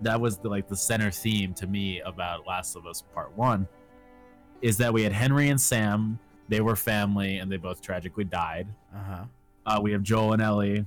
that 0.00 0.20
was 0.20 0.38
the 0.38 0.48
like 0.48 0.66
the 0.66 0.76
center 0.76 1.12
theme 1.12 1.54
to 1.54 1.68
me 1.68 2.00
about 2.00 2.44
last 2.44 2.74
of 2.74 2.84
us 2.84 3.04
part 3.14 3.30
one 3.36 3.68
is 4.60 4.76
that 4.78 4.92
we 4.92 5.04
had 5.04 5.12
henry 5.12 5.50
and 5.50 5.60
sam 5.60 6.18
they 6.52 6.60
were 6.60 6.76
family 6.76 7.38
and 7.38 7.50
they 7.50 7.56
both 7.56 7.80
tragically 7.80 8.24
died 8.24 8.66
Uh-huh. 8.94 9.24
uh, 9.66 9.80
we 9.80 9.90
have 9.92 10.02
joel 10.02 10.34
and 10.34 10.42
ellie 10.42 10.84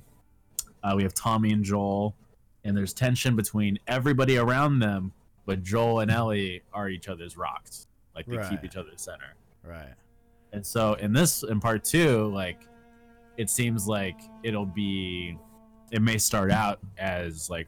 uh, 0.84 0.94
we 0.96 1.02
have 1.04 1.14
tommy 1.16 1.52
and 1.52 1.64
joel 1.64 2.16
and 2.64 2.78
there's 2.78 2.94
tension 2.94 3.36
between 3.36 3.80
everybody 3.88 4.38
around 4.38 4.78
them 4.80 5.12
but 5.48 5.64
joel 5.64 6.02
and 6.02 6.12
ellie 6.12 6.62
are 6.72 6.88
each 6.90 7.08
other's 7.10 7.36
rocks 7.36 7.88
like 8.16 8.28
they 8.28 8.38
Right. 8.38 8.50
keep 8.50 8.64
each 8.64 8.76
other 8.78 8.92
center 8.96 9.34
Right. 9.64 9.94
and 10.54 10.64
so 10.66 10.94
in 10.94 11.12
this 11.14 11.42
in 11.44 11.60
part 11.60 11.84
two, 11.84 12.28
like 12.32 12.60
it 13.38 13.50
seems 13.50 13.88
like 13.88 14.18
it'll 14.44 14.68
be 14.68 15.36
it 15.92 16.02
may 16.04 16.18
start 16.20 16.52
out 16.52 16.80
as 17.00 17.50
like 17.50 17.68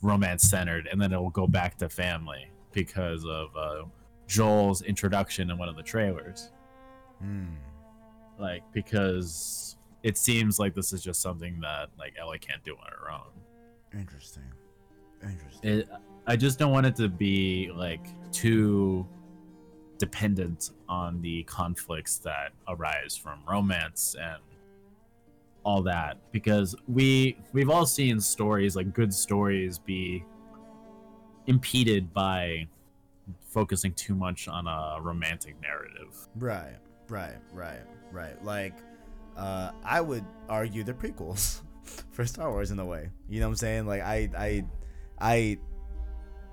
romance 0.00 0.44
centered 0.44 0.86
and 0.90 1.02
then 1.02 1.12
it 1.12 1.20
will 1.20 1.30
go 1.30 1.46
back 1.48 1.76
to 1.78 1.88
family 1.88 2.48
because 2.72 3.24
of 3.26 3.48
uh, 3.56 3.82
Joel's 4.28 4.82
introduction 4.82 5.50
in 5.50 5.58
one 5.58 5.68
of 5.68 5.76
the 5.76 5.82
trailers. 5.82 6.52
Hmm. 7.20 7.54
Like 8.38 8.62
because 8.72 9.76
it 10.02 10.16
seems 10.16 10.58
like 10.58 10.74
this 10.74 10.92
is 10.92 11.02
just 11.02 11.20
something 11.20 11.60
that 11.60 11.88
like 11.98 12.14
Ellie 12.18 12.38
can't 12.38 12.64
do 12.64 12.72
on 12.72 12.90
her 12.98 13.10
own. 13.12 14.00
Interesting. 14.00 14.42
Interesting. 15.22 15.70
It, 15.70 15.88
I 16.26 16.36
just 16.36 16.58
don't 16.58 16.72
want 16.72 16.86
it 16.86 16.96
to 16.96 17.08
be 17.08 17.70
like 17.74 18.06
too 18.32 19.06
dependent 19.98 20.70
on 20.88 21.20
the 21.20 21.42
conflicts 21.44 22.18
that 22.18 22.52
arise 22.68 23.16
from 23.16 23.40
romance 23.46 24.16
and 24.18 24.40
all 25.62 25.82
that 25.82 26.16
because 26.32 26.74
we 26.88 27.36
we've 27.52 27.68
all 27.68 27.84
seen 27.84 28.18
stories 28.18 28.76
like 28.76 28.94
good 28.94 29.12
stories 29.12 29.78
be 29.78 30.24
impeded 31.46 32.12
by 32.14 32.66
focusing 33.46 33.92
too 33.92 34.14
much 34.14 34.48
on 34.48 34.66
a 34.66 34.98
romantic 35.00 35.54
narrative. 35.60 36.28
Right, 36.36 36.78
right, 37.10 37.36
right, 37.52 37.80
right. 38.12 38.42
Like, 38.44 38.74
uh, 39.36 39.72
I 39.84 40.00
would 40.00 40.24
argue 40.48 40.82
they're 40.84 40.94
prequels 40.94 41.60
for 42.12 42.24
Star 42.26 42.50
Wars 42.50 42.70
in 42.70 42.78
a 42.78 42.84
way. 42.86 43.10
You 43.28 43.40
know 43.40 43.46
what 43.46 43.52
I'm 43.52 43.56
saying? 43.56 43.86
Like, 43.86 44.02
I, 44.02 44.30
I, 44.36 44.64
I, 45.20 45.58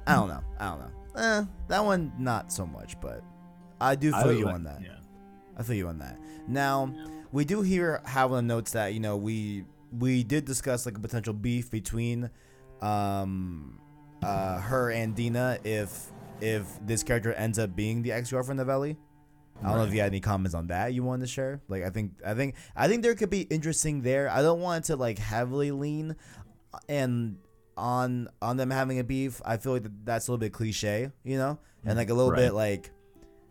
I 0.05 0.15
don't 0.15 0.27
know. 0.29 0.43
I 0.59 0.69
don't 0.69 0.79
know. 0.79 0.91
Eh, 1.21 1.43
that 1.67 1.83
one 1.83 2.11
not 2.19 2.51
so 2.51 2.65
much, 2.65 2.99
but 3.01 3.23
I 3.79 3.95
do 3.95 4.11
feel 4.11 4.27
would 4.27 4.37
you 4.39 4.45
like- 4.45 4.55
on 4.55 4.63
that. 4.63 4.81
Yeah. 4.81 4.97
I 5.57 5.63
feel 5.63 5.75
you 5.75 5.87
on 5.87 5.97
that. 5.99 6.19
Now, 6.47 6.93
we 7.31 7.43
do 7.43 7.61
hear 7.61 8.01
the 8.05 8.41
notes 8.41 8.71
that 8.71 8.93
you 8.93 8.99
know 8.99 9.17
we 9.17 9.65
we 9.97 10.23
did 10.23 10.45
discuss 10.45 10.85
like 10.85 10.97
a 10.97 10.99
potential 10.99 11.33
beef 11.33 11.71
between 11.71 12.29
um 12.81 13.79
uh 14.21 14.59
her 14.59 14.91
and 14.91 15.15
Dina 15.15 15.57
if 15.63 16.11
if 16.41 16.67
this 16.85 17.01
character 17.03 17.33
ends 17.33 17.57
up 17.57 17.75
being 17.75 18.03
the 18.03 18.11
ex 18.11 18.29
girlfriend 18.29 18.59
of 18.59 18.69
Ellie. 18.69 18.97
I 19.63 19.69
don't 19.69 19.77
know 19.77 19.83
if 19.85 19.93
you 19.93 19.99
had 20.01 20.07
any 20.07 20.19
comments 20.19 20.53
on 20.53 20.67
that 20.67 20.93
you 20.93 21.03
wanted 21.03 21.21
to 21.25 21.27
share. 21.31 21.61
Like 21.67 21.83
I 21.83 21.89
think 21.89 22.13
I 22.25 22.33
think 22.35 22.55
I 22.75 22.87
think 22.87 23.01
there 23.03 23.15
could 23.15 23.29
be 23.31 23.41
interesting 23.41 24.01
there. 24.01 24.29
I 24.29 24.41
don't 24.41 24.61
want 24.61 24.85
to 24.85 24.95
like 24.95 25.17
heavily 25.19 25.71
lean 25.71 26.15
and 26.87 27.37
on 27.75 28.27
on 28.41 28.57
them 28.57 28.69
having 28.69 28.99
a 28.99 29.03
beef. 29.03 29.41
I 29.45 29.57
feel 29.57 29.73
like 29.73 29.85
that's 30.03 30.27
a 30.27 30.31
little 30.31 30.39
bit 30.39 30.53
cliche, 30.53 31.11
you 31.23 31.37
know, 31.37 31.59
and 31.85 31.97
like 31.97 32.09
a 32.09 32.13
little 32.13 32.31
Right. 32.31 32.37
bit 32.45 32.53
like 32.53 32.91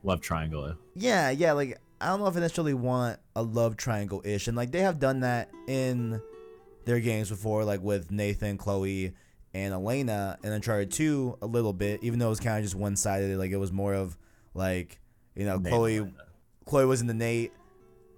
Love 0.02 0.20
triangle. 0.20 0.74
yeah, 0.94 1.30
yeah, 1.30 1.52
like 1.52 1.78
I 2.00 2.08
don't 2.08 2.20
know 2.20 2.26
if 2.26 2.36
I 2.36 2.40
necessarily 2.40 2.74
want 2.74 3.18
a 3.34 3.42
love 3.42 3.76
triangle 3.76 4.22
ish, 4.24 4.48
and 4.48 4.56
like 4.56 4.70
they 4.70 4.80
have 4.82 4.98
done 5.00 5.20
that 5.20 5.50
in 5.66 6.20
their 6.84 7.00
games 7.00 7.30
before, 7.30 7.64
like 7.64 7.80
with 7.82 8.10
Nathan, 8.12 8.58
Chloe, 8.58 9.12
and 9.54 9.72
Elena, 9.72 10.38
and 10.44 10.52
Uncharted 10.52 10.92
Two 10.92 11.36
a 11.42 11.46
little 11.46 11.72
bit, 11.72 12.02
even 12.04 12.18
though 12.18 12.26
it 12.26 12.30
was 12.30 12.40
kind 12.40 12.58
of 12.58 12.62
just 12.64 12.76
one 12.76 12.94
sided. 12.96 13.36
Like 13.38 13.50
it 13.50 13.56
was 13.56 13.72
more 13.72 13.94
of 13.94 14.16
like 14.54 15.00
you 15.36 15.44
know 15.44 15.58
Nate 15.58 15.72
Chloe, 15.72 15.96
Elena. 15.98 16.12
Chloe 16.64 16.84
was 16.86 17.00
into 17.00 17.14
Nate, 17.14 17.52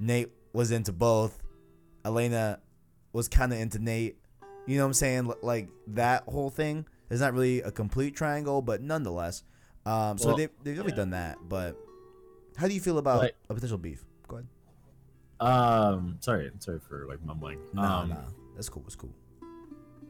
Nate 0.01 0.31
was 0.53 0.71
into 0.71 0.93
both, 0.93 1.43
Elena 2.05 2.61
was 3.13 3.29
kind 3.29 3.53
of 3.53 3.59
into 3.59 3.79
Nate. 3.79 4.17
You 4.67 4.77
know 4.77 4.85
what 4.85 4.89
I'm 4.89 4.95
saying? 4.95 5.27
L- 5.29 5.37
Like 5.43 5.69
that 5.89 6.25
whole 6.25 6.51
thing 6.51 6.87
is 7.11 7.21
not 7.21 7.33
really 7.33 7.61
a 7.63 7.71
complete 7.71 8.15
triangle, 8.17 8.63
but 8.63 8.83
nonetheless. 8.83 9.43
Um, 9.87 10.19
so 10.19 10.29
Well, 10.29 10.37
they 10.37 10.47
they've 10.63 10.77
definitely 10.77 10.93
yeah. 10.93 10.97
done 10.97 11.11
that, 11.11 11.39
but 11.49 11.77
how 12.57 12.69
do 12.69 12.75
you 12.75 12.81
feel 12.81 12.99
about 12.99 13.19
Like- 13.23 13.37
a 13.49 13.55
potential 13.55 13.79
beef? 13.79 14.05
Go 14.27 14.37
ahead. 14.37 14.47
Um, 15.41 16.17
sorry, 16.21 16.51
sorry 16.59 16.81
for 16.81 17.07
like 17.07 17.23
mumbling. 17.25 17.59
No, 17.73 17.83
um, 17.83 18.09
no, 18.11 18.25
that's 18.57 18.69
cool. 18.69 18.83
That's 18.83 18.97
cool. 18.97 19.11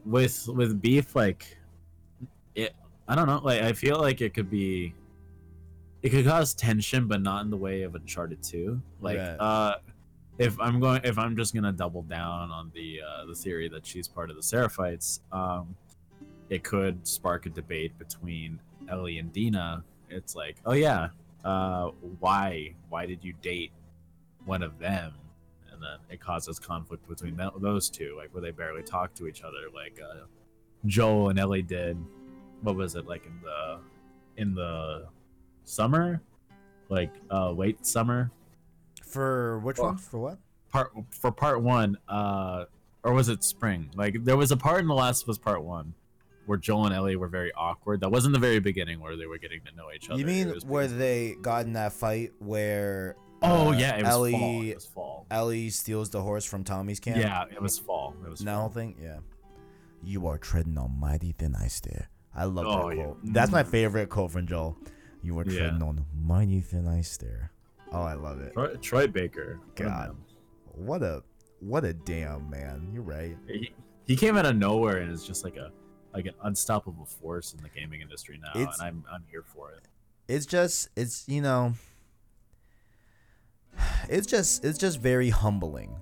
with 0.07 0.49
with 0.49 0.81
beef 0.81 1.15
like 1.15 1.59
it 2.55 2.75
i 3.09 3.15
don't 3.15 3.27
know 3.27 3.41
like 3.45 3.61
i 3.63 3.73
feel 3.73 3.99
like 4.01 4.21
it 4.23 4.33
could 4.33 4.49
be 4.49 4.95
it 6.03 6.11
could 6.11 6.25
cause 6.27 6.55
tension 6.55 7.07
but 7.09 7.21
not 7.23 7.45
in 7.45 7.51
the 7.51 7.57
way 7.57 7.83
of 7.83 7.95
uncharted 7.95 8.43
2 8.43 8.81
like 9.01 9.19
Right. 9.19 9.37
uh 9.41 9.75
if 10.39 10.57
I'm 10.61 10.79
going, 10.79 11.01
if 11.03 11.19
I'm 11.19 11.37
just 11.37 11.53
gonna 11.53 11.73
double 11.73 12.03
down 12.03 12.53
on 12.53 12.71
the 12.73 13.01
uh, 13.05 13.27
the 13.27 13.35
theory 13.35 13.69
that 13.71 13.85
she's 13.85 14.07
part 14.07 14.31
of 14.31 14.37
the 14.37 14.43
Seraphites, 14.43 15.19
um, 15.33 15.75
it 16.49 16.63
could 16.63 17.05
spark 17.09 17.47
a 17.47 17.49
debate 17.49 17.99
between 17.99 18.61
Ellie 18.89 19.19
and 19.19 19.33
Dina. 19.33 19.83
It's 20.09 20.37
like, 20.37 20.59
oh 20.65 20.75
yeah, 20.75 21.09
uh, 21.45 21.91
why 22.21 22.77
why 22.89 23.05
did 23.05 23.25
you 23.25 23.33
date 23.43 23.73
one 24.45 24.63
of 24.63 24.79
them? 24.79 25.13
And 25.73 25.83
then 25.83 25.99
it 26.09 26.21
causes 26.21 26.61
conflict 26.61 27.09
between 27.09 27.37
th- 27.37 27.51
those 27.59 27.91
two, 27.91 28.15
like 28.17 28.33
where 28.33 28.41
they 28.41 28.53
barely 28.53 28.85
talk 28.85 29.15
to 29.15 29.27
each 29.27 29.43
other, 29.43 29.63
like 29.75 29.99
uh, 30.01 30.27
Joel 30.87 31.31
and 31.31 31.39
Ellie 31.41 31.63
did. 31.63 31.97
What 32.63 32.77
was 32.77 32.95
it 32.95 33.07
like 33.09 33.27
in 33.27 33.41
the 33.43 33.81
in 34.41 34.55
the 34.55 35.09
summer, 35.69 36.23
like 36.89 37.13
uh, 37.31 37.51
late 37.53 37.87
summer 37.87 38.31
For 39.03 39.59
which 39.61 39.79
Oh. 39.79 39.85
one? 39.85 39.97
For 39.99 40.19
what? 40.19 40.39
part 40.71 40.93
for 41.11 41.31
part 41.33 41.63
one, 41.63 41.97
uh, 42.09 42.65
or 43.03 43.13
was 43.15 43.29
it 43.29 43.43
spring? 43.45 43.91
Like 43.95 44.23
there 44.25 44.37
was 44.37 44.51
a 44.51 44.57
part 44.57 44.81
in 44.81 44.87
The 44.89 44.95
Last 44.95 45.23
of 45.23 45.29
Us 45.31 45.39
Part 45.39 45.63
One 45.65 45.95
where 46.47 46.57
Joel 46.59 46.87
and 46.87 46.95
Ellie 46.95 47.17
were 47.17 47.29
very 47.29 47.53
awkward. 47.53 48.01
That 48.01 48.11
wasn't 48.11 48.33
the 48.35 48.41
very 48.41 48.59
beginning 48.59 49.01
where 49.01 49.17
they 49.17 49.27
were 49.27 49.37
getting 49.39 49.61
to 49.67 49.75
know 49.77 49.89
each 49.95 50.09
other. 50.09 50.19
You 50.19 50.25
mean 50.27 50.55
where 50.67 50.87
they 50.87 51.37
got 51.43 51.67
in 51.67 51.75
that 51.75 51.93
fight 51.93 52.33
where? 52.39 53.17
Oh 53.43 53.69
uh, 53.69 53.73
yeah, 53.73 53.97
it 53.97 54.03
was 54.05 54.13
Ellie 54.13 54.33
fall. 54.33 54.63
It 54.63 54.75
was 54.75 54.87
fall. 54.87 55.27
Ellie 55.31 55.71
steals 55.71 56.11
the 56.11 56.21
horse 56.23 56.45
from 56.45 56.65
Tommy's 56.65 57.01
camp. 57.01 57.19
Yeah, 57.19 57.45
it 57.55 57.61
was 57.63 57.79
fall. 57.79 58.15
It 58.25 58.29
was 58.31 58.41
That 58.41 58.47
fall. 58.53 58.61
whole 58.63 58.69
thing. 58.71 58.97
Yeah. 59.01 59.19
You 60.03 60.27
are 60.27 60.39
treading 60.39 60.77
on 60.79 60.99
mighty 60.99 61.33
thin 61.33 61.55
ice 61.55 61.81
there. 61.81 62.09
I 62.35 62.45
love 62.45 62.67
Oh, 62.67 62.89
that 62.91 62.97
yeah. 62.97 63.05
quote. 63.05 63.19
That's 63.25 63.53
my 63.53 63.63
favorite 63.63 64.09
quote 64.11 64.31
from 64.33 64.47
Joel. 64.47 64.77
You 65.23 65.39
are 65.39 65.45
Yeah. 65.47 65.59
treading 65.69 65.83
on 65.83 66.05
mighty 66.23 66.61
thin 66.61 66.87
ice 66.89 67.17
there. 67.17 67.51
Oh, 67.93 68.03
I 68.03 68.15
love 68.15 68.41
it. 68.41 68.53
Troy, 68.53 68.75
Troy 68.77 69.07
Baker. 69.07 69.61
God. 69.75 70.17
What 70.75 71.03
a 71.03 71.23
what 71.61 71.85
a 71.85 71.93
damn 71.93 72.49
man. 72.51 72.91
You're 72.93 73.03
right. 73.03 73.37
He, 73.49 73.73
he 74.07 74.15
came 74.17 74.37
out 74.37 74.47
of 74.47 74.57
nowhere 74.57 74.99
and 74.99 75.11
is 75.13 75.25
just 75.27 75.43
like 75.45 75.57
a 75.57 75.73
like 76.15 76.27
an 76.27 76.35
unstoppable 76.45 77.05
force 77.07 77.53
in 77.53 77.63
the 77.63 77.69
gaming 77.69 78.01
industry 78.01 78.39
now, 78.43 78.59
It's- 78.61 78.79
and 78.79 78.87
I'm 78.89 79.05
I'm 79.13 79.25
here 79.31 79.43
for 79.43 79.73
it. 79.73 79.81
it's 80.29 80.47
just 80.47 80.89
it's 80.97 81.29
you 81.29 81.41
know 81.43 81.75
it's 84.09 84.27
just 84.27 84.65
it's 84.65 84.79
just 84.79 85.01
very 85.01 85.31
humbling 85.31 85.95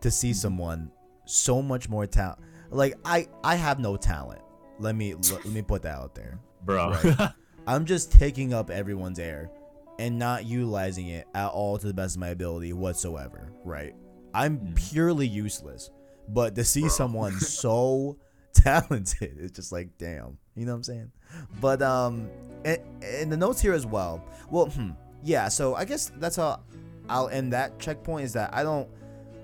to 0.00 0.10
see 0.10 0.32
someone 0.32 0.90
so 1.24 1.60
much 1.62 1.88
more 1.88 2.06
talent 2.06 2.38
like 2.70 2.94
i 3.04 3.26
i 3.42 3.54
have 3.56 3.78
no 3.80 3.96
talent 3.96 4.40
let 4.78 4.94
me 4.94 5.14
let, 5.14 5.44
me 5.46 5.62
put 5.62 5.82
that 5.82 5.96
out 5.98 6.14
there 6.14 6.38
Bro, 6.64 6.90
Right. 6.90 7.30
i'm 7.66 7.84
just 7.84 8.12
taking 8.12 8.52
up 8.54 8.70
everyone's 8.70 9.18
air 9.18 9.50
and 9.98 10.18
not 10.18 10.44
utilizing 10.44 11.08
it 11.08 11.26
at 11.34 11.48
all 11.48 11.78
to 11.78 11.86
the 11.86 11.94
best 11.94 12.16
of 12.16 12.20
my 12.20 12.28
ability 12.28 12.72
whatsoever 12.72 13.52
right 13.64 13.94
i'm 14.34 14.58
Mm. 14.58 14.74
purely 14.76 15.26
useless 15.26 15.90
but 16.28 16.54
to 16.54 16.64
see 16.64 16.80
Bro. 16.82 16.88
someone 16.90 17.32
so 17.40 18.16
talented 18.52 19.36
it's 19.38 19.52
just 19.56 19.72
like 19.72 19.88
damn 19.98 20.38
you 20.54 20.64
know 20.66 20.72
what 20.72 20.76
i'm 20.76 20.82
saying 20.82 21.12
but 21.60 21.82
um 21.82 22.28
and, 22.64 22.78
and 23.02 23.30
the 23.32 23.36
notes 23.36 23.60
here 23.60 23.72
as 23.74 23.86
well 23.86 24.24
well 24.50 24.66
hmm, 24.66 24.90
yeah 25.22 25.48
so 25.48 25.74
i 25.74 25.84
guess 25.84 26.10
that's 26.18 26.36
how 26.36 26.60
i'll 27.08 27.28
end 27.28 27.52
that 27.52 27.78
checkpoint 27.78 28.24
is 28.24 28.32
that 28.32 28.52
i 28.54 28.62
don't 28.62 28.88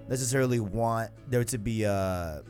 necessarily 0.09 0.61
want 0.61 1.11
there 1.29 1.45
to 1.45 1.59
be 1.59 1.85
a 1.85 2.43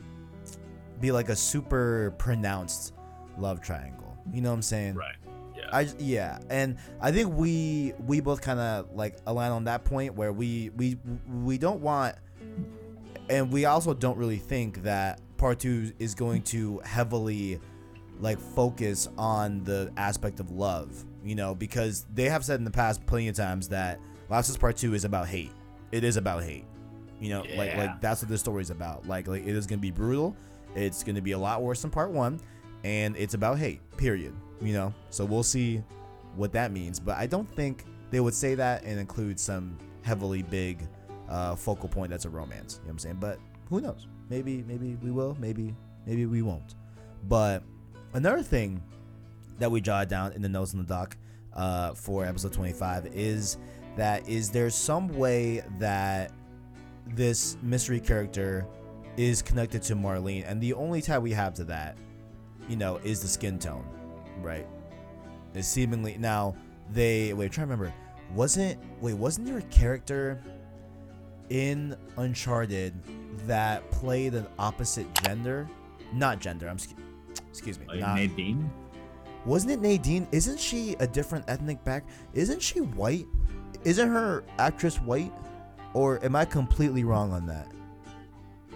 be 0.99 1.11
like 1.11 1.29
a 1.29 1.35
super 1.35 2.13
pronounced 2.17 2.93
love 3.37 3.61
triangle 3.61 4.17
you 4.33 4.41
know 4.41 4.49
what 4.49 4.55
i'm 4.55 4.61
saying 4.61 4.95
right? 4.95 5.15
Yeah. 5.73 5.79
I 5.79 5.87
yeah, 5.99 6.39
and 6.49 6.77
I 7.01 7.11
think 7.11 7.35
we 7.35 7.93
we 8.05 8.19
both 8.19 8.41
kind 8.41 8.59
of 8.59 8.93
like 8.93 9.17
align 9.25 9.51
on 9.51 9.63
that 9.65 9.83
point 9.83 10.13
where 10.15 10.31
we 10.31 10.69
we 10.75 10.97
we 11.43 11.57
don't 11.57 11.81
want, 11.81 12.15
and 13.29 13.51
we 13.51 13.65
also 13.65 13.93
don't 13.93 14.17
really 14.17 14.37
think 14.37 14.83
that 14.83 15.19
part 15.37 15.59
two 15.59 15.91
is 15.99 16.15
going 16.15 16.43
to 16.43 16.79
heavily 16.85 17.59
like 18.19 18.39
focus 18.39 19.09
on 19.17 19.63
the 19.63 19.91
aspect 19.97 20.39
of 20.39 20.51
love, 20.51 21.03
you 21.23 21.35
know, 21.35 21.55
because 21.55 22.05
they 22.13 22.29
have 22.29 22.45
said 22.45 22.59
in 22.59 22.65
the 22.65 22.71
past 22.71 23.05
plenty 23.05 23.27
of 23.27 23.35
times 23.35 23.67
that 23.69 23.99
Last 24.29 24.49
of 24.49 24.55
Us 24.55 24.57
Part 24.57 24.77
Two 24.77 24.93
is 24.93 25.05
about 25.05 25.27
hate. 25.27 25.51
It 25.91 26.03
is 26.03 26.17
about 26.17 26.43
hate, 26.43 26.65
you 27.19 27.29
know, 27.29 27.43
like 27.55 27.75
like 27.75 28.01
that's 28.01 28.21
what 28.21 28.29
this 28.29 28.39
story 28.39 28.61
is 28.61 28.69
about. 28.69 29.07
Like 29.07 29.27
like 29.27 29.45
it 29.45 29.55
is 29.55 29.65
gonna 29.65 29.81
be 29.81 29.91
brutal. 29.91 30.35
It's 30.75 31.03
gonna 31.03 31.21
be 31.21 31.31
a 31.33 31.37
lot 31.37 31.61
worse 31.61 31.81
than 31.81 31.91
Part 31.91 32.11
One, 32.11 32.39
and 32.83 33.15
it's 33.17 33.33
about 33.33 33.57
hate. 33.57 33.81
Period 33.97 34.33
you 34.63 34.73
know? 34.73 34.93
So 35.09 35.25
we'll 35.25 35.43
see 35.43 35.83
what 36.35 36.51
that 36.53 36.71
means. 36.71 36.99
But 36.99 37.17
i 37.17 37.27
don't 37.27 37.49
think 37.55 37.85
they 38.11 38.19
would 38.19 38.33
say 38.33 38.55
that 38.55 38.83
and 38.83 38.99
include 38.99 39.39
some 39.39 39.77
heavily 40.03 40.43
big 40.43 40.87
uh, 41.29 41.55
focal 41.55 41.87
point 41.89 42.11
that's 42.11 42.25
a 42.25 42.29
romance 42.29 42.75
you 42.75 42.79
know 42.79 42.85
what 42.87 42.91
i'm 42.91 42.99
saying? 42.99 43.17
But 43.19 43.39
who 43.69 43.81
knows? 43.81 44.07
Maybe 44.29 44.63
maybe 44.67 44.97
we 45.01 45.11
will 45.11 45.35
maybe 45.39 45.73
maybe 46.05 46.25
we 46.25 46.41
won't. 46.41 46.75
But 47.27 47.63
another 48.13 48.43
thing 48.43 48.81
that 49.59 49.71
we 49.71 49.81
jotted 49.81 50.09
down 50.09 50.33
in 50.33 50.41
the 50.41 50.49
notes 50.49 50.73
in 50.73 50.79
the 50.79 50.85
doc 50.85 51.17
uh, 51.53 51.93
for 51.93 52.25
episode 52.25 52.53
25 52.53 53.07
is 53.07 53.57
that 53.95 54.27
is 54.27 54.49
there 54.49 54.69
some 54.69 55.07
way 55.07 55.63
that 55.79 56.31
this 57.07 57.57
mystery 57.61 57.99
character 57.99 58.65
is 59.17 59.41
connected 59.41 59.81
to 59.83 59.95
marlene? 59.95 60.43
And 60.49 60.61
the 60.61 60.73
only 60.73 61.01
tie 61.01 61.19
we 61.19 61.31
have 61.31 61.53
to 61.55 61.63
that 61.65 61.97
you 62.67 62.75
know 62.75 62.97
is 63.03 63.21
the 63.21 63.27
skin 63.27 63.59
tone 63.59 63.85
right? 64.43 64.67
Is 65.55 65.67
seemingly 65.67 66.17
now 66.19 66.55
they 66.91 67.33
wait 67.33 67.51
try 67.51 67.63
to 67.63 67.71
remember. 67.71 67.93
Wasn't 68.35 68.79
wait 69.01 69.13
wasn't 69.15 69.47
there 69.47 69.57
a 69.57 69.61
character 69.63 70.41
in 71.49 71.95
uncharted 72.17 72.93
that 73.47 73.89
played 73.91 74.33
an 74.33 74.47
opposite 74.59 75.11
gender? 75.23 75.67
Not 76.13 76.39
gender 76.39 76.67
i'm 76.67 76.77
excuse 77.49 77.79
me 77.79 77.85
Like 77.87 77.99
not- 77.99 78.15
Nadine. 78.17 78.69
wasn't 79.45 79.73
it 79.73 79.81
nadine? 79.81 80.27
Isn't 80.31 80.59
she 80.59 80.95
a 80.99 81.07
different 81.07 81.45
ethnic 81.47 81.83
back 81.83 82.03
isn't 82.33 82.61
she 82.61 82.81
white? 82.81 83.25
Isn't 83.83 84.09
her 84.09 84.43
actress 84.59 84.97
white? 85.01 85.31
Or 85.93 86.23
am 86.25 86.35
i 86.35 86.45
completely 86.45 87.03
wrong 87.03 87.31
on 87.33 87.45
that? 87.47 87.67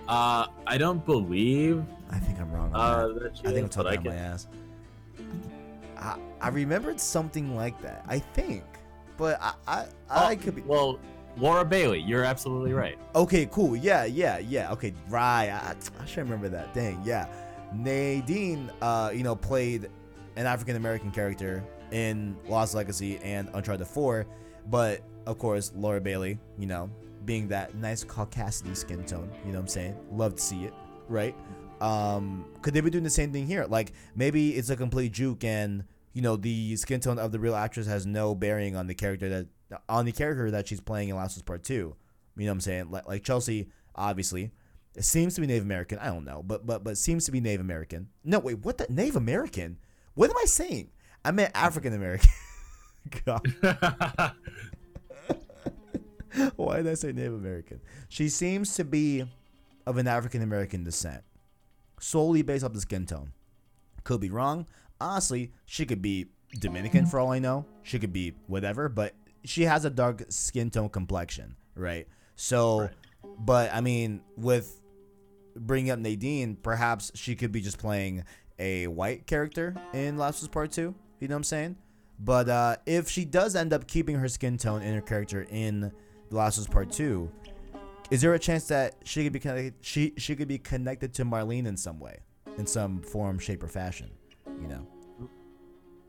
Uh, 0.07 0.47
I 0.67 0.77
don't 0.77 1.03
believe 1.05 1.83
i 2.11 2.17
think 2.19 2.39
i'm 2.39 2.51
wrong 2.51 2.73
on 2.73 2.79
uh 2.79 3.07
that. 3.07 3.23
that 3.23 3.37
she 3.37 3.43
I 3.47 3.51
think 3.51 3.63
I'm 3.63 3.69
talking 3.69 3.97
out 3.99 4.05
my 4.05 4.15
ass. 4.15 4.47
I, 5.97 6.17
I 6.41 6.49
remembered 6.49 6.99
something 6.99 7.55
like 7.55 7.81
that. 7.81 8.03
I 8.07 8.19
think, 8.19 8.63
but 9.17 9.41
I 9.41 9.53
I, 9.67 9.85
I 10.09 10.33
Oh, 10.33 10.35
could 10.37 10.55
be. 10.55 10.61
Well, 10.61 10.99
Laura 11.37 11.63
Bailey, 11.65 11.99
you're 12.01 12.23
absolutely 12.23 12.73
right. 12.73 12.97
Okay, 13.15 13.45
cool. 13.51 13.75
Yeah, 13.75 14.05
yeah, 14.05 14.39
yeah. 14.39 14.71
Okay, 14.71 14.93
right. 15.09 15.49
I, 15.49 15.75
I 16.01 16.05
should 16.05 16.23
remember 16.23 16.49
that. 16.49 16.73
Dang, 16.73 17.01
yeah. 17.03 17.27
Nadine, 17.73 18.71
uh, 18.81 19.11
you 19.13 19.23
know, 19.23 19.35
played 19.35 19.89
an 20.35 20.45
African 20.45 20.75
American 20.75 21.11
character 21.11 21.63
in 21.91 22.35
Lost 22.47 22.75
Legacy 22.75 23.17
and 23.19 23.49
Uncharted 23.53 23.87
4, 23.87 24.25
but 24.69 25.01
of 25.25 25.37
course, 25.37 25.71
Laura 25.75 26.01
Bailey, 26.01 26.39
you 26.57 26.65
know, 26.67 26.89
being 27.25 27.47
that 27.49 27.75
nice 27.75 28.03
caucasity 28.03 28.75
skin 28.75 29.03
tone, 29.05 29.29
you 29.45 29.51
know 29.51 29.57
what 29.59 29.63
I'm 29.63 29.67
saying? 29.67 29.95
Love 30.11 30.35
to 30.35 30.41
see 30.41 30.63
it, 30.63 30.73
right? 31.07 31.35
Um, 31.81 32.45
could 32.61 32.73
they 32.73 32.81
be 32.81 32.89
doing 32.89 33.03
the 33.03 33.09
same 33.09 33.31
thing 33.31 33.47
here? 33.47 33.65
Like 33.65 33.93
maybe 34.15 34.51
it's 34.51 34.69
a 34.69 34.75
complete 34.75 35.11
juke 35.11 35.43
and 35.43 35.83
you 36.13 36.21
know 36.21 36.35
the 36.35 36.75
skin 36.77 36.99
tone 36.99 37.19
of 37.19 37.31
the 37.31 37.39
real 37.39 37.55
actress 37.55 37.87
has 37.87 38.05
no 38.05 38.33
bearing 38.33 38.75
on 38.75 38.87
the 38.87 38.95
character 38.95 39.29
that 39.29 39.47
on 39.87 40.05
the 40.05 40.11
character 40.11 40.49
that 40.51 40.67
she's 40.67 40.81
playing 40.81 41.09
in 41.09 41.15
Last 41.15 41.35
of 41.35 41.41
Us 41.41 41.43
Part 41.43 41.63
Two. 41.63 41.95
You 42.35 42.45
know 42.45 42.51
what 42.51 42.53
I'm 42.53 42.61
saying? 42.61 42.91
Like, 42.91 43.07
like 43.07 43.23
Chelsea, 43.23 43.69
obviously, 43.95 44.51
it 44.95 45.03
seems 45.03 45.35
to 45.35 45.41
be 45.41 45.47
Native 45.47 45.63
American. 45.63 45.99
I 45.99 46.07
don't 46.07 46.25
know, 46.25 46.41
but 46.43 46.65
but 46.65 46.83
but 46.83 46.97
seems 46.97 47.25
to 47.25 47.31
be 47.31 47.39
Native 47.39 47.61
American. 47.61 48.09
No, 48.23 48.39
wait, 48.39 48.65
what 48.65 48.79
the 48.79 48.87
Native 48.89 49.15
American? 49.15 49.77
What 50.15 50.31
am 50.31 50.37
I 50.37 50.45
saying? 50.45 50.89
I 51.23 51.31
meant 51.31 51.51
African 51.53 51.93
American. 51.93 52.29
God, 53.25 53.41
why 56.55 56.77
did 56.77 56.87
I 56.87 56.93
say 56.95 57.11
Native 57.11 57.35
American? 57.35 57.79
She 58.09 58.29
seems 58.29 58.75
to 58.75 58.83
be 58.83 59.23
of 59.85 59.97
an 59.97 60.07
African 60.07 60.41
American 60.41 60.83
descent, 60.83 61.23
solely 61.99 62.41
based 62.41 62.63
off 62.63 62.73
the 62.73 62.81
skin 62.81 63.05
tone. 63.05 63.31
Could 64.03 64.21
be 64.21 64.29
wrong. 64.29 64.65
Honestly, 64.99 65.51
she 65.65 65.85
could 65.85 66.01
be 66.01 66.27
Dominican 66.59 67.05
for 67.05 67.19
all 67.19 67.31
I 67.31 67.39
know. 67.39 67.65
She 67.83 67.99
could 67.99 68.13
be 68.13 68.33
whatever, 68.47 68.89
but 68.89 69.13
she 69.43 69.63
has 69.63 69.85
a 69.85 69.89
dark 69.89 70.23
skin 70.29 70.69
tone 70.69 70.89
complexion, 70.89 71.55
right? 71.75 72.07
So, 72.35 72.81
Right. 72.81 72.91
but 73.39 73.73
I 73.73 73.81
mean, 73.81 74.21
with 74.35 74.81
bringing 75.55 75.91
up 75.91 75.99
Nadine, 75.99 76.55
perhaps 76.55 77.11
she 77.15 77.35
could 77.35 77.51
be 77.51 77.61
just 77.61 77.77
playing 77.77 78.23
a 78.59 78.87
white 78.87 79.27
character 79.27 79.75
in 79.93 80.17
Last 80.17 80.39
of 80.41 80.49
Us 80.49 80.53
Part 80.53 80.71
Two. 80.71 80.95
You 81.19 81.27
know 81.27 81.35
what 81.35 81.39
I'm 81.39 81.43
saying? 81.43 81.75
But 82.19 82.49
uh, 82.49 82.77
if 82.85 83.09
she 83.09 83.25
does 83.25 83.55
end 83.55 83.73
up 83.73 83.87
keeping 83.87 84.15
her 84.15 84.27
skin 84.27 84.57
tone 84.57 84.81
in 84.81 84.93
her 84.95 85.01
character 85.01 85.45
in 85.51 85.91
The 86.29 86.35
Last 86.35 86.57
of 86.57 86.63
Us 86.63 86.67
Part 86.73 86.91
Two, 86.91 87.29
is 88.11 88.21
there 88.21 88.33
a 88.33 88.39
chance 88.39 88.67
that 88.67 88.95
she 89.03 89.23
could 89.23 89.33
be 89.33 89.39
connected? 89.39 89.73
She 89.81 90.13
she 90.17 90.35
could 90.35 90.47
be 90.47 90.57
connected 90.57 91.13
to 91.15 91.25
Marlene 91.25 91.67
in 91.67 91.77
some 91.77 91.99
way, 91.99 92.19
in 92.57 92.65
some 92.65 93.01
form, 93.01 93.39
shape, 93.39 93.63
or 93.63 93.67
fashion. 93.67 94.11
You 94.61 94.67
know? 94.67 94.87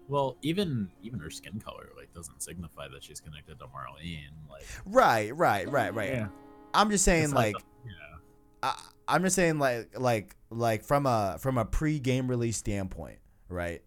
well, 0.09 0.37
even 0.43 0.91
even 1.03 1.19
her 1.21 1.31
skin 1.31 1.61
color 1.61 1.91
like 1.97 2.13
doesn't 2.15 2.43
signify 2.43 2.89
that 2.89 3.03
she's 3.03 3.21
connected 3.21 3.59
to 3.59 3.67
Marlene. 3.67 4.31
Like, 4.51 4.65
Right, 4.87 5.35
right, 5.37 5.69
right, 5.69 5.95
right. 5.95 6.11
yeah, 6.13 6.29
I'm 6.73 6.91
just 6.91 7.05
saying 7.05 7.33
like 7.33 7.57
the- 7.57 7.63
yeah, 7.85 8.17
I, 8.63 8.81
I'm 9.07 9.23
just 9.23 9.37
saying 9.37 9.59
like 9.59 9.99
like 9.99 10.35
like 10.51 10.85
from 10.85 11.05
a 11.07 11.37
from 11.41 11.59
a 11.59 11.65
pre-game 11.65 12.29
release 12.29 12.57
standpoint, 12.57 13.19
right? 13.49 13.83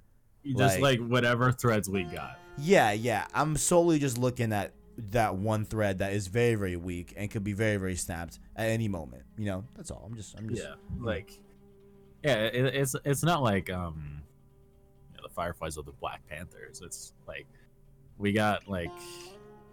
just 0.46 0.80
like- 0.80 1.00
like 1.00 1.10
whatever 1.10 1.52
threads 1.52 1.90
we 1.90 2.04
got. 2.04 2.38
Yeah, 2.58 2.92
yeah. 2.92 3.26
I'm 3.34 3.56
solely 3.58 3.98
just 3.98 4.18
looking 4.18 4.52
at 4.54 4.74
that 4.98 5.36
one 5.36 5.66
thread 5.66 6.00
that 6.00 6.14
is 6.14 6.28
very 6.28 6.56
very 6.56 6.76
weak 6.76 7.14
and 7.18 7.32
could 7.32 7.44
be 7.44 7.54
very 7.54 7.78
very 7.78 7.96
snapped 7.96 8.40
at 8.56 8.70
any 8.70 8.88
moment. 8.88 9.24
You 9.38 9.46
know, 9.46 9.64
that's 9.76 9.92
all. 9.92 10.04
I'm 10.06 10.16
just 10.16 10.38
I'm 10.38 10.50
just 10.50 10.64
yeah 10.64 10.76
like 11.00 11.40
yeah 12.24 12.36
it, 12.46 12.76
it's 12.76 12.96
it's 13.04 13.24
not 13.24 13.42
like 13.42 13.70
um 13.72 14.22
you 15.12 15.18
know, 15.18 15.28
the 15.28 15.34
fireflies 15.34 15.78
of 15.78 15.86
the 15.86 15.92
black 15.94 16.22
panthers 16.28 16.82
it's 16.84 17.14
like 17.28 17.48
we 18.18 18.32
got 18.32 18.68
like 18.68 18.92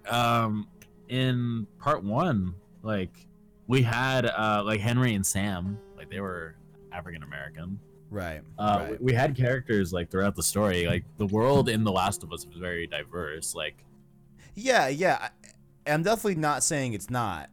um 0.08 0.66
in 1.08 1.66
part 1.78 2.02
one 2.02 2.54
like 2.82 3.26
we 3.66 3.82
had 3.82 4.26
uh 4.26 4.62
like 4.64 4.80
henry 4.80 5.14
and 5.14 5.26
sam 5.26 5.78
like 5.96 6.10
they 6.10 6.20
were 6.20 6.54
african 6.92 7.22
american 7.22 7.78
right. 8.10 8.40
uh 8.58 8.86
right. 8.88 9.02
we 9.02 9.12
had 9.12 9.36
characters 9.36 9.92
like 9.92 10.10
throughout 10.10 10.34
the 10.34 10.42
story 10.42 10.86
like 10.86 11.04
the 11.18 11.26
world 11.26 11.68
in 11.68 11.84
the 11.84 11.92
last 11.92 12.22
of 12.22 12.32
us 12.32 12.46
was 12.46 12.56
very 12.56 12.86
diverse 12.86 13.54
like 13.54 13.84
Yeah, 14.58 14.88
yeah. 14.88 15.18
I- 15.86 15.92
I'm 15.92 16.02
definitely 16.02 16.34
not 16.36 16.62
saying 16.62 16.92
it's 16.92 17.08
not. 17.10 17.48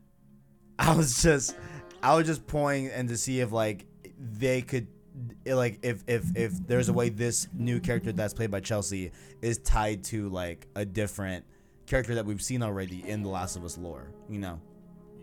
I 0.78 0.94
was 0.96 1.22
just 1.24 1.56
I 2.04 2.16
was 2.16 2.26
just 2.28 2.46
pointing 2.48 2.88
and 2.92 3.08
to 3.10 3.18
see 3.18 3.40
if 3.40 3.52
like 3.52 3.86
they 4.20 4.62
could 4.62 4.88
like 5.46 5.80
if 5.84 6.04
if 6.08 6.26
if 6.36 6.52
there's 6.68 6.90
a 6.90 6.94
way 6.94 7.08
this 7.10 7.48
new 7.54 7.80
character 7.80 8.12
that's 8.12 8.34
played 8.34 8.52
by 8.52 8.60
Chelsea 8.60 9.12
is 9.42 9.58
tied 9.60 10.04
to 10.06 10.28
like 10.30 10.68
a 10.76 10.84
different 10.84 11.46
character 11.86 12.16
that 12.16 12.26
we've 12.26 12.42
seen 12.42 12.62
already 12.62 13.08
in 13.08 13.22
the 13.24 13.30
Last 13.30 13.56
of 13.56 13.64
Us 13.64 13.78
lore, 13.78 14.10
you 14.28 14.40
know. 14.40 14.60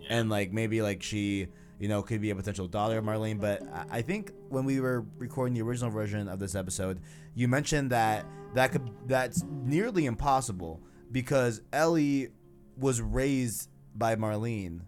yeah. 0.01 0.17
and 0.17 0.31
like 0.31 0.53
maybe 0.53 0.81
like 0.81 1.03
she 1.03 1.49
you 1.79 1.89
know 1.89 2.01
could 2.03 2.21
be 2.23 2.31
a 2.31 2.35
potential 2.35 2.67
daughter 2.69 2.97
of 2.99 3.05
marlene 3.05 3.41
but 3.41 3.61
I- 3.75 3.99
i 3.99 4.03
think 4.03 4.31
when 4.49 4.65
we 4.65 4.79
were 4.79 5.05
recording 5.19 5.53
the 5.55 5.63
original 5.63 5.91
version 5.91 6.29
of 6.29 6.39
this 6.39 6.55
episode 6.55 7.01
you 7.35 7.49
mentioned 7.49 7.91
that 7.91 8.25
that 8.55 8.71
could 8.71 8.89
that's 9.09 9.43
nearly 9.43 10.07
impossible 10.07 10.81
because 11.13 11.61
ellie 11.73 12.29
was 12.77 13.01
raised 13.01 13.69
by 13.95 14.17
marlene 14.17 14.81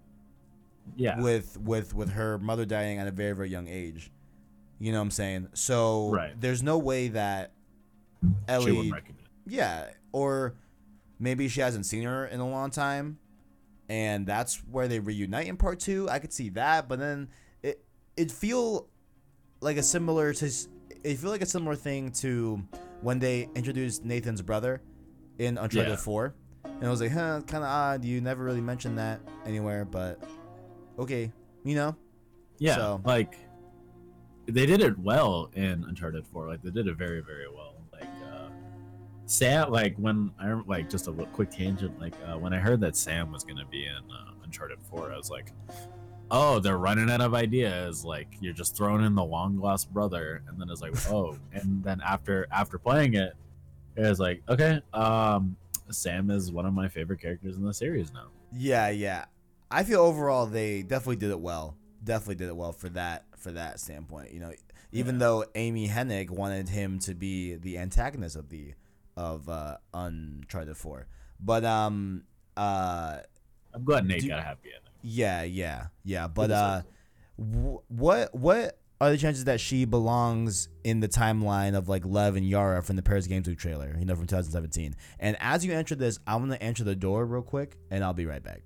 yeah. 0.97 1.21
with 1.21 1.59
with 1.59 1.95
with 1.95 2.11
her 2.11 2.39
mother 2.39 2.65
dying 2.65 2.99
at 2.99 3.07
a 3.07 3.11
very 3.11 3.33
very 3.33 3.51
young 3.51 3.69
age. 3.69 4.11
You 4.79 4.93
know 4.93 4.99
what 4.99 5.05
i'm 5.05 5.11
saying? 5.11 5.49
So 5.55 6.11
Right. 6.11 6.39
there's 6.39 6.63
no 6.63 6.79
way 6.79 7.09
that 7.09 7.53
she 8.23 8.29
ellie 8.49 8.93
yeah, 9.47 9.91
or 10.13 10.55
maybe 11.19 11.49
she 11.49 11.61
hasn't 11.61 11.87
seen 11.87 12.05
her 12.05 12.27
in 12.27 12.41
a 12.41 12.49
long 12.49 12.71
time, 12.71 13.19
and 13.89 14.27
that's 14.27 14.57
where 14.71 14.89
they 14.89 14.99
reunite 14.99 15.47
in 15.47 15.57
part 15.57 15.81
two. 15.81 16.09
I 16.09 16.19
could 16.19 16.33
see 16.33 16.49
that, 16.51 16.89
but 16.89 16.99
then 16.99 17.29
it 17.63 17.85
it 18.17 18.31
feel 18.31 18.89
like 19.61 19.77
a 19.77 19.83
similar 19.83 20.33
to 20.35 20.51
it 21.03 21.17
feel 21.19 21.31
like 21.31 21.43
a 21.43 21.47
similar 21.47 21.77
thing 21.77 22.11
to 22.13 22.63
when 23.03 23.19
they 23.19 23.49
introduced 23.55 24.05
Nathan's 24.05 24.41
brother 24.41 24.81
in 25.39 25.59
Uncharted 25.59 25.91
Yeah. 25.91 25.97
Four, 25.97 26.35
and 26.65 26.85
I 26.85 26.91
was 26.91 27.01
like, 27.01 27.11
huh, 27.13 27.41
kind 27.47 27.65
of 27.65 27.71
odd. 27.71 28.05
You 28.05 28.21
never 28.21 28.45
really 28.45 28.61
mentioned 28.61 28.99
that 28.99 29.21
anywhere, 29.47 29.85
but 29.85 30.23
okay, 30.99 31.33
you 31.65 31.75
know, 31.75 31.97
Yeah, 32.59 32.77
So- 32.77 33.01
like 33.05 33.37
they 34.47 34.67
did 34.67 34.81
it 34.81 34.99
well 34.99 35.51
in 35.55 35.85
Uncharted 35.85 36.27
4. 36.27 36.47
Like 36.49 36.63
they 36.63 36.71
did 36.71 36.87
it 36.87 36.97
very, 36.97 37.21
very 37.21 37.49
well. 37.49 37.75
Like 37.93 38.09
uh 38.31 38.49
Sam, 39.27 39.71
like 39.73 39.97
when 39.97 40.31
I 40.39 40.53
like 40.67 40.89
just 40.91 41.09
a 41.09 41.13
quick 41.13 41.51
tangent. 41.51 41.99
Like 41.99 42.15
uh, 42.27 42.39
when 42.39 42.53
I 42.53 42.59
heard 42.59 42.81
that 42.83 42.95
Sam 42.97 43.33
was 43.33 43.43
gonna 43.43 43.65
be 43.65 43.87
in 43.87 44.11
uh, 44.11 44.33
Uncharted 44.45 44.79
4, 44.83 45.13
I 45.13 45.17
was 45.17 45.31
like, 45.31 45.53
oh, 46.31 46.59
they're 46.61 46.77
running 46.79 47.11
out 47.11 47.23
of 47.23 47.35
ideas. 47.35 48.05
Like 48.05 48.29
you're 48.41 48.53
just 48.53 48.77
throwing 48.77 49.05
in 49.05 49.15
the 49.15 49.25
long 49.25 49.59
lost 49.59 49.93
brother, 49.93 50.43
and 50.47 50.61
then 50.61 50.69
it's 50.71 50.83
like, 50.83 50.95
oh, 51.11 51.39
and 51.53 51.83
then 51.83 52.01
after 52.05 52.47
after 52.53 52.79
playing 52.79 53.15
it, 53.15 53.35
it 53.97 54.03
was 54.03 54.19
like, 54.21 54.43
okay, 54.49 54.81
um, 54.93 55.57
Sam 55.91 56.31
is 56.31 56.51
one 56.53 56.67
of 56.67 56.75
my 56.75 56.89
favorite 56.89 57.21
characters 57.21 57.57
in 57.57 57.65
the 57.65 57.75
series 57.75 58.13
now. 58.13 58.27
Yeah, 58.53 58.89
yeah. 58.91 59.25
I 59.71 59.83
feel 59.85 60.01
overall 60.01 60.47
they 60.47 60.83
definitely 60.83 61.17
did 61.17 61.31
it 61.31 61.41
well. 61.41 61.77
Definitely 62.03 62.37
did 62.37 62.49
it 62.49 62.57
well 62.57 62.73
for 62.73 62.89
that 62.91 63.25
for 63.37 63.51
that 63.53 63.81
standpoint. 63.81 64.33
You 64.33 64.41
know, 64.41 64.53
even 64.93 65.17
Yeah. 65.17 65.19
though 65.21 65.45
Amy 65.55 65.89
Hennig 65.89 66.31
wanted 66.31 66.69
him 66.69 66.99
to 67.01 67.15
be 67.15 67.55
the 67.57 67.79
antagonist 67.79 68.37
of 68.37 68.49
the 68.51 68.75
of 69.17 69.49
uh, 69.49 69.77
Uncharted 69.93 70.77
Four, 70.77 71.07
but 71.41 71.65
um 71.65 72.25
uh 72.57 73.19
I'm 73.73 73.85
glad 73.85 74.07
Nate 74.07 74.21
Do- 74.23 74.29
got 74.29 74.39
a 74.39 74.43
happy 74.43 74.69
ending. 74.69 74.93
yeah 75.03 75.43
yeah 75.43 75.87
yeah. 76.05 76.29
But 76.29 76.51
uh, 76.51 76.83
wh- 77.37 77.91
what 77.91 78.35
what 78.35 78.79
are 79.05 79.11
the 79.11 79.19
chances 79.19 79.45
that 79.45 79.61
she 79.61 79.85
belongs 79.85 80.69
in 80.85 81.01
the 81.01 81.09
timeline 81.09 81.77
of 81.77 81.89
like 81.89 82.05
Lev 82.05 82.37
and 82.37 82.47
Yara 82.49 82.83
from 82.83 82.97
the 82.97 83.03
Paris 83.03 83.27
Games 83.27 83.49
Week 83.49 83.59
trailer? 83.59 83.95
You 83.99 84.05
know, 84.05 84.15
from 84.15 84.27
2017. 84.27 84.95
And 85.21 85.37
as 85.41 85.65
you 85.65 85.73
enter 85.73 85.95
this, 85.95 86.19
I'm 86.27 86.41
gonna 86.41 86.57
enter 86.57 86.85
the 86.85 86.95
door 86.95 87.27
real 87.27 87.43
quick, 87.43 87.77
and 87.91 88.05
I'll 88.05 88.13
be 88.13 88.27
right 88.27 88.43
back. 88.43 88.63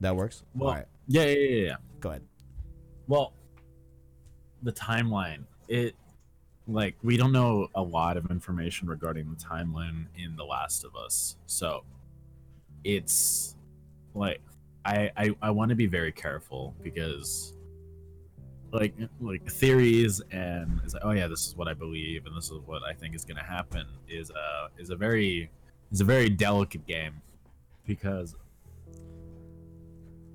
That 0.00 0.16
works. 0.16 0.42
Well, 0.54 0.70
All 0.70 0.76
right, 0.76 0.86
yeah, 1.08 1.24
yeah, 1.24 1.28
yeah, 1.38 1.66
yeah. 1.66 1.74
go 2.00 2.10
ahead. 2.10 2.22
Well, 3.06 3.34
the 4.62 4.72
timeline. 4.72 5.44
It 5.68 5.94
like 6.66 6.96
we 7.02 7.16
don't 7.16 7.32
know 7.32 7.68
a 7.74 7.82
lot 7.82 8.16
of 8.16 8.30
information 8.30 8.88
regarding 8.88 9.30
the 9.30 9.36
timeline 9.36 10.06
in 10.16 10.36
The 10.36 10.44
Last 10.44 10.84
of 10.84 10.96
Us. 10.96 11.36
So 11.46 11.84
it's 12.84 13.56
like 14.14 14.40
I 14.84 15.10
I, 15.16 15.36
I 15.42 15.50
want 15.50 15.68
to 15.70 15.74
be 15.74 15.86
very 15.86 16.12
careful 16.12 16.74
because 16.82 17.54
like 18.72 18.94
like 19.20 19.44
theories 19.50 20.20
and 20.30 20.80
it's 20.84 20.94
like 20.94 21.02
oh 21.04 21.10
yeah 21.10 21.26
this 21.26 21.46
is 21.46 21.56
what 21.56 21.66
I 21.68 21.74
believe 21.74 22.26
and 22.26 22.36
this 22.36 22.46
is 22.50 22.58
what 22.66 22.82
I 22.84 22.92
think 22.92 23.14
is 23.16 23.24
going 23.24 23.36
to 23.38 23.42
happen 23.42 23.84
is 24.08 24.30
a 24.30 24.68
is 24.80 24.90
a 24.90 24.96
very 24.96 25.50
is 25.90 26.00
a 26.00 26.04
very 26.04 26.28
delicate 26.30 26.86
game 26.86 27.20
because 27.86 28.36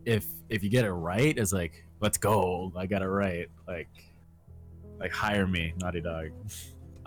if 0.05 0.25
if 0.49 0.63
you 0.63 0.69
get 0.69 0.86
it 0.86 0.91
right, 0.91 1.36
it's 1.38 1.51
like 1.53 1.83
let's 1.99 2.17
go. 2.17 2.71
I 2.75 2.86
got 2.86 3.01
it 3.01 3.07
right. 3.07 3.47
Like 3.67 3.89
like 4.99 5.11
hire 5.11 5.47
me, 5.47 5.73
Naughty 5.81 6.01
Dog. 6.01 6.29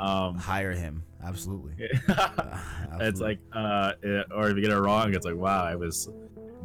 Um, 0.00 0.36
Hire 0.38 0.70
him. 0.70 1.02
Absolutely. 1.24 1.72
it's 1.78 2.08
Uh, 2.08 2.60
absolutely. 2.92 3.20
like 3.20 3.38
uh, 3.52 3.92
it- 4.00 4.26
or 4.32 4.48
if 4.48 4.54
you 4.54 4.62
get 4.62 4.70
it 4.70 4.78
wrong, 4.78 5.12
it's 5.12 5.26
like 5.26 5.34
wow, 5.34 5.64
I 5.64 5.74
was 5.74 6.08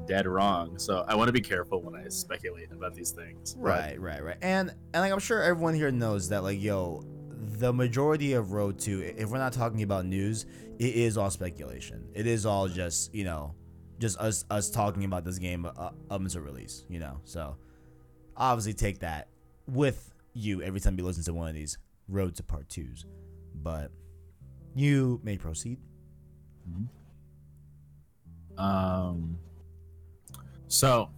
dead 0.06 0.28
wrong. 0.28 0.78
So 0.78 1.06
I 1.08 1.16
want 1.16 1.28
to 1.28 1.34
be 1.34 1.42
careful 1.42 1.82
when 1.82 1.96
I 1.96 2.08
speculate 2.10 2.72
about 2.72 2.94
these 2.94 3.12
things. 3.12 3.56
Right, 3.58 4.00
right, 4.00 4.24
right. 4.24 4.38
And 4.42 4.70
and 4.94 5.02
like 5.02 5.12
I'm 5.12 5.20
sure 5.20 5.42
everyone 5.42 5.74
here 5.74 5.92
knows 5.92 6.30
that 6.30 6.44
like 6.44 6.62
yo, 6.62 7.04
the 7.30 7.74
majority 7.74 8.34
of 8.34 8.52
Road 8.52 8.80
to 8.80 9.02
if 9.02 9.30
we're 9.30 9.38
not 9.38 9.54
talking 9.54 9.84
about 9.84 10.06
news, 10.06 10.46
it 10.80 10.96
is 10.96 11.18
all 11.18 11.30
speculation. 11.30 12.08
It 12.14 12.28
is 12.28 12.46
all 12.46 12.68
just 12.68 13.14
you 13.14 13.24
know, 13.24 13.56
just 14.00 14.18
us 14.20 14.46
us 14.50 14.70
talking 14.70 15.06
about 15.06 15.24
this 15.24 15.38
game 15.40 15.66
uh, 15.66 15.70
up 15.70 15.96
until 16.10 16.42
release. 16.42 16.86
You 16.90 17.00
know, 17.00 17.20
so 17.24 17.58
obviously 18.36 18.74
take 18.74 19.00
that 19.00 19.28
with 19.68 20.14
you 20.34 20.62
every 20.62 20.80
time 20.80 20.98
you 20.98 21.06
listen 21.06 21.24
to 21.24 21.34
one 21.34 21.48
of 21.48 21.56
these 21.56 21.78
Road 22.08 22.36
to 22.36 22.44
Part 22.44 22.70
Twos. 22.70 23.06
But 23.56 23.92
you 24.76 25.22
may 25.24 25.38
proceed. 25.38 25.80
Um. 28.58 29.38
So, 30.74 31.10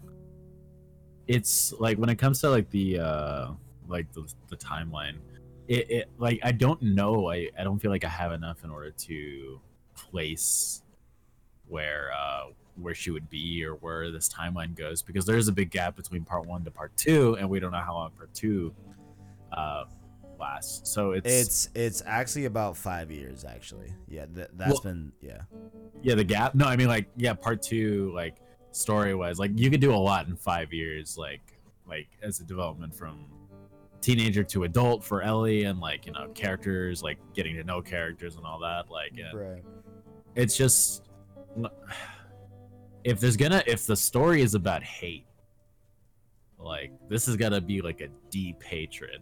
it's 1.27 1.73
like 1.79 1.97
when 1.97 2.09
it 2.09 2.17
comes 2.17 2.41
to 2.41 2.49
like 2.49 2.69
the 2.71 2.99
uh 2.99 3.47
like 3.87 4.11
the 4.11 4.29
the 4.49 4.57
timeline, 4.57 5.15
it, 5.69 5.89
it 5.89 6.09
like 6.17 6.39
I 6.43 6.51
don't 6.51 6.81
know. 6.81 7.31
I 7.31 7.49
I 7.57 7.63
don't 7.63 7.79
feel 7.79 7.89
like 7.89 8.03
I 8.03 8.09
have 8.09 8.31
enough 8.33 8.63
in 8.65 8.69
order 8.69 8.91
to 8.91 9.61
place 9.95 10.81
where 11.67 12.11
uh 12.13 12.47
where 12.81 12.93
she 12.93 13.09
would 13.11 13.29
be 13.29 13.63
or 13.63 13.75
where 13.75 14.11
this 14.11 14.27
timeline 14.27 14.75
goes 14.75 15.01
because 15.01 15.25
there's 15.25 15.47
a 15.47 15.53
big 15.53 15.71
gap 15.71 15.95
between 15.95 16.25
part 16.25 16.45
one 16.45 16.65
to 16.65 16.71
part 16.71 16.95
two, 16.97 17.35
and 17.39 17.49
we 17.49 17.59
don't 17.61 17.71
know 17.71 17.79
how 17.79 17.93
long 17.93 18.11
part 18.11 18.33
two 18.33 18.73
uh 19.53 19.85
lasts. 20.37 20.91
So 20.91 21.11
it's 21.13 21.25
It's 21.31 21.69
it's 21.73 22.03
actually 22.05 22.43
about 22.45 22.75
five 22.75 23.09
years 23.09 23.45
actually. 23.45 23.93
Yeah, 24.09 24.25
th- 24.25 24.49
that's 24.57 24.73
Well- 24.73 24.81
been 24.81 25.13
yeah. 25.21 25.43
yeah 26.03 26.15
the 26.15 26.25
gap 26.25 26.55
no 26.55 26.65
i 26.67 26.75
mean 26.75 26.89
like 26.89 27.07
yeah 27.15 27.33
part 27.33 27.61
two 27.61 28.11
like 28.13 28.35
story 28.75 29.15
wise 29.15 29.39
like 29.39 29.51
you 29.55 29.69
could 29.71 29.79
do 29.81 29.93
a 29.93 29.95
lot 29.95 30.27
in 30.27 30.35
five 30.35 30.73
years 30.73 31.17
like 31.17 31.41
like 31.87 32.07
as 32.21 32.39
a 32.41 32.43
development 32.43 32.93
from 32.93 33.25
teenager 34.01 34.43
to 34.43 34.63
adult 34.65 35.03
for 35.03 35.21
ellie 35.21 35.63
and 35.63 35.79
like 35.79 36.05
you 36.05 36.11
know 36.11 36.27
characters 36.35 37.01
like 37.01 37.17
getting 37.33 37.55
to 37.55 37.63
know 37.63 37.81
characters 37.81 38.35
and 38.35 38.45
all 38.45 38.59
that 38.59 38.89
like 38.91 39.13
Right. 39.33 39.63
it's 40.35 40.57
just 40.57 41.03
if 43.03 43.19
there's 43.19 43.37
gonna 43.37 43.63
if 43.65 43.85
the 43.87 43.95
story 43.95 44.41
is 44.41 44.55
about 44.55 44.83
hate 44.83 45.25
like 46.59 46.91
this 47.09 47.27
is 47.27 47.37
gonna 47.37 47.61
be 47.61 47.81
like 47.81 48.01
a 48.01 48.09
deep 48.29 48.61
hatred 48.63 49.21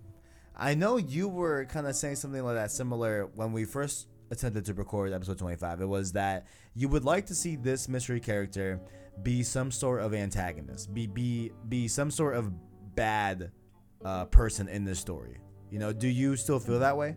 I 0.56 0.76
know 0.76 0.97
you 0.97 1.28
were 1.28 1.66
kind 1.66 1.88
of 1.88 1.95
saying 1.95 2.16
something 2.18 2.43
like 2.43 2.56
that 2.56 2.72
similar 2.72 3.28
when 3.36 3.54
we 3.54 3.66
first 3.66 4.08
attempted 4.34 4.66
to 4.66 4.74
record 4.74 5.14
episode 5.14 5.38
25. 5.38 5.82
It 5.82 5.86
was 5.86 6.12
that 6.14 6.48
you 6.76 6.90
would 6.90 7.06
like 7.06 7.26
to 7.28 7.36
see 7.36 7.56
this 7.56 7.88
mystery 7.88 8.20
character 8.20 8.82
be 9.22 9.44
some 9.44 9.72
sort 9.72 10.02
of 10.02 10.14
antagonist, 10.14 10.94
be 10.94 11.08
be 11.08 11.52
be 11.70 11.88
some 11.88 12.12
sort 12.12 12.36
of 12.36 12.52
bad 12.96 13.52
uh, 14.04 14.26
person 14.26 14.68
in 14.68 14.84
this 14.84 15.00
story. 15.00 15.38
You 15.70 15.80
know, 15.80 15.94
do 15.94 16.08
you 16.08 16.36
still 16.36 16.60
feel 16.60 16.80
that 16.80 16.98
way? 16.98 17.16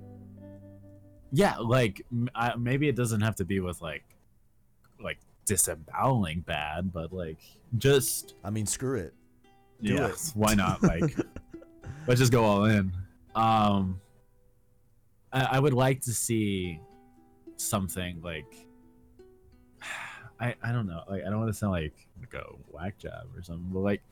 Yeah, 1.32 1.56
like 1.56 2.02
I 2.34 2.54
maybe 2.56 2.88
it 2.88 2.96
doesn't 2.96 3.22
have 3.22 3.36
to 3.36 3.44
be 3.44 3.60
with 3.60 3.80
like 3.80 4.04
like 5.02 5.18
disemboweling 5.44 6.40
bad, 6.40 6.92
but 6.92 7.12
like 7.12 7.38
just 7.78 8.34
I 8.44 8.50
mean, 8.50 8.66
screw 8.66 8.98
it. 8.98 9.14
Do 9.82 9.94
yeah, 9.94 10.08
it. 10.08 10.32
why 10.34 10.54
not? 10.54 10.82
Like 10.82 11.16
let's 12.06 12.20
just 12.20 12.32
go 12.32 12.44
all 12.44 12.64
in. 12.64 12.92
Um 13.34 14.00
I, 15.32 15.44
I 15.52 15.58
would 15.58 15.74
like 15.74 16.00
to 16.02 16.12
see 16.12 16.80
something 17.56 18.20
like 18.22 18.66
I 20.40 20.54
I 20.62 20.72
don't 20.72 20.86
know, 20.86 21.02
like 21.08 21.22
I 21.22 21.30
don't 21.30 21.38
want 21.38 21.52
to 21.52 21.58
sound 21.58 21.72
like 21.72 22.06
like 22.20 22.34
a 22.34 22.46
whack 22.70 22.98
job 22.98 23.26
or 23.36 23.42
something, 23.42 23.68
but 23.70 23.80
like 23.80 24.02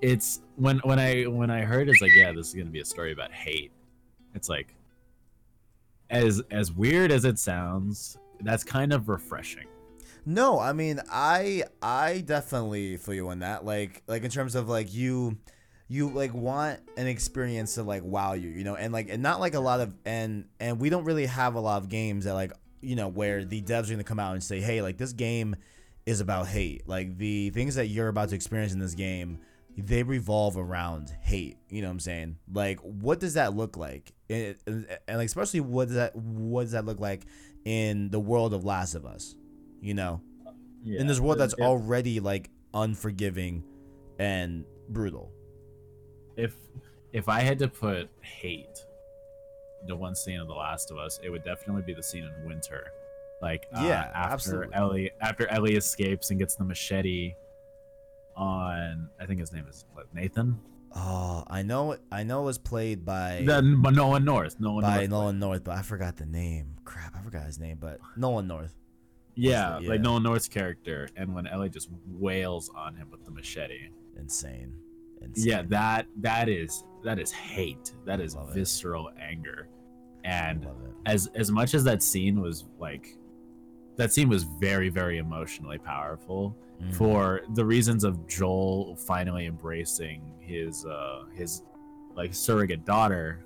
it's 0.00 0.40
when 0.56 0.78
when 0.80 0.98
I 0.98 1.24
when 1.24 1.50
I 1.50 1.62
heard 1.62 1.88
it's 1.88 2.00
like 2.00 2.14
yeah, 2.14 2.32
this 2.32 2.48
is 2.48 2.54
gonna 2.54 2.70
be 2.70 2.80
a 2.80 2.84
story 2.84 3.12
about 3.12 3.32
hate. 3.32 3.72
It's 4.34 4.48
like 4.48 4.74
as 6.10 6.42
as 6.50 6.72
weird 6.72 7.10
as 7.10 7.24
it 7.24 7.38
sounds, 7.38 8.18
that's 8.40 8.64
kind 8.64 8.92
of 8.92 9.08
refreshing. 9.08 9.66
No, 10.24 10.58
I 10.60 10.72
mean, 10.72 11.00
I 11.10 11.64
I 11.82 12.20
definitely 12.20 12.96
feel 12.96 13.14
you 13.14 13.28
on 13.28 13.40
that. 13.40 13.64
Like 13.64 14.02
like 14.06 14.22
in 14.22 14.30
terms 14.30 14.54
of 14.54 14.68
like 14.68 14.92
you 14.94 15.38
you 15.88 16.08
like 16.08 16.32
want 16.32 16.80
an 16.96 17.06
experience 17.06 17.74
to 17.74 17.82
like 17.82 18.04
wow 18.04 18.34
you, 18.34 18.50
you 18.50 18.64
know, 18.64 18.76
and 18.76 18.92
like 18.92 19.08
and 19.08 19.22
not 19.22 19.40
like 19.40 19.54
a 19.54 19.60
lot 19.60 19.80
of 19.80 19.94
and 20.04 20.46
and 20.60 20.80
we 20.80 20.90
don't 20.90 21.04
really 21.04 21.26
have 21.26 21.54
a 21.54 21.60
lot 21.60 21.82
of 21.82 21.88
games 21.88 22.24
that 22.24 22.34
like 22.34 22.52
you 22.82 22.96
know 22.96 23.08
where 23.08 23.44
the 23.44 23.62
devs 23.62 23.88
are 23.88 23.92
gonna 23.92 24.04
come 24.04 24.18
out 24.18 24.32
and 24.34 24.42
say, 24.42 24.60
hey, 24.60 24.82
like 24.82 24.98
this 24.98 25.12
game 25.12 25.56
is 26.04 26.20
about 26.20 26.48
hate. 26.48 26.86
Like 26.88 27.16
the 27.16 27.50
things 27.50 27.76
that 27.76 27.86
you're 27.86 28.08
about 28.08 28.28
to 28.30 28.34
experience 28.34 28.72
in 28.72 28.78
this 28.78 28.94
game, 28.94 29.38
they 29.78 30.02
revolve 30.02 30.56
around 30.56 31.14
hate. 31.20 31.56
You 31.70 31.82
know 31.82 31.88
what 31.88 31.92
I'm 31.92 32.00
saying? 32.00 32.36
Like, 32.52 32.80
what 32.80 33.20
does 33.20 33.34
that 33.34 33.54
look 33.54 33.76
like? 33.76 34.12
And, 34.28 34.56
and, 34.66 34.86
and 35.08 35.18
like, 35.18 35.26
especially 35.26 35.60
what 35.60 35.88
does 35.88 35.96
that 35.96 36.14
what 36.16 36.62
does 36.62 36.72
that 36.72 36.84
look 36.84 37.00
like 37.00 37.22
in 37.64 38.10
the 38.10 38.20
world 38.20 38.52
of 38.52 38.64
Last 38.64 38.94
of 38.94 39.06
Us? 39.06 39.36
You 39.80 39.94
know, 39.94 40.20
Yeah, 40.82 41.00
in 41.00 41.06
this 41.06 41.20
world 41.20 41.38
that's 41.38 41.54
already 41.54 42.20
like 42.20 42.50
unforgiving 42.74 43.64
and 44.18 44.64
brutal. 44.88 45.30
if 46.36 46.54
if 47.12 47.28
I 47.28 47.40
had 47.40 47.58
to 47.60 47.68
put 47.68 48.08
hate 48.22 48.78
into 49.82 49.96
one 49.96 50.14
scene 50.14 50.40
of 50.40 50.48
The 50.48 50.54
Last 50.54 50.90
of 50.90 50.96
Us, 50.98 51.20
it 51.22 51.30
would 51.30 51.44
definitely 51.44 51.82
be 51.82 51.92
the 51.94 52.02
scene 52.02 52.24
in 52.24 52.46
Winter. 52.46 52.86
Like 53.42 53.66
uh, 53.74 53.82
Yeah, 53.84 54.10
after 54.14 54.32
absolutely. 54.34 54.74
Ellie 54.74 55.10
after 55.20 55.46
Ellie 55.48 55.74
escapes 55.76 56.30
and 56.30 56.38
gets 56.38 56.54
the 56.54 56.64
machete 56.64 57.34
on 58.36 59.08
I 59.20 59.26
think 59.26 59.40
his 59.40 59.52
name 59.52 59.66
is 59.68 59.84
what, 59.92 60.06
Nathan. 60.14 60.58
Oh, 60.94 61.42
I 61.48 61.62
know. 61.62 61.96
I 62.10 62.22
know 62.22 62.42
it 62.42 62.44
was 62.44 62.58
played 62.58 63.04
by 63.04 63.42
The, 63.46 63.62
but 63.78 63.94
Nolan 63.94 64.24
North. 64.24 64.60
Nolan 64.60 64.82
by 64.82 64.96
North. 64.98 65.10
Nolan 65.10 65.38
North, 65.38 65.64
but 65.64 65.76
I 65.78 65.82
forgot 65.82 66.16
the 66.18 66.26
name. 66.26 66.76
Crap, 66.84 67.16
I 67.16 67.22
forgot 67.22 67.46
his 67.46 67.58
name. 67.58 67.78
But 67.80 67.98
Nolan 68.16 68.46
North. 68.46 68.74
Yeah, 69.34 69.78
the- 69.80 69.88
like 69.88 69.98
yeah. 69.98 70.02
Nolan 70.02 70.22
North's 70.22 70.48
character, 70.48 71.08
and 71.16 71.34
when 71.34 71.46
Ellie 71.46 71.70
just 71.70 71.88
wails 72.06 72.70
on 72.76 72.94
him 72.94 73.10
with 73.10 73.24
the 73.24 73.30
machete. 73.30 73.88
Insane. 74.18 74.74
Yeah, 75.34 75.62
that 75.68 76.06
that 76.20 76.48
is 76.48 76.84
that 77.04 77.18
is 77.18 77.30
hate. 77.32 77.92
That 78.04 78.20
is 78.20 78.34
Love 78.36 78.50
it. 78.50 78.54
visceral 78.54 79.10
anger. 79.20 79.68
And 80.24 80.66
as 81.06 81.28
as 81.34 81.50
much 81.50 81.74
as 81.74 81.84
that 81.84 82.02
scene 82.02 82.40
was 82.40 82.66
like 82.78 83.16
that 83.96 84.12
scene 84.12 84.28
was 84.28 84.44
very 84.44 84.88
very 84.88 85.18
emotionally 85.18 85.78
powerful 85.78 86.56
Mhm. 86.80 86.94
for 86.94 87.42
the 87.54 87.64
reasons 87.64 88.02
of 88.04 88.26
Joel 88.26 88.96
finally 88.96 89.46
embracing 89.46 90.22
his 90.40 90.84
uh 90.86 91.24
his 91.32 91.62
like 92.14 92.34
surrogate 92.34 92.84
daughter 92.84 93.44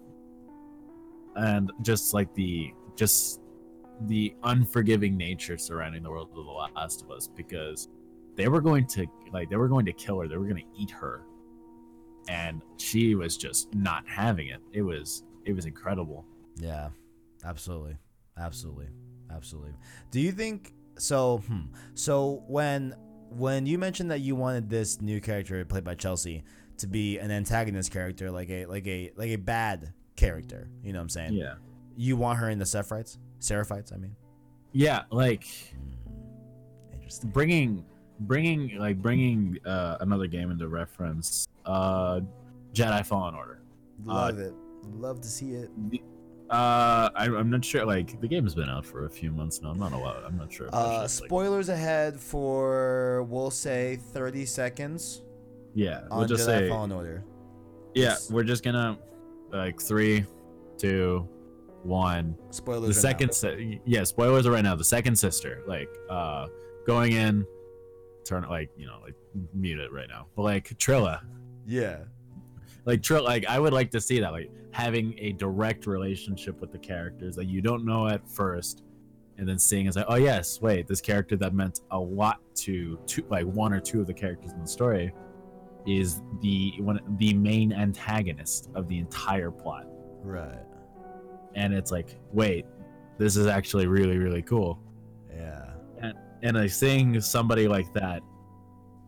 and 1.37 1.70
just 1.83 2.14
like 2.14 2.33
the 2.35 2.72
just 2.95 3.41
the 4.07 4.35
unforgiving 4.45 5.16
nature 5.16 5.57
surrounding 5.59 6.03
the 6.03 6.11
world 6.11 6.29
of 6.37 6.45
the 6.45 6.51
last 6.51 7.03
of 7.03 7.11
us 7.11 7.29
because 7.29 7.89
they 8.37 8.49
were 8.49 8.61
going 8.61 8.87
to 8.87 9.07
like 9.33 9.49
they 9.51 9.57
were 9.57 9.68
going 9.68 9.85
to 9.87 9.93
kill 9.93 10.20
her 10.20 10.29
they 10.29 10.37
were 10.37 10.45
going 10.47 10.57
to 10.62 10.81
eat 10.83 10.91
her 10.91 11.22
and 12.29 12.62
she 12.79 13.14
was 13.14 13.37
just 13.37 13.72
not 13.74 14.05
having 14.09 14.49
it 14.49 14.61
it 14.72 14.83
was 14.83 15.24
it 15.45 15.53
was 15.53 15.66
incredible 15.66 16.24
Yeah, 16.59 16.89
absolutely, 17.45 17.97
absolutely, 18.39 18.89
absolutely. 19.31 19.74
Do 20.11 20.20
you 20.20 20.33
think 20.33 20.72
so? 20.99 21.39
Hmm, 21.47 21.66
so 21.95 22.43
when 22.49 22.95
when 23.31 23.66
you 23.66 23.79
mentioned 23.79 24.11
that 24.11 24.20
you 24.20 24.35
wanted 24.37 24.68
this 24.70 25.01
new 25.01 25.20
character 25.20 25.64
played 25.64 25.85
by 25.85 25.95
Chelsea 25.95 26.45
to 26.79 26.87
be 26.87 27.18
an 27.18 27.31
antagonist 27.31 27.93
character, 27.93 28.31
like 28.31 28.51
a 28.51 28.66
like 28.66 28.87
a 28.87 29.12
like 29.16 29.31
a 29.31 29.37
bad 29.37 29.93
character, 30.16 30.68
you 30.83 30.93
know 30.93 30.99
what 30.99 31.03
I'm 31.05 31.09
saying? 31.11 31.33
yeah 31.35 31.55
You 31.97 32.16
want 32.16 32.39
her 32.39 32.49
in 32.51 32.59
the 32.59 32.64
Sephites, 32.64 33.18
Seraphites, 33.41 33.93
I 33.93 33.97
mean. 33.99 34.16
yeah 34.72 35.03
like 35.11 35.45
Hmm, 35.74 36.95
Interesting. 36.95 37.31
bringing 37.31 37.85
bringing 38.21 38.77
like 38.79 39.01
bringing 39.01 39.59
uh, 39.67 39.97
another 40.01 40.27
game 40.27 40.51
into 40.51 40.69
reference 40.69 41.47
uh 41.67 42.21
jedi 42.73 43.05
fallen 43.05 43.35
order 43.35 43.61
Love 44.05 44.39
it. 44.39 44.53
Love 44.99 45.21
to 45.23 45.29
see 45.29 45.53
it. 45.53 45.71
The- 45.91 46.03
uh 46.49 47.11
I, 47.17 47.25
i'm 47.25 47.51
not 47.51 47.64
sure 47.64 47.85
like 47.85 48.21
the 48.21 48.29
game 48.29 48.45
has 48.45 48.55
been 48.55 48.69
out 48.69 48.87
for 48.87 49.07
a 49.07 49.11
few 49.11 49.33
months 49.33 49.61
now 49.62 49.71
i'm 49.71 49.79
not 49.81 49.93
a 49.93 49.97
lot 49.97 50.23
i'm 50.25 50.37
not 50.39 50.53
sure 50.53 50.69
Uh, 50.73 51.03
just, 51.03 51.21
like- 51.23 51.29
spoilers 51.29 51.69
ahead 51.69 52.21
for 52.21 53.25
we'll 53.29 53.51
say 53.51 53.97
30 53.97 54.47
seconds 54.47 55.23
yeah 55.75 56.03
we'll 56.11 56.25
just 56.27 56.45
Jedi 56.49 56.61
say 56.61 56.69
Fallen 56.69 56.93
Order. 56.93 57.25
yeah 57.95 58.12
It's- 58.12 58.31
we're 58.31 58.45
just 58.45 58.62
gonna 58.62 58.97
like 59.53 59.81
three 59.81 60.25
two 60.79 61.27
one 61.83 62.37
Spoilers. 62.51 62.95
the 62.95 63.01
second 63.01 63.33
si- 63.35 63.81
yeah 63.85 64.05
spoilers 64.05 64.47
are 64.47 64.53
right 64.53 64.62
now 64.64 64.77
the 64.77 64.85
second 64.85 65.17
sister 65.17 65.62
like 65.67 65.89
uh 66.09 66.47
going 66.87 67.12
in 67.12 67.45
turn 68.27 68.45
it 68.45 68.51
like 68.51 68.70
you 68.77 68.87
know 68.87 68.99
like 69.03 69.14
mute 69.55 69.79
it 69.79 69.93
right 69.93 70.09
now 70.09 70.27
but 70.37 70.43
like 70.43 70.68
trilla 70.79 71.20
Yeah. 71.66 71.99
like 72.85 73.03
Trill, 73.03 73.24
like 73.24 73.47
I 73.47 73.59
would 73.59 73.72
like 73.72 73.91
to 73.93 74.01
see 74.01 74.20
that, 74.20 74.33
like 74.33 74.51
having 74.70 75.14
a 75.18 75.33
direct 75.33 75.87
relationship 75.87 76.61
with 76.61 76.70
the 76.72 76.79
characters 76.79 77.35
that 77.37 77.47
you 77.47 77.61
don't 77.61 77.85
know 77.85 78.07
at 78.09 78.29
first, 78.29 78.83
and 79.39 79.49
then 79.49 79.59
seeing 79.59 79.89
as 79.89 79.97
like, 79.97 80.05
oh 80.09 80.14
yes, 80.16 80.61
wait, 80.61 80.87
this 80.87 81.01
character 81.01 81.37
that 81.37 81.53
meant 81.55 81.81
a 81.91 81.99
lot 81.99 82.39
to 82.57 82.99
two, 83.07 83.24
like 83.29 83.45
one 83.47 83.72
or 83.72 83.81
two 83.81 84.01
of 84.01 84.07
the 84.07 84.14
characters 84.14 84.53
in 84.53 84.61
the 84.61 84.68
story, 84.68 85.12
is 85.87 86.20
the 86.43 86.72
one 86.81 87.01
the 87.18 87.35
main 87.35 87.72
antagonist 87.72 88.70
of 88.74 88.87
the 88.89 88.99
entire 88.99 89.51
plot, 89.51 89.87
Right. 90.22 90.64
and 91.55 91.74
it's 91.74 91.91
like, 91.91 92.18
wait, 92.33 92.66
this 93.18 93.37
is 93.37 93.47
actually 93.47 93.87
really 93.89 94.18
really 94.18 94.43
cool. 94.43 94.79
And 96.47 96.57
like 96.57 96.70
seeing 96.70 97.20
somebody 97.20 97.66
like 97.66 97.92
that, 97.92 98.22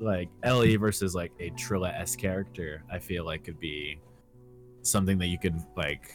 like 0.00 0.28
Ellie 0.42 0.74
versus 0.74 1.14
like 1.14 1.30
a 1.38 1.50
Trilla 1.50 1.96
s 1.96 2.16
character, 2.16 2.82
I 2.90 2.98
feel 2.98 3.24
like 3.24 3.44
could 3.44 3.60
be 3.60 4.00
something 4.82 5.18
that 5.18 5.28
you 5.28 5.38
could 5.38 5.54
like 5.76 6.10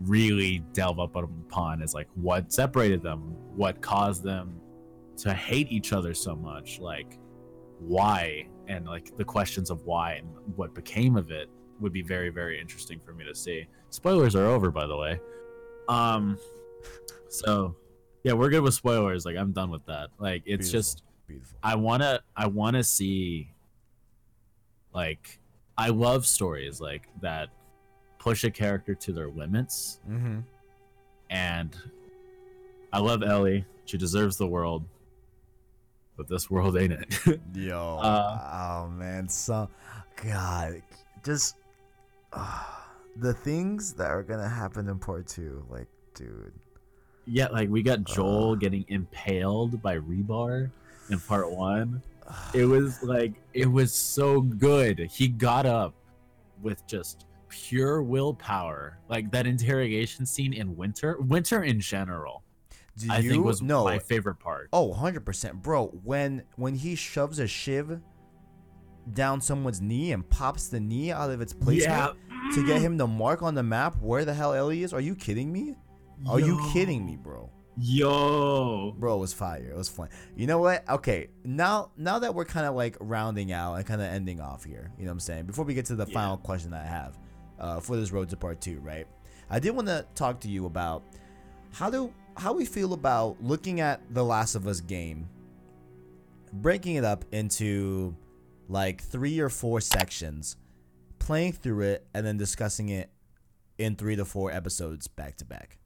really 0.00 0.64
delve 0.72 0.98
up 0.98 1.14
upon 1.14 1.82
is 1.82 1.94
like 1.94 2.08
what 2.16 2.52
separated 2.52 3.00
them, 3.00 3.36
what 3.54 3.80
caused 3.80 4.24
them 4.24 4.60
to 5.18 5.32
hate 5.32 5.70
each 5.70 5.92
other 5.92 6.14
so 6.14 6.34
much, 6.34 6.80
like 6.80 7.16
why, 7.78 8.48
and 8.66 8.86
like 8.86 9.16
the 9.16 9.24
questions 9.24 9.70
of 9.70 9.84
why 9.84 10.14
and 10.14 10.26
what 10.56 10.74
became 10.74 11.16
of 11.16 11.30
it 11.30 11.48
would 11.78 11.92
be 11.92 12.02
very 12.02 12.28
very 12.28 12.60
interesting 12.60 12.98
for 13.04 13.12
me 13.12 13.24
to 13.24 13.36
see. 13.36 13.68
Spoilers 13.90 14.34
are 14.34 14.46
over, 14.46 14.72
by 14.72 14.88
the 14.88 14.96
way. 14.96 15.20
Um, 15.88 16.36
so 17.28 17.76
yeah, 18.22 18.32
we're 18.34 18.50
good 18.50 18.62
with 18.62 18.74
spoilers. 18.74 19.24
Like 19.24 19.36
I'm 19.36 19.52
done 19.52 19.70
with 19.70 19.84
that. 19.86 20.10
Like 20.18 20.42
it's 20.46 20.70
Beautiful. 20.70 20.78
just 20.78 21.02
Beautiful. 21.26 21.58
I 21.62 21.74
wanna 21.76 22.20
I 22.36 22.46
wanna 22.46 22.82
see 22.84 23.52
like 24.92 25.38
I 25.78 25.88
love 25.88 26.26
stories 26.26 26.80
like 26.80 27.08
that 27.22 27.48
push 28.18 28.44
a 28.44 28.50
character 28.50 28.94
to 28.94 29.12
their 29.12 29.28
limits 29.28 30.00
Mm-hmm. 30.08 30.40
and 31.30 31.76
I 32.92 32.98
love 32.98 33.22
Ellie. 33.22 33.64
She 33.84 33.96
deserves 33.98 34.36
the 34.36 34.46
world. 34.48 34.84
But 36.16 36.28
this 36.28 36.50
world 36.50 36.76
ain't 36.76 36.92
it. 36.92 37.40
Yo. 37.54 37.96
Uh, 38.02 38.82
oh 38.84 38.90
man. 38.90 39.26
So, 39.28 39.68
God, 40.22 40.82
just 41.24 41.54
uh, 42.32 42.64
the 43.16 43.32
things 43.32 43.94
that 43.94 44.10
are 44.10 44.22
gonna 44.22 44.48
happen 44.48 44.88
in 44.88 44.98
part 44.98 45.26
two. 45.28 45.64
Like, 45.70 45.86
dude. 46.14 46.52
Yeah, 47.30 47.46
like 47.48 47.68
we 47.68 47.82
got 47.82 48.00
uh. 48.00 48.14
Joel 48.14 48.52
Ugh. 48.52 48.60
getting 48.60 48.84
impaled 48.88 49.80
by 49.80 49.96
rebar 49.96 50.70
in 51.10 51.20
part 51.20 51.50
one. 51.50 52.02
It 52.54 52.64
was 52.64 53.02
like 53.02 53.32
it 53.54 53.66
was 53.66 53.92
so 53.92 54.40
good. 54.40 55.00
He 55.00 55.26
got 55.26 55.66
up 55.66 55.94
with 56.62 56.86
just 56.86 57.26
pure 57.48 58.02
willpower. 58.02 58.98
Like 59.08 59.32
that 59.32 59.48
interrogation 59.48 60.24
scene 60.24 60.52
in 60.52 60.76
Winter, 60.76 61.18
Winter 61.20 61.64
in 61.64 61.80
general. 61.80 62.44
Do 62.96 63.08
I 63.10 63.18
you 63.18 63.30
think 63.30 63.44
was 63.44 63.62
no? 63.62 63.82
my 63.82 63.98
favorite 63.98 64.36
part. 64.36 64.68
Oh, 64.72 64.94
100%. 64.94 65.54
Bro, 65.54 65.86
when 66.04 66.44
when 66.54 66.74
he 66.74 66.94
shoves 66.94 67.40
a 67.40 67.48
shiv 67.48 68.00
down 69.12 69.40
someone's 69.40 69.80
knee 69.80 70.12
and 70.12 70.28
pops 70.28 70.68
the 70.68 70.78
knee 70.78 71.10
out 71.10 71.30
of 71.30 71.40
its 71.40 71.52
placement 71.52 72.16
to 72.54 72.66
get 72.66 72.80
him 72.80 72.96
to 72.98 73.06
mark 73.06 73.42
on 73.42 73.54
the 73.54 73.62
map 73.62 73.96
where 74.00 74.24
the 74.24 74.34
hell 74.34 74.52
Ellie 74.52 74.82
is, 74.82 74.92
are 74.92 75.00
you 75.00 75.16
kidding 75.16 75.52
me? 75.52 75.74
Are 76.28 76.40
you 76.40 76.60
kidding 76.72 77.04
me, 77.06 77.16
bro? 77.16 77.50
Yo. 77.78 78.94
Bro, 78.98 79.16
it 79.16 79.20
was 79.20 79.32
fire. 79.32 79.70
It 79.70 79.76
was 79.76 79.88
fun. 79.88 80.08
You 80.36 80.46
know 80.46 80.58
what? 80.58 80.86
Okay, 80.88 81.28
now 81.44 81.92
now 81.96 82.18
that 82.18 82.34
we're 82.34 82.44
kind 82.44 82.66
of 82.66 82.74
like 82.74 82.96
rounding 83.00 83.52
out 83.52 83.74
and 83.74 83.86
kind 83.86 84.00
of 84.02 84.08
ending 84.08 84.40
off 84.40 84.64
here, 84.64 84.90
you 84.98 85.04
know 85.04 85.10
what 85.10 85.14
I'm 85.14 85.20
saying? 85.20 85.46
Before 85.46 85.64
we 85.64 85.72
get 85.74 85.86
to 85.86 85.94
the 85.96 86.06
Yeah. 86.06 86.12
final 86.14 86.36
question 86.36 86.70
that 86.72 86.84
I 86.84 86.88
have 86.88 87.18
uh, 87.58 87.80
for 87.80 87.96
this 87.96 88.12
road 88.12 88.28
to 88.30 88.36
part 88.36 88.60
two, 88.60 88.80
right? 88.80 89.06
I 89.48 89.58
did 89.60 89.70
want 89.70 89.88
to 89.88 90.04
talk 90.14 90.40
to 90.40 90.48
you 90.48 90.66
about 90.66 91.04
how 91.72 91.88
do 91.90 92.12
how 92.36 92.52
we 92.52 92.64
feel 92.64 92.92
about 92.92 93.42
looking 93.42 93.80
at 93.80 94.00
the 94.12 94.24
Last 94.24 94.54
of 94.54 94.66
Us 94.66 94.80
game, 94.80 95.28
breaking 96.52 96.96
it 96.96 97.04
up 97.04 97.24
into 97.32 98.14
like 98.68 99.02
three 99.02 99.40
or 99.40 99.48
four 99.48 99.80
sections, 99.80 100.56
playing 101.18 101.52
through 101.52 101.80
it, 101.82 102.06
and 102.14 102.24
then 102.26 102.36
discussing 102.36 102.88
it 102.90 103.10
in 103.78 103.96
three 103.96 104.16
to 104.16 104.24
four 104.24 104.50
episodes 104.52 105.08
back 105.08 105.36
to 105.38 105.44
back, 105.44 105.78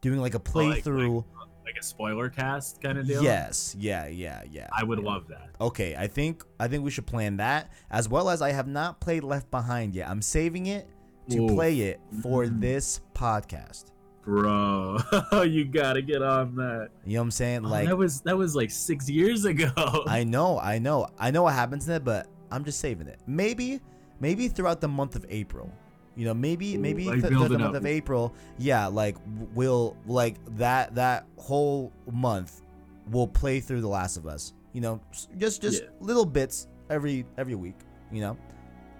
doing 0.00 0.20
like 0.20 0.34
a 0.34 0.38
Oh, 0.38 0.58
like- 0.58 0.84
playthrough. 0.84 1.24
Like 1.64 1.76
a 1.78 1.82
spoiler 1.84 2.30
cast 2.30 2.80
kind 2.80 2.96
of 2.96 3.06
deal. 3.06 3.22
Yes, 3.22 3.76
yeah, 3.78 4.06
yeah, 4.06 4.42
yeah. 4.50 4.68
I 4.72 4.84
would 4.84 5.00
love 5.00 5.28
that. 5.28 5.50
Okay, 5.60 5.94
I 5.94 6.06
think 6.06 6.42
I 6.58 6.66
think 6.66 6.82
we 6.82 6.90
should 6.90 7.04
plan 7.06 7.36
that 7.36 7.70
as 7.90 8.08
well 8.08 8.30
as 8.30 8.40
I 8.40 8.52
have 8.52 8.66
not 8.66 9.00
played 9.00 9.22
Left 9.22 9.50
Behind 9.50 9.94
yet. 9.94 10.08
I'm 10.08 10.22
saving 10.22 10.64
it 10.64 10.88
to 11.28 11.44
Ooh. 11.44 11.54
play 11.54 11.80
it 11.80 12.00
for 12.22 12.44
Mm. 12.46 12.62
this 12.62 13.02
podcast. 13.14 13.92
Bro, 14.24 14.98
you 15.46 15.66
gotta 15.66 16.00
get 16.00 16.22
on 16.22 16.54
that. 16.56 16.88
You 17.04 17.14
know 17.14 17.20
what 17.20 17.24
I'm 17.24 17.30
saying? 17.32 17.66
Oh, 17.66 17.68
Like 17.68 17.88
that 17.88 17.96
was 17.98 18.22
that 18.22 18.36
was 18.36 18.56
like 18.56 18.70
six 18.70 19.06
years 19.10 19.44
ago. 19.44 19.70
I 20.06 20.24
know, 20.24 20.58
I 20.58 20.78
know, 20.78 21.06
I 21.18 21.30
know 21.30 21.42
what 21.42 21.52
happens 21.52 21.86
in 21.86 21.94
it, 21.96 22.04
but 22.04 22.28
I'm 22.50 22.64
just 22.64 22.80
saving 22.80 23.08
it. 23.08 23.20
Maybe, 23.26 23.80
maybe 24.20 24.48
throughout 24.48 24.80
the 24.80 24.88
month 24.88 25.16
of 25.16 25.26
April. 25.28 25.70
You 26.18 26.24
know, 26.24 26.34
maybe, 26.34 26.76
maybe 26.76 27.04
like 27.04 27.20
th- 27.20 27.32
the 27.32 27.58
month 27.60 27.76
of 27.76 27.86
April. 27.86 28.34
Yeah, 28.58 28.88
like 28.88 29.16
we'll 29.54 29.96
like 30.04 30.34
that 30.56 30.96
that 30.96 31.26
whole 31.36 31.92
month, 32.10 32.62
we'll 33.08 33.28
play 33.28 33.60
through 33.60 33.82
The 33.82 33.88
Last 33.88 34.16
of 34.16 34.26
Us. 34.26 34.52
You 34.72 34.80
know, 34.80 35.00
just 35.36 35.62
just 35.62 35.84
Yeah. 35.84 35.88
little 36.00 36.26
bits 36.26 36.66
every 36.90 37.24
every 37.36 37.54
week. 37.54 37.76
You 38.10 38.20
know, 38.22 38.36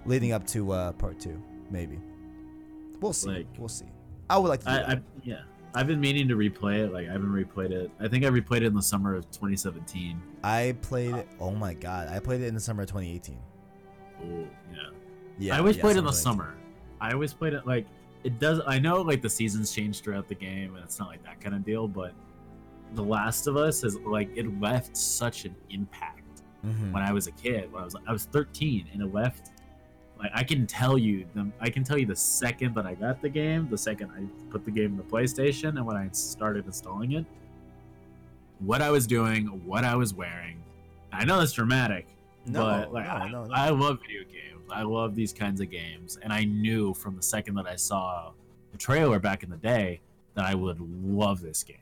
leading 0.06 0.30
up 0.30 0.46
to 0.48 0.70
uh 0.70 0.92
part 0.92 1.18
two, 1.18 1.42
maybe. 1.72 1.98
We'll 3.00 3.12
see. 3.12 3.30
Like- 3.30 3.46
we'll 3.58 3.68
see. 3.68 3.86
I 4.30 4.38
would 4.38 4.48
like 4.48 4.60
to. 4.60 4.66
Do 4.66 4.70
I, 4.70 4.76
that. 4.76 4.88
I 4.90 5.00
yeah. 5.24 5.40
I've 5.74 5.88
been 5.88 6.00
meaning 6.00 6.28
to 6.28 6.36
replay 6.36 6.84
it. 6.84 6.92
Like 6.92 7.08
I 7.08 7.12
haven't 7.12 7.32
replayed 7.32 7.72
it. 7.72 7.90
I 7.98 8.06
think 8.06 8.24
I 8.24 8.28
replayed 8.28 8.58
it 8.58 8.66
in 8.66 8.74
the 8.74 8.82
summer 8.82 9.16
of 9.16 9.28
2017. 9.32 10.22
I 10.44 10.76
played 10.82 11.16
it. 11.16 11.28
Oh 11.40 11.50
my 11.50 11.74
god, 11.74 12.08
I 12.10 12.20
played 12.20 12.42
it 12.42 12.46
in 12.46 12.54
the 12.54 12.60
summer 12.60 12.82
of 12.82 12.88
2018. 12.88 13.36
Oh 14.22 14.46
yeah. 14.72 14.78
Yeah, 15.40 15.56
I 15.56 15.58
always 15.58 15.76
yeah, 15.76 15.82
played 15.82 15.96
it 15.96 16.00
in 16.00 16.04
the 16.04 16.12
summer. 16.12 16.54
I 17.00 17.12
always 17.12 17.32
played 17.34 17.52
it 17.54 17.66
like 17.66 17.86
it 18.24 18.38
does. 18.38 18.60
I 18.66 18.78
know 18.78 19.00
like 19.02 19.22
the 19.22 19.30
seasons 19.30 19.72
change 19.72 20.00
throughout 20.00 20.28
the 20.28 20.34
game, 20.34 20.74
and 20.74 20.84
it's 20.84 20.98
not 20.98 21.08
like 21.08 21.22
that 21.24 21.40
kind 21.40 21.54
of 21.54 21.64
deal. 21.64 21.86
But 21.88 22.12
The 22.94 23.02
Last 23.04 23.46
of 23.46 23.56
Us 23.56 23.84
is 23.84 23.96
like 24.00 24.30
it 24.36 24.60
left 24.60 24.96
such 24.96 25.44
an 25.44 25.54
impact 25.70 26.14
2018. 26.62 26.88
Mhm. 26.88 26.92
when 26.92 27.02
I 27.04 27.12
was 27.12 27.28
a 27.28 27.32
kid. 27.32 27.70
When 27.72 27.82
I 27.82 27.84
was 27.84 27.94
I 28.06 28.12
was 28.12 28.24
13, 28.24 28.88
and 28.92 29.02
it 29.02 29.14
left. 29.14 29.50
Like 30.18 30.32
I 30.34 30.42
can 30.42 30.66
tell 30.66 30.98
you, 30.98 31.24
the, 31.34 31.48
I 31.60 31.70
can 31.70 31.84
tell 31.84 31.96
you 31.96 32.04
the 32.06 32.16
second 32.16 32.74
that 32.74 32.84
I 32.86 32.94
got 32.94 33.22
the 33.22 33.28
game, 33.28 33.68
the 33.70 33.78
second 33.78 34.10
I 34.10 34.24
put 34.50 34.64
the 34.64 34.72
game 34.72 34.86
in 34.92 34.96
the 34.96 35.04
PlayStation, 35.04 35.76
and 35.76 35.86
when 35.86 35.96
I 35.96 36.08
started 36.10 36.66
installing 36.66 37.12
it, 37.12 37.24
what 38.58 38.82
I 38.82 38.90
was 38.90 39.06
doing, 39.06 39.46
what 39.64 39.84
I 39.84 39.94
was 39.94 40.12
wearing. 40.14 40.60
I 41.12 41.24
know 41.24 41.38
that's 41.38 41.52
dramatic, 41.52 42.08
No, 42.46 42.64
but 42.64 42.92
like 42.92 43.06
no, 43.06 43.10
I, 43.12 43.30
no, 43.30 43.44
no. 43.44 43.54
I 43.54 43.68
love 43.70 44.00
video 44.00 44.24
games. 44.24 44.57
I 44.72 44.82
love 44.82 45.14
these 45.14 45.32
kinds 45.32 45.60
of 45.60 45.70
games, 45.70 46.18
and 46.22 46.32
I 46.32 46.44
knew 46.44 46.94
from 46.94 47.16
the 47.16 47.22
second 47.22 47.54
that 47.56 47.66
I 47.66 47.76
saw 47.76 48.32
the 48.72 48.78
trailer 48.78 49.18
back 49.18 49.42
in 49.42 49.50
the 49.50 49.56
day 49.56 50.00
that 50.34 50.44
I 50.44 50.54
would 50.54 50.80
love 50.80 51.40
this 51.40 51.62
game. 51.62 51.76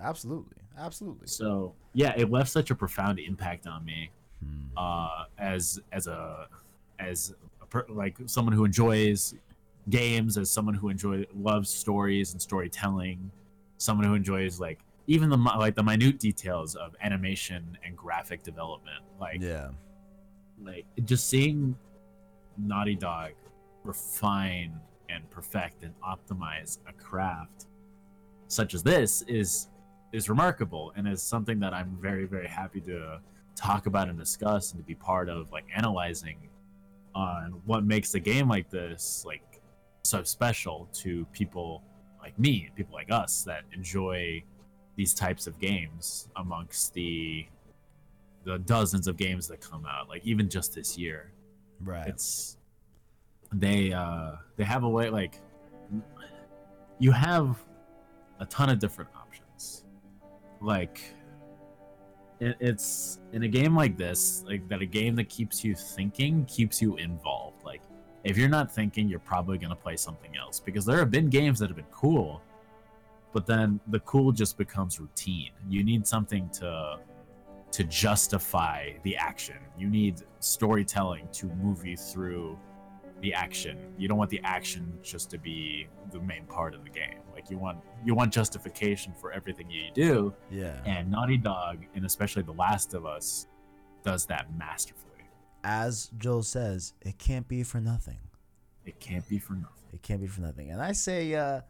Absolutely, 0.00 0.56
absolutely. 0.78 1.26
So 1.26 1.74
yeah, 1.94 2.14
it 2.16 2.30
left 2.30 2.50
such 2.50 2.70
a 2.70 2.74
profound 2.74 3.18
impact 3.18 3.66
on 3.66 3.84
me 3.84 4.10
Hmm. 4.42 4.78
uh, 4.78 5.24
as 5.36 5.78
as 5.92 6.06
a 6.06 6.48
as 6.98 7.34
a 7.60 7.66
per, 7.66 7.84
like 7.90 8.16
someone 8.24 8.54
who 8.54 8.64
enjoys 8.64 9.34
games, 9.90 10.38
as 10.38 10.50
someone 10.50 10.74
who 10.74 10.88
enjoys 10.88 11.26
loves 11.34 11.68
stories 11.68 12.32
and 12.32 12.40
storytelling, 12.40 13.30
someone 13.76 14.06
who 14.06 14.14
enjoys 14.14 14.58
like 14.58 14.78
even 15.06 15.28
the 15.28 15.36
like 15.36 15.74
the 15.74 15.82
minute 15.82 16.18
details 16.18 16.74
of 16.74 16.96
animation 17.02 17.76
and 17.84 17.94
graphic 17.96 18.42
development, 18.42 19.02
like 19.20 19.42
yeah, 19.42 19.68
like 20.62 20.86
just 21.04 21.28
seeing 21.28 21.76
Naughty 22.58 22.94
Dog 22.94 23.32
refine 23.84 24.78
and 25.08 25.28
perfect 25.30 25.82
and 25.82 25.94
optimize 26.02 26.78
a 26.88 26.92
craft 26.92 27.66
such 28.48 28.74
as 28.74 28.82
this 28.82 29.22
is 29.22 29.68
is 30.12 30.28
remarkable 30.28 30.92
and 30.96 31.06
is 31.06 31.22
something 31.22 31.58
that 31.60 31.72
I'm 31.72 31.96
very 32.00 32.26
very 32.26 32.48
happy 32.48 32.80
to 32.82 33.20
talk 33.56 33.86
about 33.86 34.08
and 34.08 34.18
discuss 34.18 34.72
and 34.72 34.80
to 34.80 34.84
be 34.84 34.94
part 34.94 35.28
of 35.28 35.50
like 35.52 35.64
analyzing 35.74 36.48
on 37.14 37.60
what 37.64 37.84
makes 37.84 38.14
a 38.14 38.20
game 38.20 38.48
like 38.48 38.70
this 38.70 39.24
like 39.26 39.60
so 40.02 40.22
special 40.22 40.88
to 40.92 41.26
people 41.32 41.82
like 42.20 42.38
me 42.38 42.64
and 42.66 42.74
people 42.74 42.94
like 42.94 43.10
us 43.10 43.42
that 43.44 43.62
enjoy 43.72 44.42
these 44.96 45.14
types 45.14 45.46
of 45.46 45.58
games 45.60 46.28
amongst 46.36 46.92
the 46.94 47.46
the 48.44 48.58
dozens 48.60 49.06
of 49.06 49.16
games 49.16 49.46
that 49.48 49.60
come 49.60 49.84
out 49.86 50.08
like 50.08 50.24
even 50.24 50.48
just 50.48 50.74
this 50.74 50.96
year 50.96 51.32
right. 51.84 52.08
it's 52.08 52.56
they 53.52 53.92
uh 53.92 54.32
they 54.56 54.64
have 54.64 54.84
a 54.84 54.88
way 54.88 55.10
like 55.10 55.40
you 56.98 57.10
have 57.12 57.62
a 58.40 58.46
ton 58.46 58.68
of 58.70 58.78
different 58.78 59.10
options. 59.16 59.84
Like 60.60 61.00
it, 62.40 62.56
it's 62.60 63.18
in 63.32 63.42
a 63.42 63.48
game 63.48 63.74
like 63.74 63.96
this 63.96 64.44
like 64.46 64.68
that 64.68 64.82
a 64.82 64.86
game 64.86 65.16
that 65.16 65.28
keeps 65.28 65.64
you 65.64 65.74
thinking 65.74 66.44
keeps 66.46 66.80
you 66.80 66.96
involved. 66.96 67.64
Like 67.64 67.82
if 68.24 68.36
you're 68.36 68.48
not 68.48 68.70
thinking 68.72 69.08
you're 69.08 69.18
probably 69.18 69.58
going 69.58 69.70
to 69.70 69.76
play 69.76 69.96
something 69.96 70.36
else 70.36 70.60
because 70.60 70.84
there 70.84 70.98
have 70.98 71.10
been 71.10 71.28
games 71.28 71.58
that 71.58 71.68
have 71.68 71.76
been 71.76 71.84
cool 71.90 72.42
but 73.32 73.46
then 73.46 73.80
the 73.88 74.00
cool 74.00 74.32
just 74.32 74.58
becomes 74.58 74.98
routine. 74.98 75.50
You 75.68 75.84
need 75.84 76.06
something 76.06 76.48
to 76.54 76.98
to 77.72 77.84
justify 77.84 78.92
the 79.02 79.16
action. 79.16 79.56
You 79.78 79.88
need 79.88 80.22
storytelling 80.40 81.28
to 81.32 81.46
move 81.46 81.84
you 81.84 81.96
through 81.96 82.58
the 83.20 83.34
action. 83.34 83.78
You 83.98 84.08
don't 84.08 84.18
want 84.18 84.30
the 84.30 84.40
action 84.44 84.98
just 85.02 85.30
to 85.30 85.38
be 85.38 85.86
the 86.10 86.20
main 86.20 86.44
part 86.46 86.74
of 86.74 86.84
the 86.84 86.90
game. 86.90 87.18
Like 87.32 87.50
you 87.50 87.58
want 87.58 87.78
you 88.04 88.14
want 88.14 88.32
justification 88.32 89.12
for 89.20 89.32
everything 89.32 89.70
you 89.70 89.90
do, 89.94 90.34
yeah. 90.50 90.80
and 90.84 91.10
Naughty 91.10 91.36
Dog 91.36 91.84
and 91.94 92.04
especially 92.04 92.42
The 92.42 92.52
Last 92.52 92.94
of 92.94 93.06
Us 93.06 93.46
does 94.04 94.26
that 94.26 94.46
masterfully. 94.56 95.10
As 95.62 96.10
Joel 96.16 96.42
says, 96.42 96.94
it 97.02 97.18
can't 97.18 97.46
be 97.46 97.62
for 97.62 97.80
nothing. 97.80 98.18
It 98.84 98.98
can't 98.98 99.28
be 99.28 99.38
for 99.38 99.52
nothing. 99.52 99.84
It 99.92 100.02
can't 100.02 100.20
be 100.20 100.26
for 100.26 100.40
nothing. 100.40 100.70
And 100.70 100.80
I 100.80 100.92
say, 100.92 101.34
uh, 101.34 101.60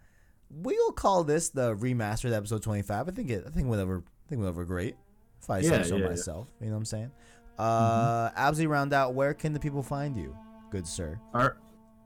we'll 0.50 0.92
call 0.92 1.24
this 1.24 1.48
the 1.50 1.74
remastered 1.74 2.34
episode 2.34 2.62
25. 2.62 3.08
I 3.08 3.10
think 3.10 3.30
it. 3.30 3.44
I 3.46 3.50
think 3.50 3.68
went 3.68 3.82
over. 3.82 3.98
I 3.98 4.28
think 4.28 4.40
went 4.40 4.50
over 4.50 4.64
great. 4.64 4.96
If 5.42 5.50
I 5.50 5.60
say 5.62 5.68
Yeah, 5.68 5.82
so 5.82 5.96
yeah, 5.96 6.02
yeah. 6.02 6.08
myself, 6.08 6.48
you 6.60 6.66
know 6.66 6.72
what 6.72 6.78
I'm 6.78 6.84
saying. 6.84 7.10
Uh, 7.58 8.30
Absy 8.30 8.66
round 8.66 8.92
out. 8.92 9.14
Where 9.14 9.34
can 9.34 9.52
the 9.52 9.60
people 9.60 9.82
find 9.82 10.16
you, 10.16 10.36
good 10.70 10.86
sir? 10.86 11.18
All 11.34 11.42
right. 11.42 11.52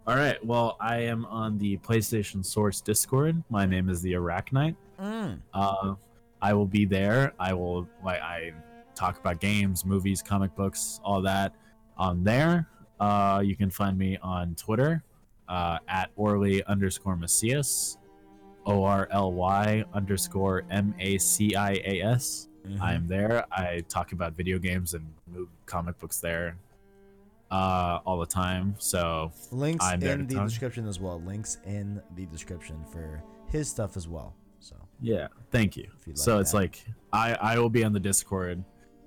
All 0.06 0.16
right. 0.16 0.44
Well, 0.44 0.76
I 0.80 0.98
am 0.98 1.24
on 1.26 1.56
the 1.58 1.78
PlayStation 1.78 2.44
Source 2.44 2.80
Discord. 2.80 3.42
My 3.48 3.64
name 3.64 3.88
is 3.88 4.02
the 4.02 4.12
Arachnite. 4.12 4.76
Mm. 5.00 5.38
Uh, 5.54 5.94
I 6.42 6.52
will 6.52 6.66
be 6.66 6.84
there. 6.84 7.32
I 7.38 7.54
will 7.54 7.88
like 8.04 8.20
I 8.20 8.52
talk 8.94 9.18
about 9.18 9.40
games, 9.40 9.84
movies, 9.84 10.22
comic 10.22 10.54
books, 10.54 11.00
all 11.02 11.22
that 11.22 11.54
on 11.96 12.22
there. 12.22 12.68
Uh, 13.00 13.42
you 13.44 13.56
can 13.56 13.70
find 13.70 13.96
me 13.96 14.18
on 14.22 14.54
Twitter 14.56 15.02
uh, 15.48 15.78
at 15.88 16.10
Orly 16.16 16.62
underscore 16.64 17.16
Macias, 17.16 17.96
O 18.66 18.84
R 18.84 19.08
L 19.10 19.32
Y 19.32 19.84
underscore 19.94 20.64
M 20.70 20.94
A 20.98 21.16
C 21.18 21.54
I 21.54 21.72
A 21.84 22.02
S. 22.02 22.48
Mhm. 22.66 22.80
I'm 22.80 23.06
there. 23.06 23.44
I 23.52 23.80
talk 23.88 24.12
about 24.12 24.34
video 24.34 24.58
games 24.58 24.94
and 24.94 25.06
comic 25.66 25.98
books 25.98 26.18
there 26.20 26.56
uh, 27.50 28.00
all 28.06 28.18
the 28.18 28.26
time. 28.26 28.74
So 28.78 29.32
links 29.50 29.84
I'm 29.84 30.00
there 30.00 30.14
in 30.14 30.26
the 30.26 30.34
talk. 30.36 30.48
description 30.48 30.86
as 30.88 30.98
well. 31.00 31.20
Links 31.20 31.58
in 31.66 32.00
the 32.16 32.26
description 32.26 32.84
for 32.90 33.22
his 33.48 33.68
stuff 33.68 33.96
as 33.96 34.08
well. 34.08 34.34
So 34.60 34.76
Yeah, 35.00 35.28
thank 35.50 35.76
you. 35.76 35.88
You'd 36.06 36.18
so 36.18 36.34
like 36.36 36.40
it's 36.42 36.54
like 36.54 36.84
I 37.12 37.34
I 37.34 37.58
will 37.58 37.70
be 37.70 37.84
on 37.84 37.92
the 37.92 38.00
Discord 38.00 38.64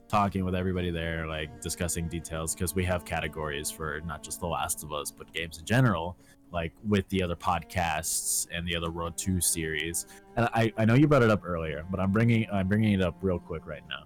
talking 0.08 0.46
with 0.46 0.56
everybody 0.56 0.90
there, 0.92 1.28
like 1.28 1.60
discussing 1.62 2.08
details 2.08 2.54
because 2.54 2.74
we 2.76 2.86
have 2.86 3.04
categories 3.04 3.70
for 3.70 4.00
not 4.06 4.24
just 4.24 4.40
The 4.40 4.48
Last 4.48 4.84
of 4.84 4.94
Us 4.94 5.12
but 5.12 5.32
games 5.34 5.58
in 5.60 5.66
general. 5.66 6.16
like 6.54 6.72
with 6.88 7.06
the 7.10 7.22
other 7.22 7.36
podcasts 7.36 8.48
and 8.54 8.66
the 8.66 8.74
other 8.74 8.90
Road 8.90 9.18
to 9.18 9.42
series. 9.42 10.06
And 10.38 10.48
I, 10.54 10.72
I 10.78 10.86
know 10.86 10.94
you 10.94 11.08
brought 11.08 11.24
it 11.24 11.32
up 11.32 11.42
earlier, 11.44 11.84
but 11.90 12.00
I'm 12.00 12.12
bringing 12.12 12.48
I'm 12.52 12.68
bringing 12.68 12.94
it 12.94 13.02
up 13.02 13.16
real 13.22 13.40
quick 13.40 13.66
right 13.66 13.82
now. 13.90 14.04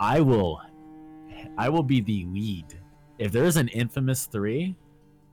I 0.00 0.20
will, 0.20 0.60
I 1.56 1.68
will 1.68 1.84
be 1.84 2.00
the 2.00 2.24
lead 2.26 2.66
if 3.18 3.30
there's 3.32 3.56
an 3.56 3.68
Infamous 3.68 4.26
Three. 4.26 4.76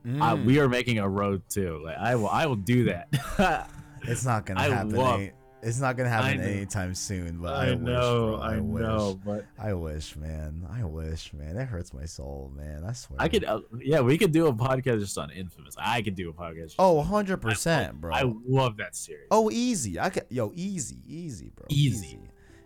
Mm. 0.06 0.46
we 0.46 0.58
are 0.60 0.68
making 0.68 0.98
a 0.98 1.06
Road 1.08 1.42
to. 1.50 1.82
Like 1.84 1.98
I 1.98 2.14
will 2.14 2.28
I 2.28 2.46
will 2.46 2.56
do 2.56 2.84
that. 2.84 3.68
It's 4.02 4.24
not 4.24 4.46
gonna 4.46 4.60
I 4.60 4.68
happen. 4.70 4.90
love- 4.94 5.28
it's 5.62 5.80
not 5.80 5.96
gonna 5.96 6.08
happen 6.08 6.40
anytime 6.40 6.94
soon. 6.94 7.38
But 7.38 7.54
I, 7.54 7.66
I 7.66 7.70
wish, 7.72 7.80
know, 7.80 8.26
bro. 8.26 8.40
I, 8.40 8.60
wish. 8.60 8.82
know, 8.82 9.20
but 9.24 9.46
I 9.58 9.72
wish, 9.74 10.16
man. 10.16 10.66
I 10.70 10.84
wish, 10.84 11.32
man. 11.32 11.56
It 11.56 11.66
hurts 11.66 11.92
my 11.92 12.04
soul, 12.04 12.52
man. 12.56 12.84
I 12.84 12.92
swear. 12.92 13.20
I 13.20 13.28
could, 13.28 13.44
uh, 13.44 13.60
yeah, 13.80 14.00
we 14.00 14.18
could 14.18 14.32
do 14.32 14.46
a 14.46 14.52
podcast 14.52 15.00
just 15.00 15.18
on 15.18 15.30
Infamous. 15.30 15.74
I 15.78 16.02
could 16.02 16.14
do 16.14 16.30
a 16.30 16.32
podcast. 16.32 16.74
Oh, 16.78 16.94
100 16.94 17.38
percent, 17.38 18.00
bro. 18.00 18.14
I 18.14 18.24
love 18.46 18.76
that 18.78 18.96
series. 18.96 19.26
Oh, 19.30 19.50
easy. 19.50 19.98
I 19.98 20.10
could. 20.10 20.26
Yo, 20.30 20.52
easy, 20.54 21.02
easy, 21.06 21.50
bro. 21.54 21.66
Easy. 21.68 22.20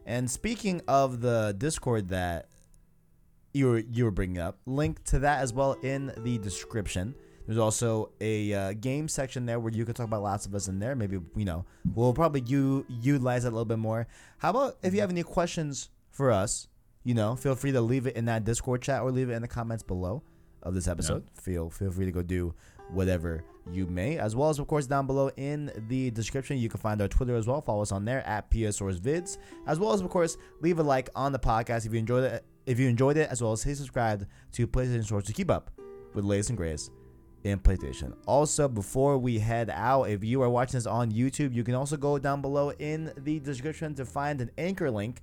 And 0.06 0.30
speaking 0.30 0.82
of 0.86 1.20
the 1.20 1.54
Discord 1.56 2.08
that 2.08 2.48
you 3.54 3.68
were 3.68 3.78
you 3.78 4.04
were 4.04 4.10
bringing 4.10 4.38
up, 4.38 4.58
link 4.66 5.02
to 5.04 5.20
that 5.20 5.40
as 5.40 5.52
well 5.52 5.74
in 5.82 6.12
the 6.18 6.38
description. 6.38 7.14
There's 7.46 7.58
also 7.58 8.10
a 8.20 8.54
uh, 8.54 8.72
game 8.72 9.08
section 9.08 9.46
there 9.46 9.60
where 9.60 9.72
you 9.72 9.84
can 9.84 9.94
talk 9.94 10.06
about 10.06 10.22
Last 10.22 10.46
of 10.46 10.54
Us 10.54 10.68
in 10.68 10.78
there. 10.78 10.94
Maybe 10.96 11.18
you 11.36 11.44
know 11.44 11.64
we'll 11.94 12.14
probably 12.14 12.42
u- 12.46 12.86
utilize 12.88 13.42
that 13.42 13.50
a 13.50 13.50
little 13.50 13.64
bit 13.64 13.78
more. 13.78 14.06
How 14.38 14.50
about 14.50 14.78
if 14.82 14.94
you 14.94 15.00
have 15.00 15.10
any 15.10 15.22
questions 15.22 15.90
for 16.10 16.30
us? 16.30 16.68
You 17.02 17.12
know, 17.12 17.36
feel 17.36 17.54
free 17.54 17.72
to 17.72 17.82
leave 17.82 18.06
it 18.06 18.16
in 18.16 18.24
that 18.26 18.44
Discord 18.44 18.80
chat 18.80 19.02
or 19.02 19.10
leave 19.10 19.28
it 19.28 19.34
in 19.34 19.42
the 19.42 19.48
comments 19.48 19.82
below 19.82 20.22
of 20.62 20.74
this 20.74 20.88
episode. 20.88 21.24
Feel 21.34 21.68
feel 21.68 21.90
free 21.90 22.06
to 22.06 22.12
go 22.12 22.22
do 22.22 22.54
whatever 22.90 23.44
you 23.70 23.86
may, 23.86 24.18
as 24.18 24.34
well 24.34 24.48
as 24.48 24.58
of 24.58 24.66
course 24.66 24.86
down 24.86 25.06
below 25.06 25.30
in 25.36 25.70
the 25.88 26.10
description 26.12 26.56
you 26.56 26.70
can 26.70 26.80
find 26.80 27.02
our 27.02 27.08
Twitter 27.08 27.36
as 27.36 27.46
well. 27.46 27.60
Follow 27.60 27.82
us 27.82 27.92
on 27.92 28.06
there 28.06 28.26
at 28.26 28.50
PSourceVids, 28.50 29.36
as 29.66 29.78
well 29.78 29.92
as 29.92 30.00
of 30.00 30.08
course 30.08 30.38
leave 30.62 30.78
a 30.78 30.82
like 30.82 31.10
on 31.14 31.32
the 31.32 31.38
podcast 31.38 31.84
if 31.84 31.92
you 31.92 31.98
enjoyed 31.98 32.24
it. 32.24 32.44
If 32.64 32.78
you 32.78 32.88
enjoyed 32.88 33.18
it, 33.18 33.28
as 33.30 33.42
well 33.42 33.52
as 33.52 33.62
hit 33.62 33.76
subscribe 33.76 34.26
to 34.52 34.66
PlayStation 34.66 35.04
Source 35.04 35.24
to 35.24 35.34
keep 35.34 35.50
up 35.50 35.70
with 36.14 36.24
the 36.24 36.28
latest 36.28 36.48
and 36.48 36.56
greatest 36.56 36.90
in 37.44 37.60
PlayStation. 37.60 38.14
Also, 38.26 38.66
before 38.66 39.18
we 39.18 39.38
head 39.38 39.70
out, 39.70 40.04
if 40.04 40.24
you 40.24 40.42
are 40.42 40.48
watching 40.48 40.78
this 40.78 40.86
on 40.86 41.12
YouTube, 41.12 41.54
you 41.54 41.62
can 41.62 41.74
also 41.74 41.96
go 41.96 42.18
down 42.18 42.40
below 42.40 42.70
in 42.70 43.12
the 43.18 43.38
description 43.38 43.94
to 43.94 44.04
find 44.04 44.40
an 44.40 44.50
anchor 44.58 44.90
link 44.90 45.22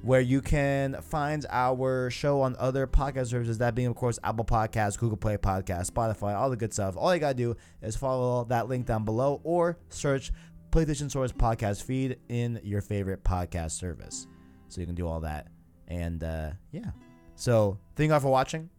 where 0.00 0.20
you 0.20 0.40
can 0.40 1.00
find 1.02 1.46
our 1.48 2.10
show 2.10 2.40
on 2.40 2.56
other 2.58 2.88
podcast 2.88 3.28
services, 3.28 3.58
that 3.58 3.74
being, 3.74 3.86
of 3.86 3.94
course, 3.94 4.18
Apple 4.24 4.44
Podcasts, 4.44 4.98
Google 4.98 5.16
Play 5.16 5.36
Podcasts, 5.36 5.90
Spotify, 5.90 6.34
all 6.34 6.50
the 6.50 6.56
good 6.56 6.72
stuff. 6.72 6.96
All 6.96 7.14
you 7.14 7.20
got 7.20 7.28
to 7.28 7.34
do 7.34 7.56
is 7.82 7.94
follow 7.94 8.44
that 8.44 8.66
link 8.66 8.86
down 8.86 9.04
below 9.04 9.40
or 9.44 9.78
search 9.90 10.32
PlayStation 10.72 11.10
Source 11.10 11.30
podcast 11.30 11.84
feed 11.84 12.18
in 12.28 12.58
your 12.64 12.80
favorite 12.80 13.22
podcast 13.22 13.72
service. 13.72 14.26
So 14.68 14.80
you 14.80 14.86
can 14.86 14.96
do 14.96 15.06
all 15.06 15.20
that. 15.20 15.48
And 15.86 16.24
uh, 16.24 16.50
yeah. 16.72 16.90
So 17.36 17.78
thank 17.94 18.08
you 18.08 18.14
all 18.14 18.20
for 18.20 18.30
watching. 18.30 18.70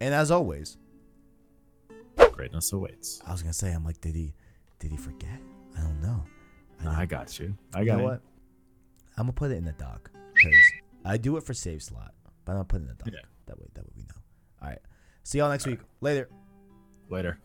And 0.00 0.12
as 0.12 0.30
always, 0.30 0.76
Greatness 2.40 2.72
awaits. 2.72 3.20
I 3.26 3.32
was 3.32 3.42
gonna 3.42 3.52
say, 3.52 3.70
I'm 3.70 3.84
like, 3.84 4.00
did 4.00 4.14
he, 4.14 4.32
did 4.78 4.90
he 4.90 4.96
forget? 4.96 5.38
I 5.76 5.82
don't 5.82 6.00
know. 6.00 6.24
I, 6.80 6.84
know. 6.84 6.90
I 6.90 7.04
got 7.04 7.38
you. 7.38 7.54
I 7.74 7.80
you 7.80 7.84
got 7.86 7.98
know 7.98 8.04
it. 8.04 8.06
what? 8.06 8.22
I'm 9.18 9.24
gonna 9.24 9.32
put 9.32 9.50
it 9.50 9.56
in 9.56 9.64
the 9.66 9.72
doc 9.72 10.10
because 10.34 10.56
I 11.04 11.18
do 11.18 11.36
it 11.36 11.42
for 11.42 11.52
save 11.52 11.82
slot, 11.82 12.14
but 12.46 12.52
I'm 12.52 12.56
gonna 12.58 12.64
put 12.64 12.80
it 12.80 12.84
in 12.84 12.88
the 12.88 12.94
doc. 12.94 13.08
Yeah. 13.12 13.20
That 13.44 13.58
way, 13.58 13.66
that 13.74 13.84
way 13.84 13.90
we 13.94 14.02
know. 14.04 14.08
All 14.62 14.68
right. 14.70 14.78
See 15.22 15.36
y'all 15.36 15.50
next 15.50 15.66
week. 15.66 15.80
Later. 16.00 16.30
Later. 17.10 17.38